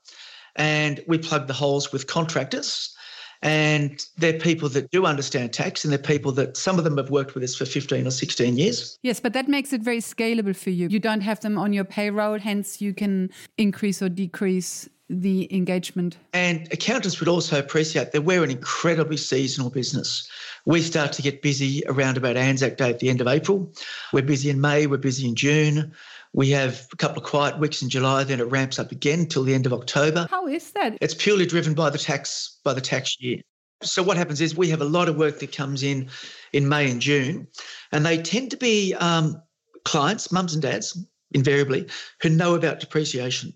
and 0.56 1.04
we 1.08 1.18
plug 1.18 1.48
the 1.48 1.54
holes 1.54 1.92
with 1.92 2.08
contractors. 2.08 2.96
And 3.42 4.02
they're 4.18 4.40
people 4.40 4.70
that 4.70 4.90
do 4.92 5.06
understand 5.06 5.52
tax, 5.52 5.84
and 5.84 5.92
they're 5.92 6.00
people 6.00 6.32
that 6.32 6.56
some 6.56 6.78
of 6.78 6.86
them 6.86 6.96
have 6.96 7.10
worked 7.10 7.36
with 7.36 7.44
us 7.44 7.54
for 7.54 7.66
15 7.66 8.08
or 8.08 8.12
16 8.12 8.58
years. 8.58 8.98
Yes, 9.04 9.20
but 9.20 9.34
that 9.34 9.50
makes 9.50 9.74
it 9.74 9.82
very 9.82 10.00
scalable 10.00 10.56
for 10.56 10.70
you. 10.70 10.88
You 10.88 11.00
don't 11.00 11.20
have 11.20 11.42
them 11.42 11.58
on 11.58 11.74
your 11.74 11.84
payroll, 11.84 12.40
hence, 12.40 12.82
you 12.82 12.94
can 12.94 13.30
increase 13.58 14.02
or 14.02 14.08
decrease 14.08 14.88
the 15.10 15.54
engagement. 15.54 16.18
And 16.34 16.72
accountants 16.72 17.20
would 17.20 17.30
also 17.30 17.60
appreciate 17.60 18.12
that 18.12 18.22
we're 18.22 18.44
an 18.44 18.52
incredibly 18.52 19.18
seasonal 19.18 19.70
business. 19.70 20.30
We 20.66 20.82
start 20.82 21.12
to 21.14 21.22
get 21.22 21.42
busy 21.42 21.84
around 21.88 22.18
about 22.18 22.38
Anzac 22.38 22.78
Day 22.78 22.90
at 22.90 23.00
the 23.00 23.10
end 23.10 23.22
of 23.22 23.28
April. 23.28 23.72
We're 24.14 24.24
busy 24.24 24.50
in 24.50 24.62
May, 24.62 24.88
we're 24.88 24.98
busy 24.98 25.28
in 25.28 25.36
June. 25.36 25.92
We 26.32 26.50
have 26.50 26.88
a 26.92 26.96
couple 26.96 27.22
of 27.22 27.30
quiet 27.30 27.60
weeks 27.60 27.82
in 27.82 27.90
July, 27.90 28.24
then 28.24 28.40
it 28.40 28.46
ramps 28.46 28.80
up 28.80 28.92
again 28.92 29.28
till 29.28 29.44
the 29.44 29.54
end 29.54 29.66
of 29.66 29.74
October. 29.74 30.28
How 30.32 30.48
is 30.48 30.72
that? 30.72 30.98
It's 31.00 31.14
purely 31.14 31.46
driven 31.46 31.74
by 31.74 31.90
the 31.90 32.00
tax 32.00 32.58
by 32.64 32.74
the 32.74 32.82
tax 32.82 33.18
year. 33.20 33.42
So 33.84 34.02
what 34.02 34.18
happens 34.18 34.40
is 34.40 34.56
we 34.56 34.70
have 34.70 34.82
a 34.82 34.86
lot 34.86 35.10
of 35.10 35.18
work 35.18 35.40
that 35.40 35.52
comes 35.52 35.84
in 35.84 36.10
in 36.54 36.70
May 36.70 36.90
and 36.90 37.02
June, 37.02 37.48
and 37.92 38.06
they 38.06 38.18
tend 38.22 38.50
to 38.52 38.58
be 38.58 38.94
um, 38.96 39.42
clients, 39.84 40.32
mums 40.32 40.54
and 40.54 40.62
dads, 40.62 40.98
invariably, 41.34 41.88
who 42.22 42.30
know 42.30 42.56
about 42.56 42.80
depreciation. 42.80 43.54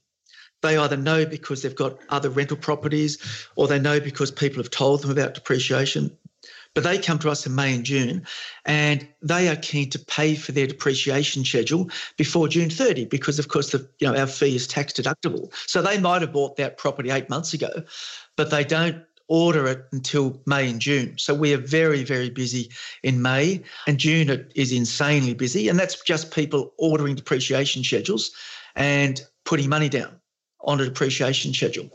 They 0.62 0.78
either 0.78 0.98
know 0.98 1.26
because 1.26 1.62
they've 1.62 1.76
got 1.76 1.98
other 2.10 2.30
rental 2.30 2.58
properties 2.58 3.18
or 3.56 3.68
they 3.68 3.80
know 3.80 4.00
because 4.00 4.32
people 4.32 4.62
have 4.62 4.72
told 4.72 5.02
them 5.02 5.12
about 5.12 5.36
depreciation. 5.36 6.16
But 6.74 6.84
they 6.84 7.00
come 7.00 7.18
to 7.20 7.32
us 7.32 7.46
in 7.46 7.56
May 7.56 7.74
and 7.74 7.84
June 7.84 8.26
and 8.66 9.08
they 9.22 9.50
are 9.50 9.56
keen 9.56 9.90
to 9.92 10.00
pay 10.00 10.36
for 10.36 10.52
their 10.52 10.68
depreciation 10.68 11.44
schedule 11.44 11.90
before 12.18 12.48
June 12.48 12.70
30 12.70 13.06
because, 13.06 13.40
of 13.40 13.48
course, 13.48 13.72
the, 13.72 13.90
you 14.00 14.08
know, 14.08 14.16
our 14.16 14.28
fee 14.28 14.56
is 14.56 14.68
tax 14.68 14.94
deductible. 14.94 15.52
So 15.66 15.82
they 15.82 16.00
might 16.00 16.22
have 16.22 16.34
bought 16.34 16.58
that 16.58 16.78
property 16.78 17.10
eight 17.10 17.30
months 17.30 17.54
ago, 17.54 17.84
but 18.36 18.52
they 18.52 18.64
don't 18.64 19.04
order 19.28 19.68
it 19.68 19.86
until 19.92 20.40
May 20.46 20.70
and 20.70 20.80
June. 20.80 21.18
So 21.18 21.34
we 21.34 21.54
are 21.54 21.58
very, 21.58 22.04
very 22.04 22.30
busy 22.30 22.70
in 23.04 23.22
May 23.22 23.64
and 23.88 23.98
June 23.98 24.48
is 24.56 24.72
insanely 24.72 25.34
busy. 25.34 25.70
And 25.70 25.80
that's 25.80 26.02
just 26.04 26.32
people 26.32 26.74
ordering 26.78 27.16
depreciation 27.16 27.84
schedules 27.84 28.32
and 28.76 29.20
putting 29.46 29.68
money 29.68 29.90
down 29.90 30.20
on 30.62 30.82
a 30.82 30.86
depreciation 30.86 31.54
schedule. 31.54 31.90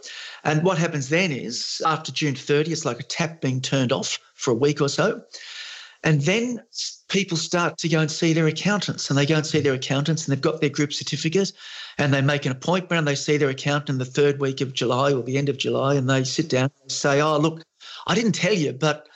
And 0.44 0.62
what 0.62 0.78
happens 0.78 1.08
then 1.08 1.32
is 1.32 1.80
after 1.84 2.12
June 2.12 2.34
30, 2.34 2.72
it's 2.72 2.84
like 2.84 3.00
a 3.00 3.04
tap 3.04 3.40
being 3.40 3.60
turned 3.60 3.92
off 3.92 4.18
for 4.34 4.50
a 4.50 4.54
week 4.54 4.80
or 4.80 4.88
so. 4.88 5.22
And 6.04 6.22
then 6.22 6.60
people 7.08 7.36
start 7.36 7.78
to 7.78 7.88
go 7.88 8.00
and 8.00 8.10
see 8.10 8.32
their 8.32 8.48
accountants, 8.48 9.08
and 9.08 9.16
they 9.16 9.26
go 9.26 9.36
and 9.36 9.46
see 9.46 9.60
their 9.60 9.74
accountants, 9.74 10.26
and 10.26 10.32
they've 10.32 10.40
got 10.40 10.60
their 10.60 10.70
group 10.70 10.92
certificate, 10.92 11.52
and 11.96 12.12
they 12.12 12.20
make 12.20 12.44
an 12.44 12.50
appointment, 12.50 12.98
and 12.98 13.06
they 13.06 13.14
see 13.14 13.36
their 13.36 13.50
accountant 13.50 13.90
in 13.90 13.98
the 13.98 14.04
third 14.04 14.40
week 14.40 14.60
of 14.60 14.72
July 14.72 15.12
or 15.12 15.22
the 15.22 15.38
end 15.38 15.48
of 15.48 15.58
July, 15.58 15.94
and 15.94 16.10
they 16.10 16.24
sit 16.24 16.48
down 16.48 16.70
and 16.82 16.90
say, 16.90 17.20
"Oh, 17.20 17.38
look, 17.38 17.62
I 18.08 18.16
didn't 18.16 18.32
tell 18.32 18.52
you, 18.52 18.72
but 18.72 19.08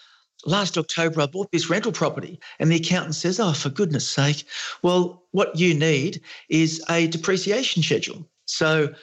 last 0.44 0.78
October 0.78 1.22
I 1.22 1.26
bought 1.26 1.50
this 1.50 1.68
rental 1.68 1.90
property," 1.90 2.38
and 2.60 2.70
the 2.70 2.76
accountant 2.76 3.16
says, 3.16 3.40
"Oh, 3.40 3.52
for 3.52 3.68
goodness' 3.68 4.08
sake, 4.08 4.44
well, 4.82 5.24
what 5.32 5.58
you 5.58 5.74
need 5.74 6.20
is 6.48 6.80
a 6.88 7.08
depreciation 7.08 7.82
schedule." 7.82 8.28
So 8.44 8.94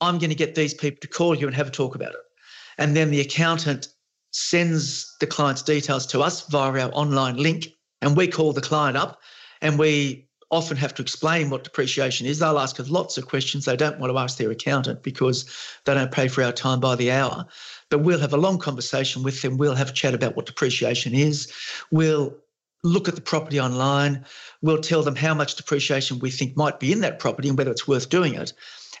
I'm 0.00 0.18
going 0.18 0.30
to 0.30 0.36
get 0.36 0.54
these 0.54 0.74
people 0.74 0.98
to 1.00 1.08
call 1.08 1.34
you 1.34 1.46
and 1.46 1.56
have 1.56 1.68
a 1.68 1.70
talk 1.70 1.94
about 1.94 2.12
it. 2.12 2.20
And 2.78 2.94
then 2.94 3.10
the 3.10 3.20
accountant 3.20 3.88
sends 4.30 5.16
the 5.20 5.26
client's 5.26 5.62
details 5.62 6.06
to 6.08 6.20
us 6.20 6.46
via 6.48 6.84
our 6.84 6.90
online 6.92 7.36
link, 7.36 7.68
and 8.02 8.16
we 8.16 8.28
call 8.28 8.52
the 8.52 8.60
client 8.60 8.96
up 8.96 9.20
and 9.62 9.78
we 9.78 10.26
often 10.50 10.76
have 10.76 10.94
to 10.94 11.02
explain 11.02 11.50
what 11.50 11.64
depreciation 11.64 12.26
is. 12.26 12.38
They'll 12.38 12.58
ask 12.58 12.78
us 12.78 12.88
lots 12.88 13.18
of 13.18 13.26
questions 13.26 13.64
they 13.64 13.76
don't 13.76 13.98
want 13.98 14.12
to 14.12 14.18
ask 14.18 14.38
their 14.38 14.50
accountant 14.50 15.02
because 15.02 15.44
they 15.84 15.94
don't 15.94 16.12
pay 16.12 16.28
for 16.28 16.42
our 16.44 16.52
time 16.52 16.78
by 16.78 16.94
the 16.94 17.10
hour. 17.10 17.46
But 17.90 18.00
we'll 18.00 18.20
have 18.20 18.32
a 18.32 18.38
long 18.38 18.58
conversation 18.58 19.22
with 19.22 19.42
them. 19.42 19.56
We'll 19.56 19.74
have 19.74 19.90
a 19.90 19.94
chat 19.94 20.14
about 20.14 20.36
what 20.36 20.46
depreciation 20.46 21.14
is. 21.14 21.52
We'll 21.90 22.36
look 22.84 23.08
at 23.08 23.16
the 23.16 23.20
property 23.20 23.58
online. 23.58 24.24
We'll 24.62 24.80
tell 24.80 25.02
them 25.02 25.16
how 25.16 25.34
much 25.34 25.56
depreciation 25.56 26.20
we 26.20 26.30
think 26.30 26.56
might 26.56 26.78
be 26.78 26.92
in 26.92 27.00
that 27.00 27.18
property 27.18 27.48
and 27.48 27.58
whether 27.58 27.70
it's 27.70 27.88
worth 27.88 28.08
doing 28.08 28.34
it 28.34 28.52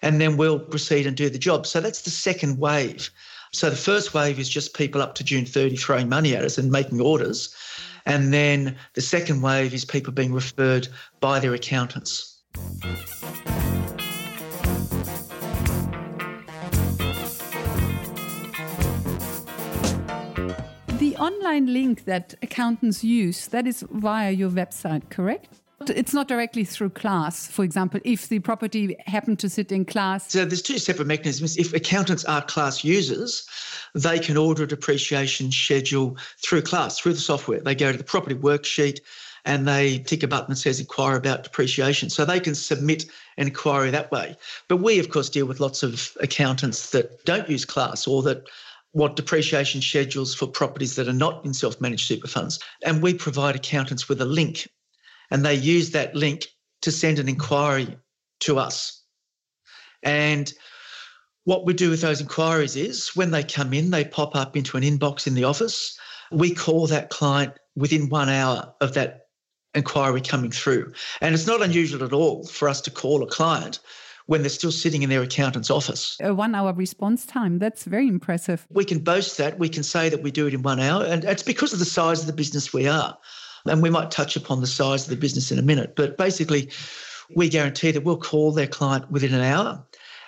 and 0.02 0.20
then 0.20 0.36
we'll 0.36 0.58
proceed 0.58 1.06
and 1.06 1.16
do 1.16 1.30
the 1.30 1.38
job. 1.38 1.66
So 1.66 1.80
that's 1.80 2.02
the 2.02 2.10
second 2.10 2.58
wave. 2.58 3.10
So 3.52 3.70
the 3.70 3.76
first 3.76 4.12
wave 4.12 4.38
is 4.38 4.48
just 4.48 4.74
people 4.74 5.00
up 5.00 5.14
to 5.16 5.24
June 5.24 5.46
30 5.46 5.76
throwing 5.76 6.08
money 6.08 6.34
at 6.34 6.44
us 6.44 6.58
and 6.58 6.70
making 6.70 7.00
orders. 7.00 7.54
And 8.04 8.32
then 8.32 8.76
the 8.94 9.00
second 9.00 9.42
wave 9.42 9.74
is 9.74 9.84
people 9.84 10.12
being 10.12 10.32
referred 10.32 10.88
by 11.20 11.40
their 11.40 11.54
accountants. 11.54 12.42
The 20.98 21.16
online 21.18 21.72
link 21.72 22.04
that 22.04 22.34
accountants 22.42 23.02
use, 23.02 23.48
that 23.48 23.66
is 23.66 23.84
via 23.90 24.30
your 24.30 24.50
website, 24.50 25.10
correct? 25.10 25.60
It's 25.90 26.14
not 26.14 26.28
directly 26.28 26.64
through 26.64 26.90
Class, 26.90 27.46
for 27.46 27.64
example, 27.64 28.00
if 28.04 28.28
the 28.28 28.38
property 28.40 28.96
happened 29.06 29.38
to 29.40 29.48
sit 29.48 29.72
in 29.72 29.84
Class. 29.84 30.32
So 30.32 30.44
there's 30.44 30.62
two 30.62 30.78
separate 30.78 31.06
mechanisms. 31.06 31.56
If 31.56 31.72
accountants 31.74 32.24
are 32.24 32.42
Class 32.42 32.84
users, 32.84 33.46
they 33.94 34.18
can 34.18 34.36
order 34.36 34.64
a 34.64 34.66
depreciation 34.66 35.50
schedule 35.50 36.16
through 36.44 36.62
Class, 36.62 36.98
through 36.98 37.14
the 37.14 37.20
software. 37.20 37.60
They 37.60 37.74
go 37.74 37.92
to 37.92 37.98
the 37.98 38.04
property 38.04 38.34
worksheet 38.34 39.00
and 39.44 39.66
they 39.66 39.98
tick 40.00 40.22
a 40.22 40.28
button 40.28 40.50
that 40.50 40.56
says 40.56 40.80
inquire 40.80 41.16
about 41.16 41.44
depreciation. 41.44 42.10
So 42.10 42.24
they 42.24 42.40
can 42.40 42.54
submit 42.54 43.04
an 43.36 43.46
inquiry 43.46 43.90
that 43.90 44.10
way. 44.10 44.36
But 44.68 44.78
we, 44.78 44.98
of 44.98 45.10
course, 45.10 45.30
deal 45.30 45.46
with 45.46 45.60
lots 45.60 45.82
of 45.82 46.16
accountants 46.20 46.90
that 46.90 47.24
don't 47.24 47.48
use 47.48 47.64
Class 47.64 48.06
or 48.06 48.22
that 48.24 48.48
want 48.92 49.14
depreciation 49.14 49.80
schedules 49.80 50.34
for 50.34 50.46
properties 50.46 50.96
that 50.96 51.06
are 51.06 51.12
not 51.12 51.44
in 51.44 51.54
self 51.54 51.80
managed 51.80 52.06
super 52.06 52.26
funds. 52.26 52.58
And 52.82 53.02
we 53.02 53.14
provide 53.14 53.54
accountants 53.54 54.08
with 54.08 54.20
a 54.20 54.24
link 54.24 54.68
and 55.30 55.44
they 55.44 55.54
use 55.54 55.90
that 55.90 56.14
link 56.14 56.46
to 56.82 56.92
send 56.92 57.18
an 57.18 57.28
inquiry 57.28 57.96
to 58.40 58.58
us. 58.58 59.02
And 60.02 60.52
what 61.44 61.64
we 61.64 61.74
do 61.74 61.90
with 61.90 62.00
those 62.00 62.20
inquiries 62.20 62.76
is 62.76 63.14
when 63.14 63.30
they 63.30 63.42
come 63.42 63.72
in, 63.72 63.90
they 63.90 64.04
pop 64.04 64.34
up 64.34 64.56
into 64.56 64.76
an 64.76 64.82
inbox 64.82 65.26
in 65.26 65.34
the 65.34 65.44
office. 65.44 65.98
We 66.30 66.54
call 66.54 66.86
that 66.88 67.10
client 67.10 67.54
within 67.76 68.08
one 68.08 68.28
hour 68.28 68.74
of 68.80 68.94
that 68.94 69.26
inquiry 69.74 70.20
coming 70.20 70.50
through. 70.50 70.92
And 71.20 71.34
it's 71.34 71.46
not 71.46 71.62
unusual 71.62 72.04
at 72.04 72.12
all 72.12 72.44
for 72.46 72.68
us 72.68 72.80
to 72.82 72.90
call 72.90 73.22
a 73.22 73.26
client 73.26 73.78
when 74.26 74.42
they're 74.42 74.50
still 74.50 74.72
sitting 74.72 75.02
in 75.02 75.10
their 75.10 75.22
accountant's 75.22 75.70
office. 75.70 76.16
A 76.20 76.34
one 76.34 76.54
hour 76.54 76.72
response 76.72 77.24
time. 77.24 77.58
That's 77.58 77.84
very 77.84 78.08
impressive. 78.08 78.66
We 78.70 78.84
can 78.84 78.98
boast 78.98 79.38
that. 79.38 79.58
We 79.58 79.68
can 79.68 79.84
say 79.84 80.08
that 80.08 80.22
we 80.22 80.32
do 80.32 80.48
it 80.48 80.54
in 80.54 80.62
one 80.62 80.80
hour. 80.80 81.04
And 81.04 81.24
it's 81.24 81.44
because 81.44 81.72
of 81.72 81.78
the 81.78 81.84
size 81.84 82.20
of 82.20 82.26
the 82.26 82.32
business 82.32 82.72
we 82.72 82.88
are. 82.88 83.16
And 83.68 83.82
we 83.82 83.90
might 83.90 84.10
touch 84.10 84.36
upon 84.36 84.60
the 84.60 84.66
size 84.66 85.04
of 85.04 85.10
the 85.10 85.16
business 85.16 85.50
in 85.50 85.58
a 85.58 85.62
minute. 85.62 85.94
But 85.96 86.16
basically, 86.16 86.70
we 87.34 87.48
guarantee 87.48 87.90
that 87.90 88.04
we'll 88.04 88.16
call 88.16 88.52
their 88.52 88.66
client 88.66 89.10
within 89.10 89.34
an 89.34 89.42
hour. 89.42 89.84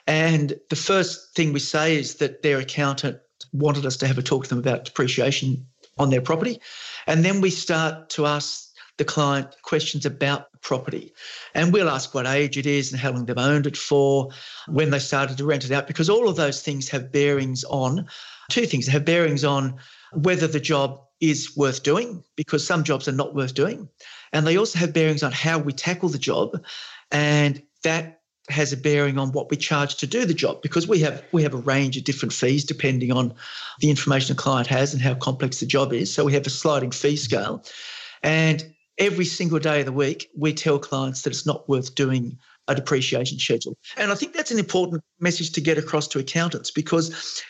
And 0.06 0.58
the 0.70 0.76
first 0.76 1.34
thing 1.34 1.52
we 1.52 1.60
say 1.60 1.96
is 1.96 2.16
that 2.16 2.42
their 2.42 2.58
accountant 2.58 3.18
wanted 3.52 3.86
us 3.86 3.96
to 3.98 4.06
have 4.06 4.18
a 4.18 4.22
talk 4.22 4.44
to 4.44 4.48
them 4.50 4.58
about 4.58 4.84
depreciation 4.84 5.66
on 5.98 6.10
their 6.10 6.20
property. 6.20 6.60
And 7.06 7.24
then 7.24 7.40
we 7.40 7.50
start 7.50 8.08
to 8.10 8.26
ask 8.26 8.66
the 8.96 9.04
client 9.04 9.54
questions 9.62 10.04
about 10.04 10.50
the 10.52 10.58
property. 10.58 11.12
And 11.54 11.72
we'll 11.72 11.88
ask 11.88 12.14
what 12.14 12.26
age 12.26 12.58
it 12.58 12.66
is 12.66 12.90
and 12.90 13.00
how 13.00 13.12
long 13.12 13.26
they've 13.26 13.38
owned 13.38 13.66
it 13.66 13.76
for, 13.76 14.30
when 14.66 14.90
they 14.90 14.98
started 14.98 15.38
to 15.38 15.44
rent 15.44 15.64
it 15.64 15.70
out, 15.70 15.86
because 15.86 16.10
all 16.10 16.28
of 16.28 16.36
those 16.36 16.62
things 16.62 16.88
have 16.88 17.12
bearings 17.12 17.64
on 17.64 18.08
two 18.50 18.66
things. 18.66 18.86
They 18.86 18.92
have 18.92 19.04
bearings 19.04 19.44
on 19.44 19.76
whether 20.12 20.46
the 20.46 20.60
job 20.60 21.00
is 21.20 21.56
worth 21.56 21.82
doing, 21.82 22.22
because 22.36 22.66
some 22.66 22.84
jobs 22.84 23.08
are 23.08 23.12
not 23.12 23.34
worth 23.34 23.54
doing. 23.54 23.88
And 24.32 24.46
they 24.46 24.56
also 24.56 24.78
have 24.78 24.92
bearings 24.92 25.22
on 25.22 25.32
how 25.32 25.58
we 25.58 25.72
tackle 25.72 26.08
the 26.08 26.18
job. 26.18 26.62
And 27.10 27.62
that 27.82 28.18
has 28.48 28.72
a 28.72 28.76
bearing 28.76 29.18
on 29.18 29.32
what 29.32 29.50
we 29.50 29.56
charge 29.56 29.96
to 29.96 30.06
do 30.06 30.24
the 30.24 30.34
job 30.34 30.62
because 30.62 30.88
we 30.88 30.98
have 31.00 31.22
we 31.32 31.42
have 31.42 31.54
a 31.54 31.58
range 31.58 31.96
of 31.96 32.04
different 32.04 32.32
fees 32.32 32.64
depending 32.64 33.12
on 33.12 33.34
the 33.80 33.90
information 33.90 34.32
a 34.32 34.36
client 34.36 34.66
has 34.66 34.94
and 34.94 35.02
how 35.02 35.14
complex 35.14 35.60
the 35.60 35.66
job 35.66 35.92
is. 35.92 36.12
So 36.12 36.24
we 36.24 36.32
have 36.32 36.46
a 36.46 36.50
sliding 36.50 36.90
fee 36.90 37.16
scale. 37.16 37.62
And 38.22 38.74
every 38.96 39.24
single 39.24 39.58
day 39.58 39.80
of 39.80 39.86
the 39.86 39.92
week, 39.92 40.30
we 40.36 40.52
tell 40.52 40.78
clients 40.78 41.22
that 41.22 41.30
it's 41.30 41.46
not 41.46 41.68
worth 41.68 41.94
doing 41.94 42.38
a 42.68 42.74
depreciation 42.74 43.38
schedule. 43.38 43.76
And 43.96 44.10
I 44.10 44.14
think 44.14 44.34
that's 44.34 44.50
an 44.50 44.58
important 44.58 45.02
message 45.20 45.52
to 45.52 45.60
get 45.60 45.78
across 45.78 46.08
to 46.08 46.18
accountants 46.18 46.70
because 46.70 47.42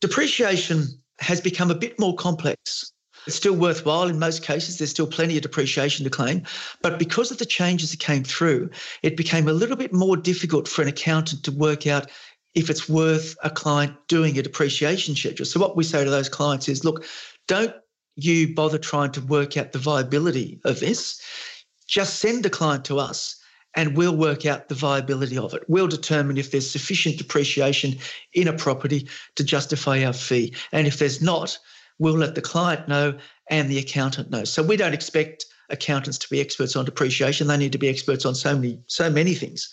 depreciation 0.00 0.86
has 1.18 1.40
become 1.40 1.70
a 1.70 1.74
bit 1.74 1.98
more 1.98 2.14
complex. 2.14 2.92
It's 3.26 3.36
still 3.36 3.54
worthwhile 3.54 4.08
in 4.08 4.18
most 4.18 4.42
cases. 4.42 4.78
There's 4.78 4.90
still 4.90 5.06
plenty 5.06 5.36
of 5.36 5.42
depreciation 5.42 6.04
to 6.04 6.10
claim. 6.10 6.42
But 6.82 6.98
because 6.98 7.30
of 7.30 7.38
the 7.38 7.46
changes 7.46 7.90
that 7.90 8.00
came 8.00 8.24
through, 8.24 8.70
it 9.02 9.16
became 9.16 9.48
a 9.48 9.52
little 9.52 9.76
bit 9.76 9.92
more 9.92 10.16
difficult 10.16 10.68
for 10.68 10.82
an 10.82 10.88
accountant 10.88 11.42
to 11.44 11.52
work 11.52 11.86
out 11.86 12.10
if 12.54 12.70
it's 12.70 12.88
worth 12.88 13.36
a 13.42 13.50
client 13.50 13.94
doing 14.08 14.38
a 14.38 14.42
depreciation 14.42 15.14
schedule. 15.14 15.44
So, 15.44 15.60
what 15.60 15.76
we 15.76 15.84
say 15.84 16.04
to 16.04 16.10
those 16.10 16.28
clients 16.28 16.68
is 16.68 16.84
look, 16.84 17.04
don't 17.48 17.74
you 18.16 18.54
bother 18.54 18.78
trying 18.78 19.12
to 19.12 19.20
work 19.20 19.56
out 19.56 19.72
the 19.72 19.78
viability 19.78 20.58
of 20.64 20.80
this, 20.80 21.20
just 21.86 22.18
send 22.18 22.44
the 22.44 22.50
client 22.50 22.84
to 22.86 22.98
us 22.98 23.38
and 23.74 23.94
we'll 23.94 24.16
work 24.16 24.46
out 24.46 24.68
the 24.68 24.74
viability 24.74 25.36
of 25.36 25.52
it. 25.52 25.62
We'll 25.68 25.86
determine 25.86 26.38
if 26.38 26.50
there's 26.50 26.68
sufficient 26.68 27.18
depreciation 27.18 27.98
in 28.32 28.48
a 28.48 28.54
property 28.54 29.06
to 29.36 29.44
justify 29.44 30.02
our 30.02 30.14
fee. 30.14 30.54
And 30.72 30.86
if 30.86 30.98
there's 30.98 31.20
not, 31.20 31.58
we'll 31.98 32.16
let 32.16 32.34
the 32.34 32.42
client 32.42 32.88
know 32.88 33.16
and 33.50 33.70
the 33.70 33.78
accountant 33.78 34.30
know. 34.30 34.44
So 34.44 34.62
we 34.62 34.76
don't 34.76 34.94
expect 34.94 35.46
accountants 35.70 36.18
to 36.18 36.28
be 36.28 36.40
experts 36.40 36.76
on 36.76 36.84
depreciation. 36.84 37.46
They 37.46 37.56
need 37.56 37.72
to 37.72 37.78
be 37.78 37.88
experts 37.88 38.24
on 38.24 38.34
so 38.34 38.54
many, 38.54 38.78
so 38.86 39.10
many 39.10 39.34
things 39.34 39.72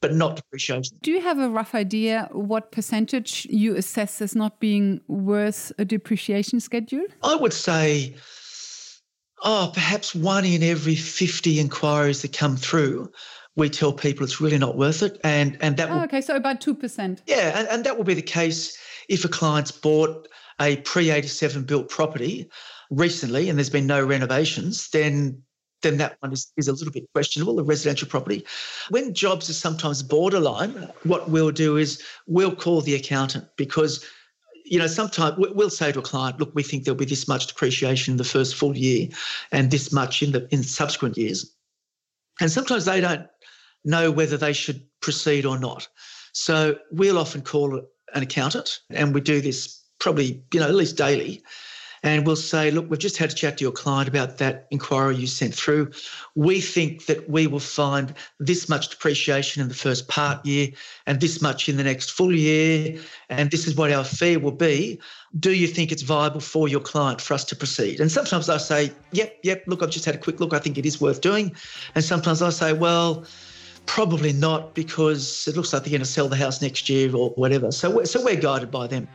but 0.00 0.14
not 0.14 0.36
depreciation. 0.36 0.96
Do 1.02 1.10
you 1.10 1.20
have 1.20 1.38
a 1.38 1.48
rough 1.48 1.74
idea 1.74 2.28
what 2.32 2.72
percentage 2.72 3.46
you 3.50 3.76
assess 3.76 4.20
as 4.22 4.34
not 4.34 4.58
being 4.60 5.00
worth 5.08 5.72
a 5.78 5.84
depreciation 5.84 6.60
schedule? 6.60 7.04
I 7.22 7.34
would 7.34 7.52
say, 7.52 8.14
oh, 9.42 9.70
perhaps 9.74 10.14
one 10.14 10.44
in 10.44 10.62
every 10.62 10.94
50 10.94 11.60
inquiries 11.60 12.22
that 12.22 12.32
come 12.32 12.56
through. 12.56 13.10
We 13.56 13.68
tell 13.68 13.92
people 13.92 14.24
it's 14.24 14.40
really 14.40 14.58
not 14.58 14.78
worth 14.78 15.02
it, 15.02 15.20
and 15.24 15.58
and 15.60 15.76
that. 15.76 15.90
Oh, 15.90 15.96
will, 15.96 16.02
okay, 16.04 16.20
so 16.20 16.36
about 16.36 16.60
two 16.60 16.74
percent. 16.74 17.20
Yeah, 17.26 17.58
and, 17.58 17.68
and 17.68 17.84
that 17.84 17.96
will 17.96 18.04
be 18.04 18.14
the 18.14 18.22
case 18.22 18.78
if 19.08 19.24
a 19.24 19.28
client's 19.28 19.72
bought 19.72 20.28
a 20.60 20.76
pre 20.78 21.10
eighty 21.10 21.28
seven 21.28 21.64
built 21.64 21.88
property 21.88 22.48
recently, 22.90 23.48
and 23.48 23.58
there's 23.58 23.70
been 23.70 23.86
no 23.86 24.04
renovations. 24.04 24.88
Then 24.90 25.42
then 25.82 25.96
that 25.96 26.16
one 26.20 26.32
is, 26.32 26.52
is 26.56 26.68
a 26.68 26.72
little 26.72 26.92
bit 26.92 27.08
questionable, 27.14 27.56
the 27.56 27.64
residential 27.64 28.06
property. 28.06 28.44
When 28.90 29.14
jobs 29.14 29.48
are 29.48 29.54
sometimes 29.54 30.02
borderline, 30.02 30.90
what 31.04 31.30
we'll 31.30 31.52
do 31.52 31.78
is 31.78 32.02
we'll 32.26 32.54
call 32.54 32.82
the 32.82 32.94
accountant 32.94 33.46
because 33.56 34.04
you 34.66 34.78
know, 34.78 34.86
sometimes 34.86 35.36
we'll 35.36 35.70
say 35.70 35.90
to 35.90 35.98
a 35.98 36.02
client, 36.02 36.38
look, 36.38 36.54
we 36.54 36.62
think 36.62 36.84
there'll 36.84 36.96
be 36.96 37.04
this 37.04 37.26
much 37.26 37.48
depreciation 37.48 38.12
in 38.12 38.18
the 38.18 38.24
first 38.24 38.54
full 38.54 38.76
year 38.76 39.08
and 39.50 39.70
this 39.70 39.90
much 39.90 40.22
in 40.22 40.30
the 40.30 40.46
in 40.52 40.62
subsequent 40.62 41.16
years. 41.16 41.52
And 42.40 42.50
sometimes 42.52 42.84
they 42.84 43.00
don't 43.00 43.26
know 43.84 44.12
whether 44.12 44.36
they 44.36 44.52
should 44.52 44.86
proceed 45.00 45.44
or 45.44 45.58
not. 45.58 45.88
So 46.32 46.78
we'll 46.92 47.18
often 47.18 47.42
call 47.42 47.80
an 48.14 48.22
accountant 48.22 48.80
and 48.90 49.12
we 49.12 49.20
do 49.20 49.40
this 49.40 49.79
probably, 50.00 50.42
you 50.52 50.60
know, 50.60 50.66
at 50.66 50.74
least 50.74 50.96
daily 50.96 51.42
and 52.02 52.26
we'll 52.26 52.36
say, 52.36 52.70
look, 52.70 52.88
we've 52.88 52.98
just 52.98 53.18
had 53.18 53.30
to 53.30 53.36
chat 53.36 53.58
to 53.58 53.64
your 53.64 53.72
client 53.72 54.08
about 54.08 54.38
that 54.38 54.66
inquiry 54.70 55.16
you 55.16 55.26
sent 55.26 55.54
through. 55.54 55.90
We 56.34 56.60
think 56.60 57.06
that 57.06 57.28
we 57.28 57.46
will 57.46 57.60
find 57.60 58.14
this 58.38 58.68
much 58.68 58.88
depreciation 58.88 59.60
in 59.60 59.68
the 59.68 59.74
first 59.74 60.08
part 60.08 60.44
year 60.46 60.68
and 61.06 61.20
this 61.20 61.42
much 61.42 61.68
in 61.68 61.76
the 61.76 61.84
next 61.84 62.10
full 62.10 62.34
year, 62.34 62.98
and 63.28 63.50
this 63.50 63.66
is 63.66 63.74
what 63.74 63.92
our 63.92 64.04
fee 64.04 64.38
will 64.38 64.50
be. 64.50 64.98
Do 65.38 65.52
you 65.52 65.66
think 65.66 65.92
it's 65.92 66.02
viable 66.02 66.40
for 66.40 66.68
your 66.68 66.80
client 66.80 67.20
for 67.20 67.34
us 67.34 67.44
to 67.46 67.56
proceed? 67.56 68.00
And 68.00 68.10
sometimes 68.10 68.48
I 68.48 68.56
say, 68.56 68.92
yep, 69.12 69.36
yep, 69.42 69.64
look, 69.66 69.82
I've 69.82 69.90
just 69.90 70.06
had 70.06 70.14
a 70.14 70.18
quick 70.18 70.40
look. 70.40 70.54
I 70.54 70.58
think 70.58 70.78
it 70.78 70.86
is 70.86 71.00
worth 71.00 71.20
doing. 71.20 71.54
And 71.94 72.02
sometimes 72.02 72.40
I 72.40 72.50
say, 72.50 72.72
well, 72.72 73.26
probably 73.84 74.32
not 74.32 74.74
because 74.74 75.46
it 75.46 75.56
looks 75.56 75.72
like 75.72 75.82
they're 75.82 75.90
going 75.90 76.00
to 76.00 76.06
sell 76.06 76.28
the 76.28 76.36
house 76.36 76.62
next 76.62 76.88
year 76.88 77.14
or 77.14 77.30
whatever. 77.30 77.70
So 77.70 77.90
we're, 77.90 78.04
so 78.06 78.24
we're 78.24 78.36
guided 78.36 78.70
by 78.70 78.86
them. 78.86 79.06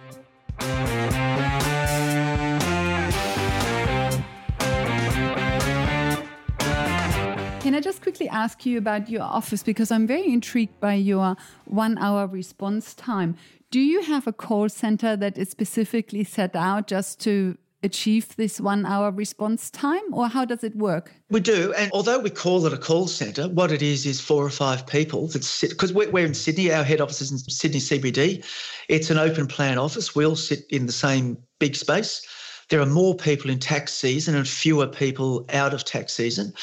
Can 7.66 7.74
I 7.74 7.80
just 7.82 8.02
quickly 8.02 8.30
ask 8.30 8.66
you 8.66 8.78
about 8.78 9.10
your 9.10 9.24
office? 9.24 9.64
Because 9.64 9.92
I'm 9.92 10.06
very 10.06 10.32
intrigued 10.32 10.80
by 10.80 10.94
your 10.94 11.36
one 11.66 11.98
hour 11.98 12.28
response 12.28 12.94
time. 12.94 13.36
Do 13.72 13.80
you 13.80 14.04
have 14.04 14.28
a 14.28 14.32
call 14.32 14.70
center 14.70 15.18
that 15.18 15.38
is 15.38 15.50
specifically 15.50 16.24
set 16.24 16.56
out 16.56 16.88
just 16.88 17.20
to 17.22 17.58
achieve 17.86 18.36
this 18.36 18.60
one 18.60 18.86
hour 18.86 19.12
response 19.12 19.70
time, 19.70 20.04
or 20.12 20.28
how 20.28 20.44
does 20.44 20.64
it 20.64 20.76
work? 20.76 21.14
We 21.30 21.40
do. 21.40 21.74
And 21.78 21.92
although 21.94 22.20
we 22.20 22.30
call 22.30 22.66
it 22.66 22.74
a 22.74 22.78
call 22.78 23.08
centre, 23.08 23.48
what 23.48 23.72
it 23.72 23.82
is 23.82 24.06
is 24.06 24.20
four 24.20 24.44
or 24.44 24.50
five 24.50 24.86
people 24.88 25.28
that 25.28 25.44
sit, 25.44 25.70
because 25.70 25.94
we're, 25.94 26.10
we're 26.10 26.26
in 26.26 26.34
Sydney, 26.34 26.74
our 26.74 26.84
head 26.84 27.00
office 27.00 27.22
is 27.22 27.32
in 27.32 27.38
Sydney 27.38 27.80
CBD. 27.80 28.44
It's 28.90 29.10
an 29.10 29.18
open 29.18 29.48
plan 29.48 29.78
office. 29.78 30.16
We 30.16 30.26
all 30.26 30.36
sit 30.36 30.66
in 30.70 30.88
the 30.88 30.92
same 30.92 31.38
big 31.60 31.76
space. 31.76 32.26
There 32.70 32.82
are 32.82 32.88
more 32.88 33.16
people 33.16 33.52
in 33.52 33.60
tax 33.60 33.94
season 33.94 34.36
and 34.36 34.48
fewer 34.48 34.88
people 34.88 35.46
out 35.54 35.74
of 35.74 35.86
tax 35.86 36.14
season. 36.14 36.54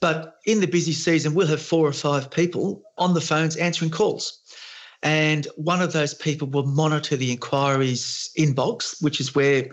But 0.00 0.36
in 0.46 0.60
the 0.60 0.66
busy 0.68 0.92
season, 0.92 1.34
we'll 1.34 1.48
have 1.48 1.60
four 1.60 1.86
or 1.86 1.92
five 1.92 2.30
people 2.30 2.82
on 2.96 3.14
the 3.14 3.20
phones 3.20 3.56
answering 3.56 3.90
calls. 3.90 4.38
And 5.02 5.46
one 5.56 5.82
of 5.82 5.92
those 5.92 6.14
people 6.14 6.48
will 6.48 6.66
monitor 6.66 7.16
the 7.16 7.32
inquiries 7.32 8.30
inbox, 8.38 9.02
which 9.02 9.20
is 9.20 9.34
where 9.34 9.68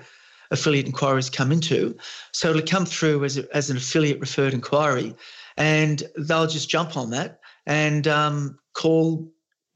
affiliate 0.52 0.86
inquiries 0.86 1.30
come 1.30 1.52
into. 1.52 1.96
So 2.32 2.50
it'll 2.50 2.62
come 2.62 2.86
through 2.86 3.24
as, 3.24 3.38
a, 3.38 3.56
as 3.56 3.70
an 3.70 3.78
affiliate 3.78 4.20
referred 4.20 4.54
inquiry, 4.54 5.16
and 5.58 6.04
they'll 6.18 6.48
just 6.48 6.70
jump 6.70 6.98
on 6.98 7.10
that 7.12 7.40
and 7.66 8.08
um, 8.08 8.60
call, 8.74 9.28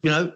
you 0.03 0.11
know, 0.11 0.31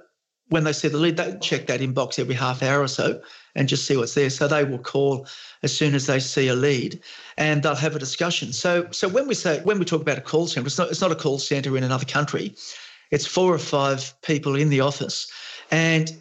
when 0.49 0.63
they 0.63 0.73
see 0.73 0.87
the 0.87 0.97
lead, 0.97 1.17
they 1.17 1.35
check 1.41 1.67
that 1.67 1.79
inbox 1.79 2.19
every 2.19 2.35
half 2.35 2.61
hour 2.61 2.81
or 2.81 2.87
so 2.87 3.21
and 3.55 3.67
just 3.67 3.85
see 3.85 3.97
what's 3.97 4.13
there. 4.13 4.29
So 4.29 4.47
they 4.47 4.63
will 4.63 4.77
call 4.77 5.25
as 5.63 5.75
soon 5.75 5.95
as 5.95 6.05
they 6.05 6.19
see 6.19 6.47
a 6.47 6.53
lead 6.53 7.01
and 7.37 7.63
they'll 7.63 7.75
have 7.75 7.95
a 7.95 7.99
discussion. 7.99 8.53
So 8.53 8.87
so 8.91 9.07
when 9.07 9.27
we 9.27 9.33
say 9.33 9.61
when 9.63 9.79
we 9.79 9.85
talk 9.85 10.01
about 10.01 10.17
a 10.17 10.21
call 10.21 10.47
center, 10.47 10.67
it's 10.67 10.77
not 10.77 10.89
it's 10.89 11.01
not 11.01 11.11
a 11.11 11.15
call 11.15 11.39
center 11.39 11.75
in 11.77 11.83
another 11.83 12.05
country. 12.05 12.55
It's 13.09 13.25
four 13.25 13.53
or 13.53 13.59
five 13.59 14.13
people 14.21 14.55
in 14.55 14.69
the 14.69 14.81
office. 14.81 15.31
And 15.71 16.11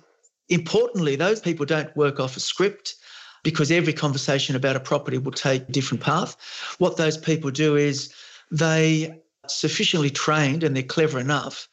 importantly, 0.49 1.17
those 1.17 1.41
people 1.41 1.67
don't 1.67 1.95
work 1.97 2.21
off 2.21 2.37
a 2.37 2.41
script 2.41 2.95
because 3.43 3.71
every 3.71 3.93
conversation 3.93 4.57
about 4.57 4.77
a 4.77 4.81
property 4.81 5.19
will 5.19 5.33
take 5.33 5.69
a 5.69 5.73
different 5.73 6.03
path. 6.03 6.37
What 6.79 6.97
those 6.97 7.17
people 7.17 7.51
do 7.51 7.77
is 7.77 8.13
they 8.51 9.21
sufficiently 9.49 10.11
trained 10.11 10.63
and 10.63 10.77
they're 10.77 10.83
clever 10.83 11.19
enough 11.19 11.69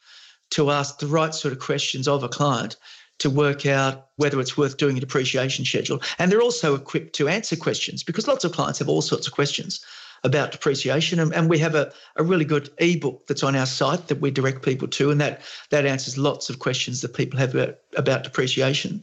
to 0.50 0.70
ask 0.70 0.98
the 0.98 1.06
right 1.06 1.34
sort 1.34 1.52
of 1.52 1.60
questions 1.60 2.08
of 2.08 2.24
a 2.24 2.28
client 2.28 2.76
to 3.20 3.30
work 3.30 3.66
out 3.66 4.08
whether 4.16 4.40
it's 4.40 4.56
worth 4.56 4.78
doing 4.78 4.96
a 4.96 5.00
depreciation 5.00 5.64
schedule. 5.64 6.00
And 6.18 6.32
they're 6.32 6.42
also 6.42 6.74
equipped 6.74 7.14
to 7.16 7.28
answer 7.28 7.54
questions 7.54 8.02
because 8.02 8.26
lots 8.26 8.44
of 8.44 8.52
clients 8.52 8.78
have 8.78 8.88
all 8.88 9.02
sorts 9.02 9.26
of 9.26 9.34
questions 9.34 9.84
about 10.24 10.52
depreciation. 10.52 11.18
And, 11.18 11.32
and 11.34 11.48
we 11.48 11.58
have 11.58 11.74
a, 11.74 11.92
a 12.16 12.22
really 12.22 12.44
good 12.44 12.70
ebook 12.78 13.26
that's 13.26 13.42
on 13.42 13.56
our 13.56 13.66
site 13.66 14.08
that 14.08 14.20
we 14.20 14.30
direct 14.30 14.62
people 14.62 14.88
to, 14.88 15.10
and 15.10 15.20
that, 15.20 15.42
that 15.70 15.86
answers 15.86 16.18
lots 16.18 16.50
of 16.50 16.58
questions 16.58 17.00
that 17.00 17.14
people 17.14 17.38
have 17.38 17.54
about, 17.54 17.78
about 17.96 18.24
depreciation. 18.24 19.02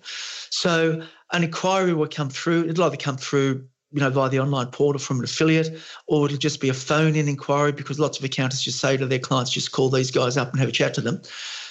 So 0.49 1.03
an 1.33 1.43
inquiry 1.43 1.93
will 1.93 2.07
come 2.07 2.29
through, 2.29 2.69
it'll 2.69 2.85
either 2.85 2.97
come 2.97 3.17
through 3.17 3.67
you 3.91 4.01
know, 4.01 4.09
via 4.09 4.29
the 4.29 4.39
online 4.39 4.67
portal 4.67 4.99
from 4.99 5.19
an 5.19 5.23
affiliate, 5.23 5.79
or 6.07 6.25
it'll 6.25 6.37
just 6.37 6.59
be 6.59 6.69
a 6.69 6.73
phone-in 6.73 7.27
inquiry 7.27 7.71
because 7.71 7.99
lots 7.99 8.17
of 8.17 8.23
accountants 8.25 8.63
just 8.63 8.79
say 8.79 8.97
to 8.97 9.05
their 9.05 9.19
clients, 9.19 9.51
just 9.51 9.71
call 9.71 9.89
these 9.89 10.11
guys 10.11 10.35
up 10.35 10.51
and 10.51 10.59
have 10.59 10.69
a 10.69 10.73
chat 10.73 10.93
to 10.93 11.01
them. 11.01 11.21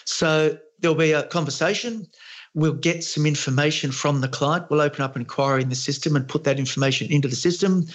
So 0.04 0.58
there'll 0.80 0.96
be 0.96 1.12
a 1.12 1.24
conversation. 1.24 2.06
We'll 2.54 2.72
get 2.72 3.04
some 3.04 3.26
information 3.26 3.92
from 3.92 4.22
the 4.22 4.28
client. 4.28 4.70
We'll 4.70 4.80
open 4.80 5.02
up 5.02 5.14
an 5.14 5.22
inquiry 5.22 5.62
in 5.62 5.68
the 5.68 5.74
system 5.74 6.16
and 6.16 6.26
put 6.26 6.44
that 6.44 6.58
information 6.58 7.12
into 7.12 7.28
the 7.28 7.36
system. 7.36 7.86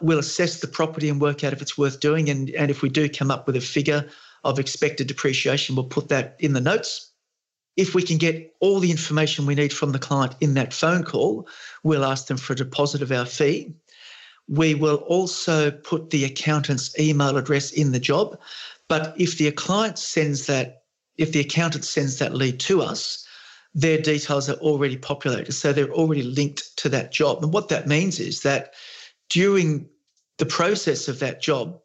We'll 0.00 0.18
assess 0.18 0.60
the 0.60 0.66
property 0.66 1.08
and 1.08 1.20
work 1.20 1.44
out 1.44 1.52
if 1.52 1.62
it's 1.62 1.78
worth 1.78 2.00
doing. 2.00 2.28
And, 2.28 2.50
and 2.50 2.72
if 2.72 2.82
we 2.82 2.88
do 2.88 3.08
come 3.08 3.30
up 3.30 3.46
with 3.46 3.54
a 3.54 3.60
figure 3.60 4.08
of 4.42 4.58
expected 4.58 5.06
depreciation, 5.06 5.76
we'll 5.76 5.84
put 5.84 6.08
that 6.08 6.34
in 6.40 6.52
the 6.52 6.60
notes. 6.60 7.07
If 7.78 7.94
we 7.94 8.02
can 8.02 8.18
get 8.18 8.56
all 8.58 8.80
the 8.80 8.90
information 8.90 9.46
we 9.46 9.54
need 9.54 9.72
from 9.72 9.92
the 9.92 10.00
client 10.00 10.34
in 10.40 10.54
that 10.54 10.74
phone 10.74 11.04
call, 11.04 11.48
we'll 11.84 12.04
ask 12.04 12.26
them 12.26 12.36
for 12.36 12.52
a 12.52 12.56
deposit 12.56 13.02
of 13.02 13.12
our 13.12 13.24
fee. 13.24 13.72
We 14.48 14.74
will 14.74 14.96
also 14.96 15.70
put 15.70 16.10
the 16.10 16.24
accountant's 16.24 16.98
email 16.98 17.36
address 17.36 17.70
in 17.70 17.92
the 17.92 18.00
job. 18.00 18.36
But 18.88 19.14
if 19.16 19.38
the 19.38 19.52
client 19.52 19.96
sends 19.96 20.46
that, 20.46 20.82
if 21.18 21.30
the 21.30 21.38
accountant 21.38 21.84
sends 21.84 22.18
that 22.18 22.34
lead 22.34 22.58
to 22.60 22.82
us, 22.82 23.24
their 23.74 23.98
details 23.98 24.48
are 24.50 24.54
already 24.54 24.96
populated. 24.96 25.52
So 25.52 25.72
they're 25.72 25.92
already 25.92 26.24
linked 26.24 26.76
to 26.78 26.88
that 26.88 27.12
job. 27.12 27.44
And 27.44 27.52
what 27.52 27.68
that 27.68 27.86
means 27.86 28.18
is 28.18 28.40
that 28.40 28.74
during 29.30 29.88
the 30.38 30.46
process 30.46 31.06
of 31.06 31.20
that 31.20 31.40
job, 31.40 31.78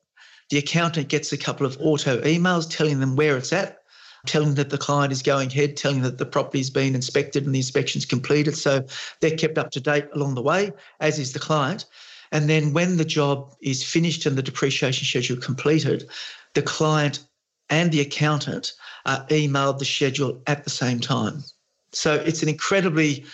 the 0.50 0.58
accountant 0.58 1.10
gets 1.10 1.32
a 1.32 1.38
couple 1.38 1.68
of 1.68 1.78
auto 1.80 2.20
emails 2.22 2.68
telling 2.68 3.00
them 3.00 3.16
where 3.16 3.38
it's 3.38 3.54
at, 3.54 3.83
telling 4.26 4.56
that 4.56 4.70
the 4.70 4.78
client 4.78 5.12
is 5.12 5.22
going 5.22 5.50
ahead, 5.50 5.76
telling 5.76 6.02
that 6.02 6.18
the 6.18 6.26
property's 6.26 6.70
been 6.70 6.96
inspected 6.96 7.46
and 7.46 7.54
the 7.54 7.60
inspection's 7.60 8.06
completed. 8.06 8.58
So 8.58 8.86
they're 9.20 9.36
kept 9.36 9.58
up 9.58 9.72
to 9.72 9.80
date 9.80 10.06
along 10.14 10.36
the 10.36 10.42
way, 10.42 10.72
as 11.00 11.20
is 11.20 11.34
the 11.34 11.40
client. 11.40 11.86
And 12.32 12.50
then 12.50 12.74
when 12.74 12.98
the 12.98 13.06
job 13.06 13.54
is 13.62 13.84
finished 13.84 14.26
and 14.26 14.38
the 14.38 14.42
depreciation 14.42 15.06
schedule 15.06 15.38
completed, 15.38 16.10
the 16.54 16.62
client 16.62 17.26
and 17.70 17.92
the 17.92 18.02
accountant 18.02 18.74
are 19.06 19.26
emailed 19.28 19.80
the 19.80 19.86
schedule 19.86 20.42
at 20.48 20.64
the 20.64 20.70
same 20.70 21.00
time. 21.00 21.44
So 21.92 22.16
it's 22.16 22.42
an 22.42 22.50
incredibly 22.50 23.26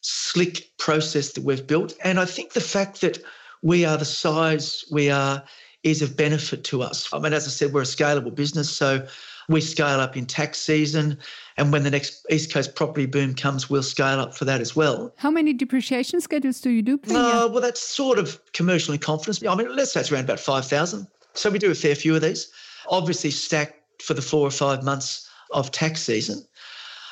slick 0.00 0.70
process 0.78 1.32
that 1.32 1.44
we've 1.44 1.66
built. 1.66 1.94
And 2.02 2.18
I 2.18 2.24
think 2.24 2.52
the 2.52 2.60
fact 2.60 3.02
that 3.02 3.18
we 3.62 3.84
are 3.84 3.98
the 3.98 4.04
size 4.04 4.84
we 4.90 5.10
are 5.10 5.44
is 5.82 6.02
of 6.02 6.16
benefit 6.16 6.64
to 6.64 6.82
us. 6.82 7.08
I 7.12 7.18
mean, 7.18 7.32
as 7.32 7.46
I 7.46 7.50
said, 7.50 7.72
we're 7.72 7.82
a 7.82 7.84
scalable 7.84 8.34
business. 8.34 8.70
So 8.70 9.06
we 9.48 9.60
scale 9.60 10.00
up 10.00 10.16
in 10.16 10.26
tax 10.26 10.58
season. 10.58 11.18
And 11.56 11.72
when 11.72 11.82
the 11.82 11.90
next 11.90 12.24
East 12.30 12.52
Coast 12.52 12.74
property 12.74 13.06
boom 13.06 13.34
comes, 13.34 13.68
we'll 13.68 13.82
scale 13.82 14.20
up 14.20 14.34
for 14.34 14.44
that 14.44 14.60
as 14.60 14.76
well. 14.76 15.12
How 15.16 15.30
many 15.30 15.52
depreciation 15.52 16.20
schedules 16.20 16.60
do 16.60 16.70
you 16.70 16.82
do 16.82 16.98
per 16.98 17.10
year? 17.10 17.20
Uh, 17.20 17.48
well, 17.48 17.60
that's 17.60 17.80
sort 17.80 18.18
of 18.18 18.40
commercial 18.52 18.94
in 18.94 19.00
confidence. 19.00 19.44
I 19.44 19.54
mean, 19.54 19.74
let's 19.74 19.92
say 19.92 20.00
it's 20.00 20.12
around 20.12 20.24
about 20.24 20.40
5,000. 20.40 21.06
So 21.34 21.50
we 21.50 21.58
do 21.58 21.70
a 21.70 21.74
fair 21.74 21.94
few 21.94 22.14
of 22.14 22.22
these, 22.22 22.50
obviously 22.88 23.30
stacked 23.30 24.02
for 24.02 24.14
the 24.14 24.22
four 24.22 24.46
or 24.46 24.50
five 24.50 24.82
months 24.82 25.28
of 25.52 25.70
tax 25.70 26.02
season. 26.02 26.44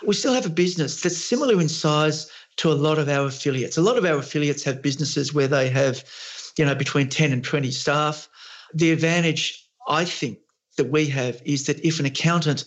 We 0.06 0.14
still 0.14 0.34
have 0.34 0.46
a 0.46 0.50
business 0.50 1.00
that's 1.00 1.16
similar 1.16 1.60
in 1.60 1.68
size 1.68 2.30
to 2.58 2.70
a 2.70 2.74
lot 2.74 2.98
of 2.98 3.08
our 3.08 3.26
affiliates. 3.26 3.76
A 3.76 3.82
lot 3.82 3.96
of 3.96 4.04
our 4.04 4.18
affiliates 4.18 4.62
have 4.64 4.82
businesses 4.82 5.32
where 5.32 5.48
they 5.48 5.68
have, 5.70 6.04
you 6.56 6.64
know, 6.64 6.74
between 6.74 7.08
10 7.08 7.32
and 7.32 7.42
20 7.42 7.70
staff. 7.70 8.28
The 8.74 8.92
advantage, 8.92 9.66
I 9.88 10.04
think, 10.04 10.38
that 10.76 10.90
we 10.90 11.06
have 11.06 11.42
is 11.44 11.66
that 11.66 11.84
if 11.84 11.98
an 12.00 12.06
accountant 12.06 12.64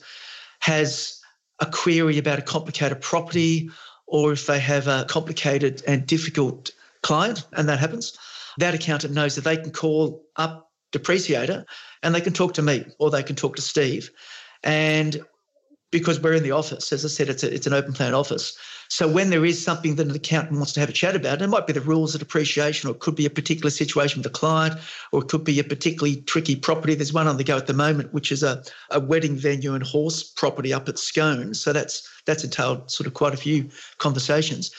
has 0.60 1.20
a 1.60 1.66
query 1.66 2.18
about 2.18 2.40
a 2.40 2.44
complicated 2.44 3.02
property 3.02 3.70
or 4.08 4.34
if 4.34 4.46
they 4.46 4.60
have 4.60 4.88
a 4.88 5.06
complicated 5.08 5.82
and 5.88 6.06
difficult 6.06 6.72
client, 7.04 7.46
and 7.54 7.70
that 7.70 7.80
happens, 7.80 8.18
that 8.58 8.74
accountant 8.74 9.14
knows 9.14 9.36
that 9.36 9.44
they 9.44 9.58
can 9.58 9.72
call 9.72 10.24
up 10.36 10.70
Depreciator 10.92 11.66
and 12.04 12.14
they 12.14 12.22
can 12.22 12.34
talk 12.34 12.54
to 12.56 12.62
me 12.62 12.86
or 13.00 13.10
they 13.10 13.24
can 13.24 13.36
talk 13.36 13.56
to 13.56 13.62
Steve. 13.62 14.12
And 14.64 15.24
because 15.92 16.20
we're 16.20 16.34
in 16.34 16.44
the 16.44 16.52
office, 16.52 16.92
as 16.92 17.06
I 17.06 17.08
said, 17.08 17.30
it's, 17.30 17.44
a, 17.44 17.54
it's 17.54 17.68
an 17.68 17.74
open 17.74 17.94
plan 17.94 18.14
office. 18.14 18.58
So 18.92 19.08
when 19.08 19.30
there 19.30 19.46
is 19.46 19.64
something 19.64 19.96
that 19.96 20.08
an 20.08 20.14
accountant 20.14 20.58
wants 20.58 20.74
to 20.74 20.82
have 20.82 20.90
a 20.90 20.92
chat 20.92 21.16
about, 21.16 21.42
it 21.42 21.48
might 21.48 21.66
be 21.66 21.72
the 21.72 21.80
rules 21.80 22.14
of 22.14 22.20
depreciation, 22.20 22.90
or 22.90 22.92
it 22.92 23.00
could 23.00 23.16
be 23.16 23.26
a 23.26 23.30
particular 23.30 23.70
situation 23.70 24.20
with 24.20 24.26
a 24.26 24.38
client, 24.38 24.78
or 25.14 25.22
it 25.22 25.30
could 25.30 25.46
be 25.46 25.58
a 25.62 25.64
particularly 25.64 26.18
tricky 26.24 26.58
property. 26.58 26.94
There's 26.94 27.14
one 27.14 27.26
on 27.26 27.38
the 27.38 27.46
go 27.46 27.56
at 27.56 27.68
the 27.68 27.74
moment, 27.74 28.14
which 28.14 28.34
is 28.34 28.44
a, 28.44 28.62
a 28.90 29.00
wedding 29.00 29.38
venue 29.38 29.76
and 29.76 29.82
horse 29.82 30.24
property 30.24 30.74
up 30.74 30.90
at 30.90 31.00
Scone. 31.00 31.54
So 31.54 31.72
that's 31.72 32.06
that's 32.26 32.44
entailed 32.44 32.92
sort 32.92 33.08
of 33.08 33.14
quite 33.14 33.34
a 33.34 33.38
few 33.38 33.70
conversations. 34.00 34.72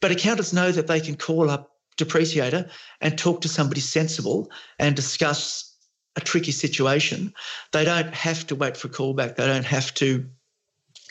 But 0.00 0.10
accountants 0.10 0.54
know 0.54 0.72
that 0.72 0.86
they 0.86 1.00
can 1.00 1.14
call 1.14 1.50
up 1.50 1.70
Depreciator 1.98 2.70
and 3.02 3.18
talk 3.18 3.42
to 3.42 3.48
somebody 3.48 3.82
sensible 3.82 4.50
and 4.78 4.96
discuss 4.96 5.70
a 6.16 6.22
tricky 6.22 6.52
situation. 6.52 7.34
They 7.72 7.84
don't 7.84 8.14
have 8.14 8.46
to 8.46 8.54
wait 8.54 8.78
for 8.78 8.88
a 8.88 8.90
callback. 8.90 9.36
They 9.36 9.46
don't 9.46 9.66
have 9.66 9.92
to 9.94 10.24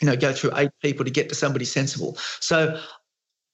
you 0.00 0.06
know, 0.06 0.16
go 0.16 0.32
through 0.32 0.50
eight 0.56 0.70
people 0.82 1.04
to 1.04 1.10
get 1.10 1.28
to 1.28 1.34
somebody 1.34 1.64
sensible. 1.64 2.16
So 2.40 2.80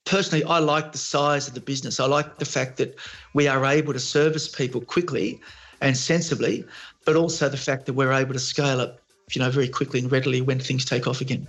personally, 0.05 0.45
I 0.45 0.59
like 0.59 0.93
the 0.93 0.99
size 0.99 1.49
of 1.49 1.55
the 1.55 1.61
business. 1.61 2.01
I 2.01 2.07
like 2.07 2.38
the 2.38 2.45
fact 2.45 2.78
that 2.78 2.97
we 3.34 3.47
are 3.47 3.64
able 3.64 3.93
to 3.93 4.01
service 4.01 4.49
people 4.49 4.80
quickly 4.80 5.41
and 5.80 5.97
sensibly, 5.97 6.64
but 7.05 7.16
also 7.16 7.49
the 7.49 7.57
fact 7.57 7.86
that 7.86 7.95
we're 7.95 8.12
able 8.12 8.32
to 8.32 8.41
scale 8.41 8.80
up, 8.80 9.01
you 9.32 9.41
know, 9.41 9.51
very 9.51 9.68
quickly 9.68 10.01
and 10.01 10.11
readily 10.11 10.41
when 10.41 10.59
things 10.59 10.84
take 10.84 11.07
off 11.07 11.20
again. 11.20 11.47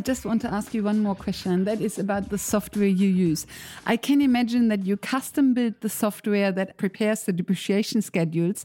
I 0.00 0.02
just 0.02 0.24
want 0.24 0.40
to 0.40 0.50
ask 0.50 0.72
you 0.72 0.82
one 0.82 1.00
more 1.00 1.14
question, 1.14 1.52
and 1.52 1.66
that 1.66 1.82
is 1.82 1.98
about 1.98 2.30
the 2.30 2.38
software 2.38 2.86
you 2.86 3.06
use. 3.06 3.46
I 3.84 3.98
can 3.98 4.22
imagine 4.22 4.68
that 4.68 4.86
you 4.86 4.96
custom 4.96 5.52
build 5.52 5.74
the 5.82 5.90
software 5.90 6.50
that 6.52 6.78
prepares 6.78 7.24
the 7.24 7.34
depreciation 7.34 8.00
schedules, 8.00 8.64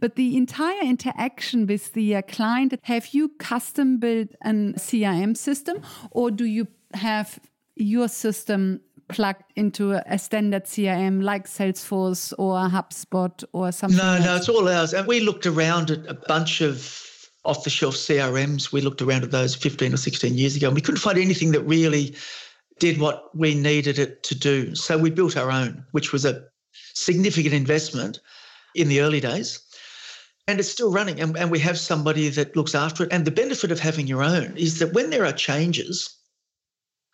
but 0.00 0.16
the 0.16 0.36
entire 0.36 0.82
interaction 0.82 1.68
with 1.68 1.92
the 1.92 2.16
uh, 2.16 2.22
client, 2.22 2.74
have 2.82 3.14
you 3.14 3.28
custom 3.38 3.98
built 3.98 4.30
an 4.40 4.74
CRM 4.74 5.36
system, 5.36 5.82
or 6.10 6.32
do 6.32 6.46
you 6.46 6.66
have 6.94 7.38
your 7.76 8.08
system 8.08 8.80
plugged 9.06 9.44
into 9.54 9.92
a, 9.92 10.18
standard 10.18 10.64
CRM 10.64 11.22
like 11.22 11.46
Salesforce 11.46 12.32
or 12.38 12.56
HubSpot 12.68 13.44
or 13.52 13.70
something? 13.70 13.98
No, 13.98 14.14
else? 14.14 14.24
no, 14.24 14.34
it's 14.34 14.48
all 14.48 14.68
ours. 14.68 14.94
And 14.94 15.06
we 15.06 15.20
looked 15.20 15.46
around 15.46 15.92
at 15.92 16.04
a 16.08 16.14
bunch 16.14 16.60
of 16.60 17.11
off 17.44 17.64
the 17.64 17.70
shelf 17.70 17.94
CRMs. 17.94 18.72
We 18.72 18.80
looked 18.80 19.02
around 19.02 19.24
at 19.24 19.30
those 19.30 19.54
15 19.54 19.94
or 19.94 19.96
16 19.96 20.34
years 20.34 20.56
ago 20.56 20.68
and 20.68 20.74
we 20.74 20.80
couldn't 20.80 21.00
find 21.00 21.18
anything 21.18 21.52
that 21.52 21.62
really 21.62 22.14
did 22.78 23.00
what 23.00 23.36
we 23.36 23.54
needed 23.54 23.98
it 23.98 24.22
to 24.24 24.34
do. 24.34 24.74
So 24.74 24.98
we 24.98 25.10
built 25.10 25.36
our 25.36 25.50
own, 25.50 25.84
which 25.92 26.12
was 26.12 26.24
a 26.24 26.44
significant 26.94 27.54
investment 27.54 28.20
in 28.74 28.88
the 28.88 29.00
early 29.00 29.20
days. 29.20 29.60
And 30.48 30.58
it's 30.58 30.70
still 30.70 30.90
running, 30.90 31.20
and, 31.20 31.36
and 31.38 31.52
we 31.52 31.60
have 31.60 31.78
somebody 31.78 32.28
that 32.30 32.56
looks 32.56 32.74
after 32.74 33.04
it. 33.04 33.12
And 33.12 33.24
the 33.24 33.30
benefit 33.30 33.70
of 33.70 33.78
having 33.78 34.08
your 34.08 34.24
own 34.24 34.56
is 34.56 34.80
that 34.80 34.92
when 34.92 35.10
there 35.10 35.24
are 35.24 35.32
changes, 35.32 36.12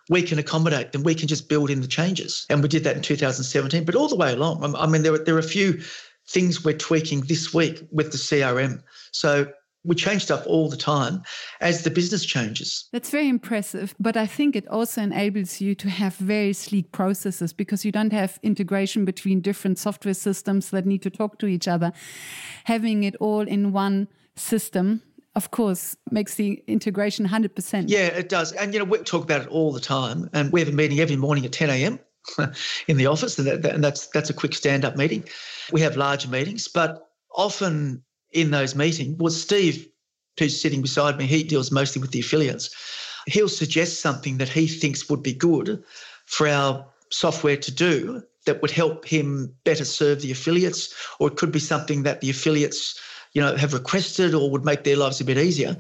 we 0.09 0.23
can 0.23 0.39
accommodate 0.39 0.93
them. 0.93 1.03
We 1.03 1.15
can 1.15 1.29
just 1.29 1.49
build 1.49 1.69
in 1.69 1.83
the 1.83 1.87
changes. 1.87 2.47
And 2.49 2.63
we 2.63 2.69
did 2.69 2.85
that 2.85 2.97
in 2.97 3.03
2017, 3.03 3.85
but 3.85 3.95
all 3.95 4.09
the 4.09 4.17
way 4.17 4.33
along. 4.33 4.75
I 4.75 4.87
mean, 4.87 5.03
there 5.03 5.13
are, 5.13 5.19
there 5.19 5.35
are 5.35 5.41
a 5.41 5.43
few 5.43 5.83
things 6.27 6.65
we're 6.65 6.77
tweaking 6.77 7.21
this 7.23 7.53
week 7.53 7.87
with 7.91 8.13
the 8.13 8.19
CRM. 8.19 8.83
So 9.13 9.53
we 9.89 9.95
change 9.95 10.23
stuff 10.23 10.47
all 10.47 10.69
the 10.69 10.77
time 10.77 11.23
as 11.61 11.83
the 11.83 11.91
business 11.91 12.25
changes. 12.25 12.89
That's 12.93 13.11
very 13.11 13.29
impressive. 13.29 13.95
But 13.99 14.17
I 14.17 14.27
think 14.27 14.55
it 14.55 14.69
also 14.69 15.03
enables 15.03 15.61
you 15.61 15.75
to 15.77 15.89
have 15.89 16.15
very 16.17 16.53
sleek 16.53 16.93
processes 16.93 17.53
because 17.55 17.85
you 17.85 17.91
don't 17.91 18.13
have 18.13 18.39
integration 18.43 19.07
between 19.07 19.41
different 19.41 19.79
software 19.79 20.15
systems 20.15 20.71
that 20.71 20.85
need 20.85 21.03
to 21.03 21.11
talk 21.11 21.39
to 21.39 21.47
each 21.47 21.67
other. 21.67 21.93
Having 22.65 23.05
it 23.05 23.17
all 23.17 23.41
in 23.41 23.73
one 23.73 24.09
system 24.37 25.03
of 25.35 25.53
course, 25.53 25.97
makes 26.11 26.35
the 26.35 26.65
integration 26.67 27.29
100%. 27.29 27.85
Yeah, 27.87 28.07
it 28.07 28.29
does. 28.29 28.51
And, 28.53 28.73
you 28.73 28.81
know, 28.81 28.85
we 28.85 28.99
talk 28.99 29.23
about 29.23 29.43
it 29.43 29.49
all 29.49 29.73
the 29.73 29.79
time. 29.79 30.29
And 30.33 30.51
we 30.51 30.59
have 30.59 30.69
a 30.69 30.73
meeting 30.73 30.99
every 30.99 31.15
morning 31.15 31.45
at 31.45 31.53
10 31.53 31.71
a.m. 31.71 32.01
in 32.89 32.97
the 32.97 33.07
office, 33.07 33.39
and, 33.39 33.47
that, 33.47 33.65
and 33.73 33.85
that's, 33.85 34.09
that's 34.09 34.31
a 34.31 34.35
quick 34.35 34.53
stand 34.53 34.85
up 34.85 34.97
meeting. 34.97 35.23
We 35.71 35.81
have 35.83 35.97
larger 35.97 36.29
meetings, 36.29 36.67
but 36.67 37.09
often 37.37 38.03
in 38.33 38.51
those 38.51 38.75
meetings 38.75 39.19
was 39.19 39.41
Steve, 39.41 39.89
who's 40.39 40.61
sitting 40.61 40.83
beside 40.83 41.19
me. 41.19 41.27
He 41.27 41.43
deals 41.43 41.71
mostly 41.71 42.01
with 42.01 42.13
the 42.13 42.21
affiliates. 42.21 42.71
He'll 43.27 43.49
suggest 43.49 44.01
something 44.01 44.39
that 44.39 44.49
he 44.49 44.67
thinks 44.67 45.09
would 45.09 45.23
be 45.23 45.33
good 45.33 45.83
for 46.27 46.49
our 46.49 46.87
software 47.11 47.57
to 47.57 47.73
do 47.73 48.23
that 48.47 48.63
would 48.63 48.71
help 48.71 49.05
him 49.05 49.55
better 49.65 49.85
serve 49.85 50.23
the 50.23 50.33
affiliates, 50.33 50.95
or 51.19 51.29
it 51.29 51.37
could 51.37 51.53
be 51.53 51.59
something 51.59 52.03
that 52.05 52.21
the 52.21 52.31
affiliates, 52.31 52.99
you 53.33 53.43
know, 53.43 53.57
have 53.57 53.75
requested 53.75 54.35
or 54.35 54.51
would 54.51 54.65
make 54.65 54.85
their 54.85 54.97
lives 54.97 55.21
a 55.21 55.25
bit 55.25 55.37
easier. 55.37 55.77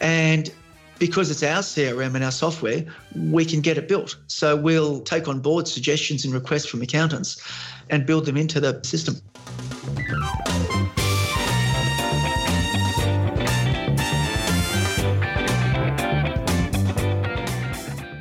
And 0.00 0.52
because 0.98 1.30
it's 1.30 1.42
our 1.42 1.62
CRM 1.62 2.14
and 2.14 2.22
our 2.22 2.30
software, 2.30 2.84
we 3.16 3.44
can 3.44 3.60
get 3.60 3.76
it 3.76 3.88
built. 3.88 4.16
So 4.28 4.54
we'll 4.54 5.00
take 5.00 5.26
on 5.26 5.40
board 5.40 5.66
suggestions 5.66 6.24
and 6.24 6.32
requests 6.32 6.66
from 6.66 6.80
accountants 6.80 7.42
and 7.90 8.06
build 8.06 8.26
them 8.26 8.36
into 8.36 8.60
the 8.60 8.80
system. 8.84 9.16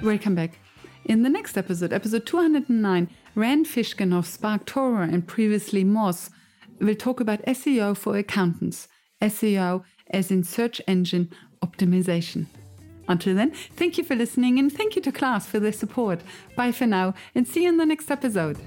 Welcome 0.01 0.33
back. 0.33 0.57
In 1.05 1.21
the 1.21 1.29
next 1.29 1.57
episode, 1.57 1.93
episode 1.93 2.25
209, 2.25 3.09
Rand 3.35 3.65
Fishkin 3.67 4.17
of 4.17 4.25
SparkToro 4.25 5.03
and 5.03 5.27
previously 5.27 5.83
Moz 5.83 6.31
we'll 6.79 6.95
talk 6.95 7.19
about 7.19 7.45
SEO 7.45 7.95
for 7.95 8.17
accountants, 8.17 8.87
SEO 9.21 9.83
as 10.09 10.31
in 10.31 10.43
search 10.43 10.81
engine 10.87 11.29
optimization. 11.63 12.47
Until 13.07 13.35
then, 13.35 13.51
thank 13.51 13.97
you 13.97 14.03
for 14.03 14.15
listening 14.15 14.57
and 14.57 14.71
thank 14.71 14.95
you 14.95 15.01
to 15.03 15.11
Class 15.11 15.45
for 15.45 15.59
their 15.59 15.71
support. 15.71 16.21
Bye 16.55 16.71
for 16.71 16.87
now 16.87 17.13
and 17.35 17.47
see 17.47 17.63
you 17.63 17.69
in 17.69 17.77
the 17.77 17.85
next 17.85 18.09
episode. 18.09 18.57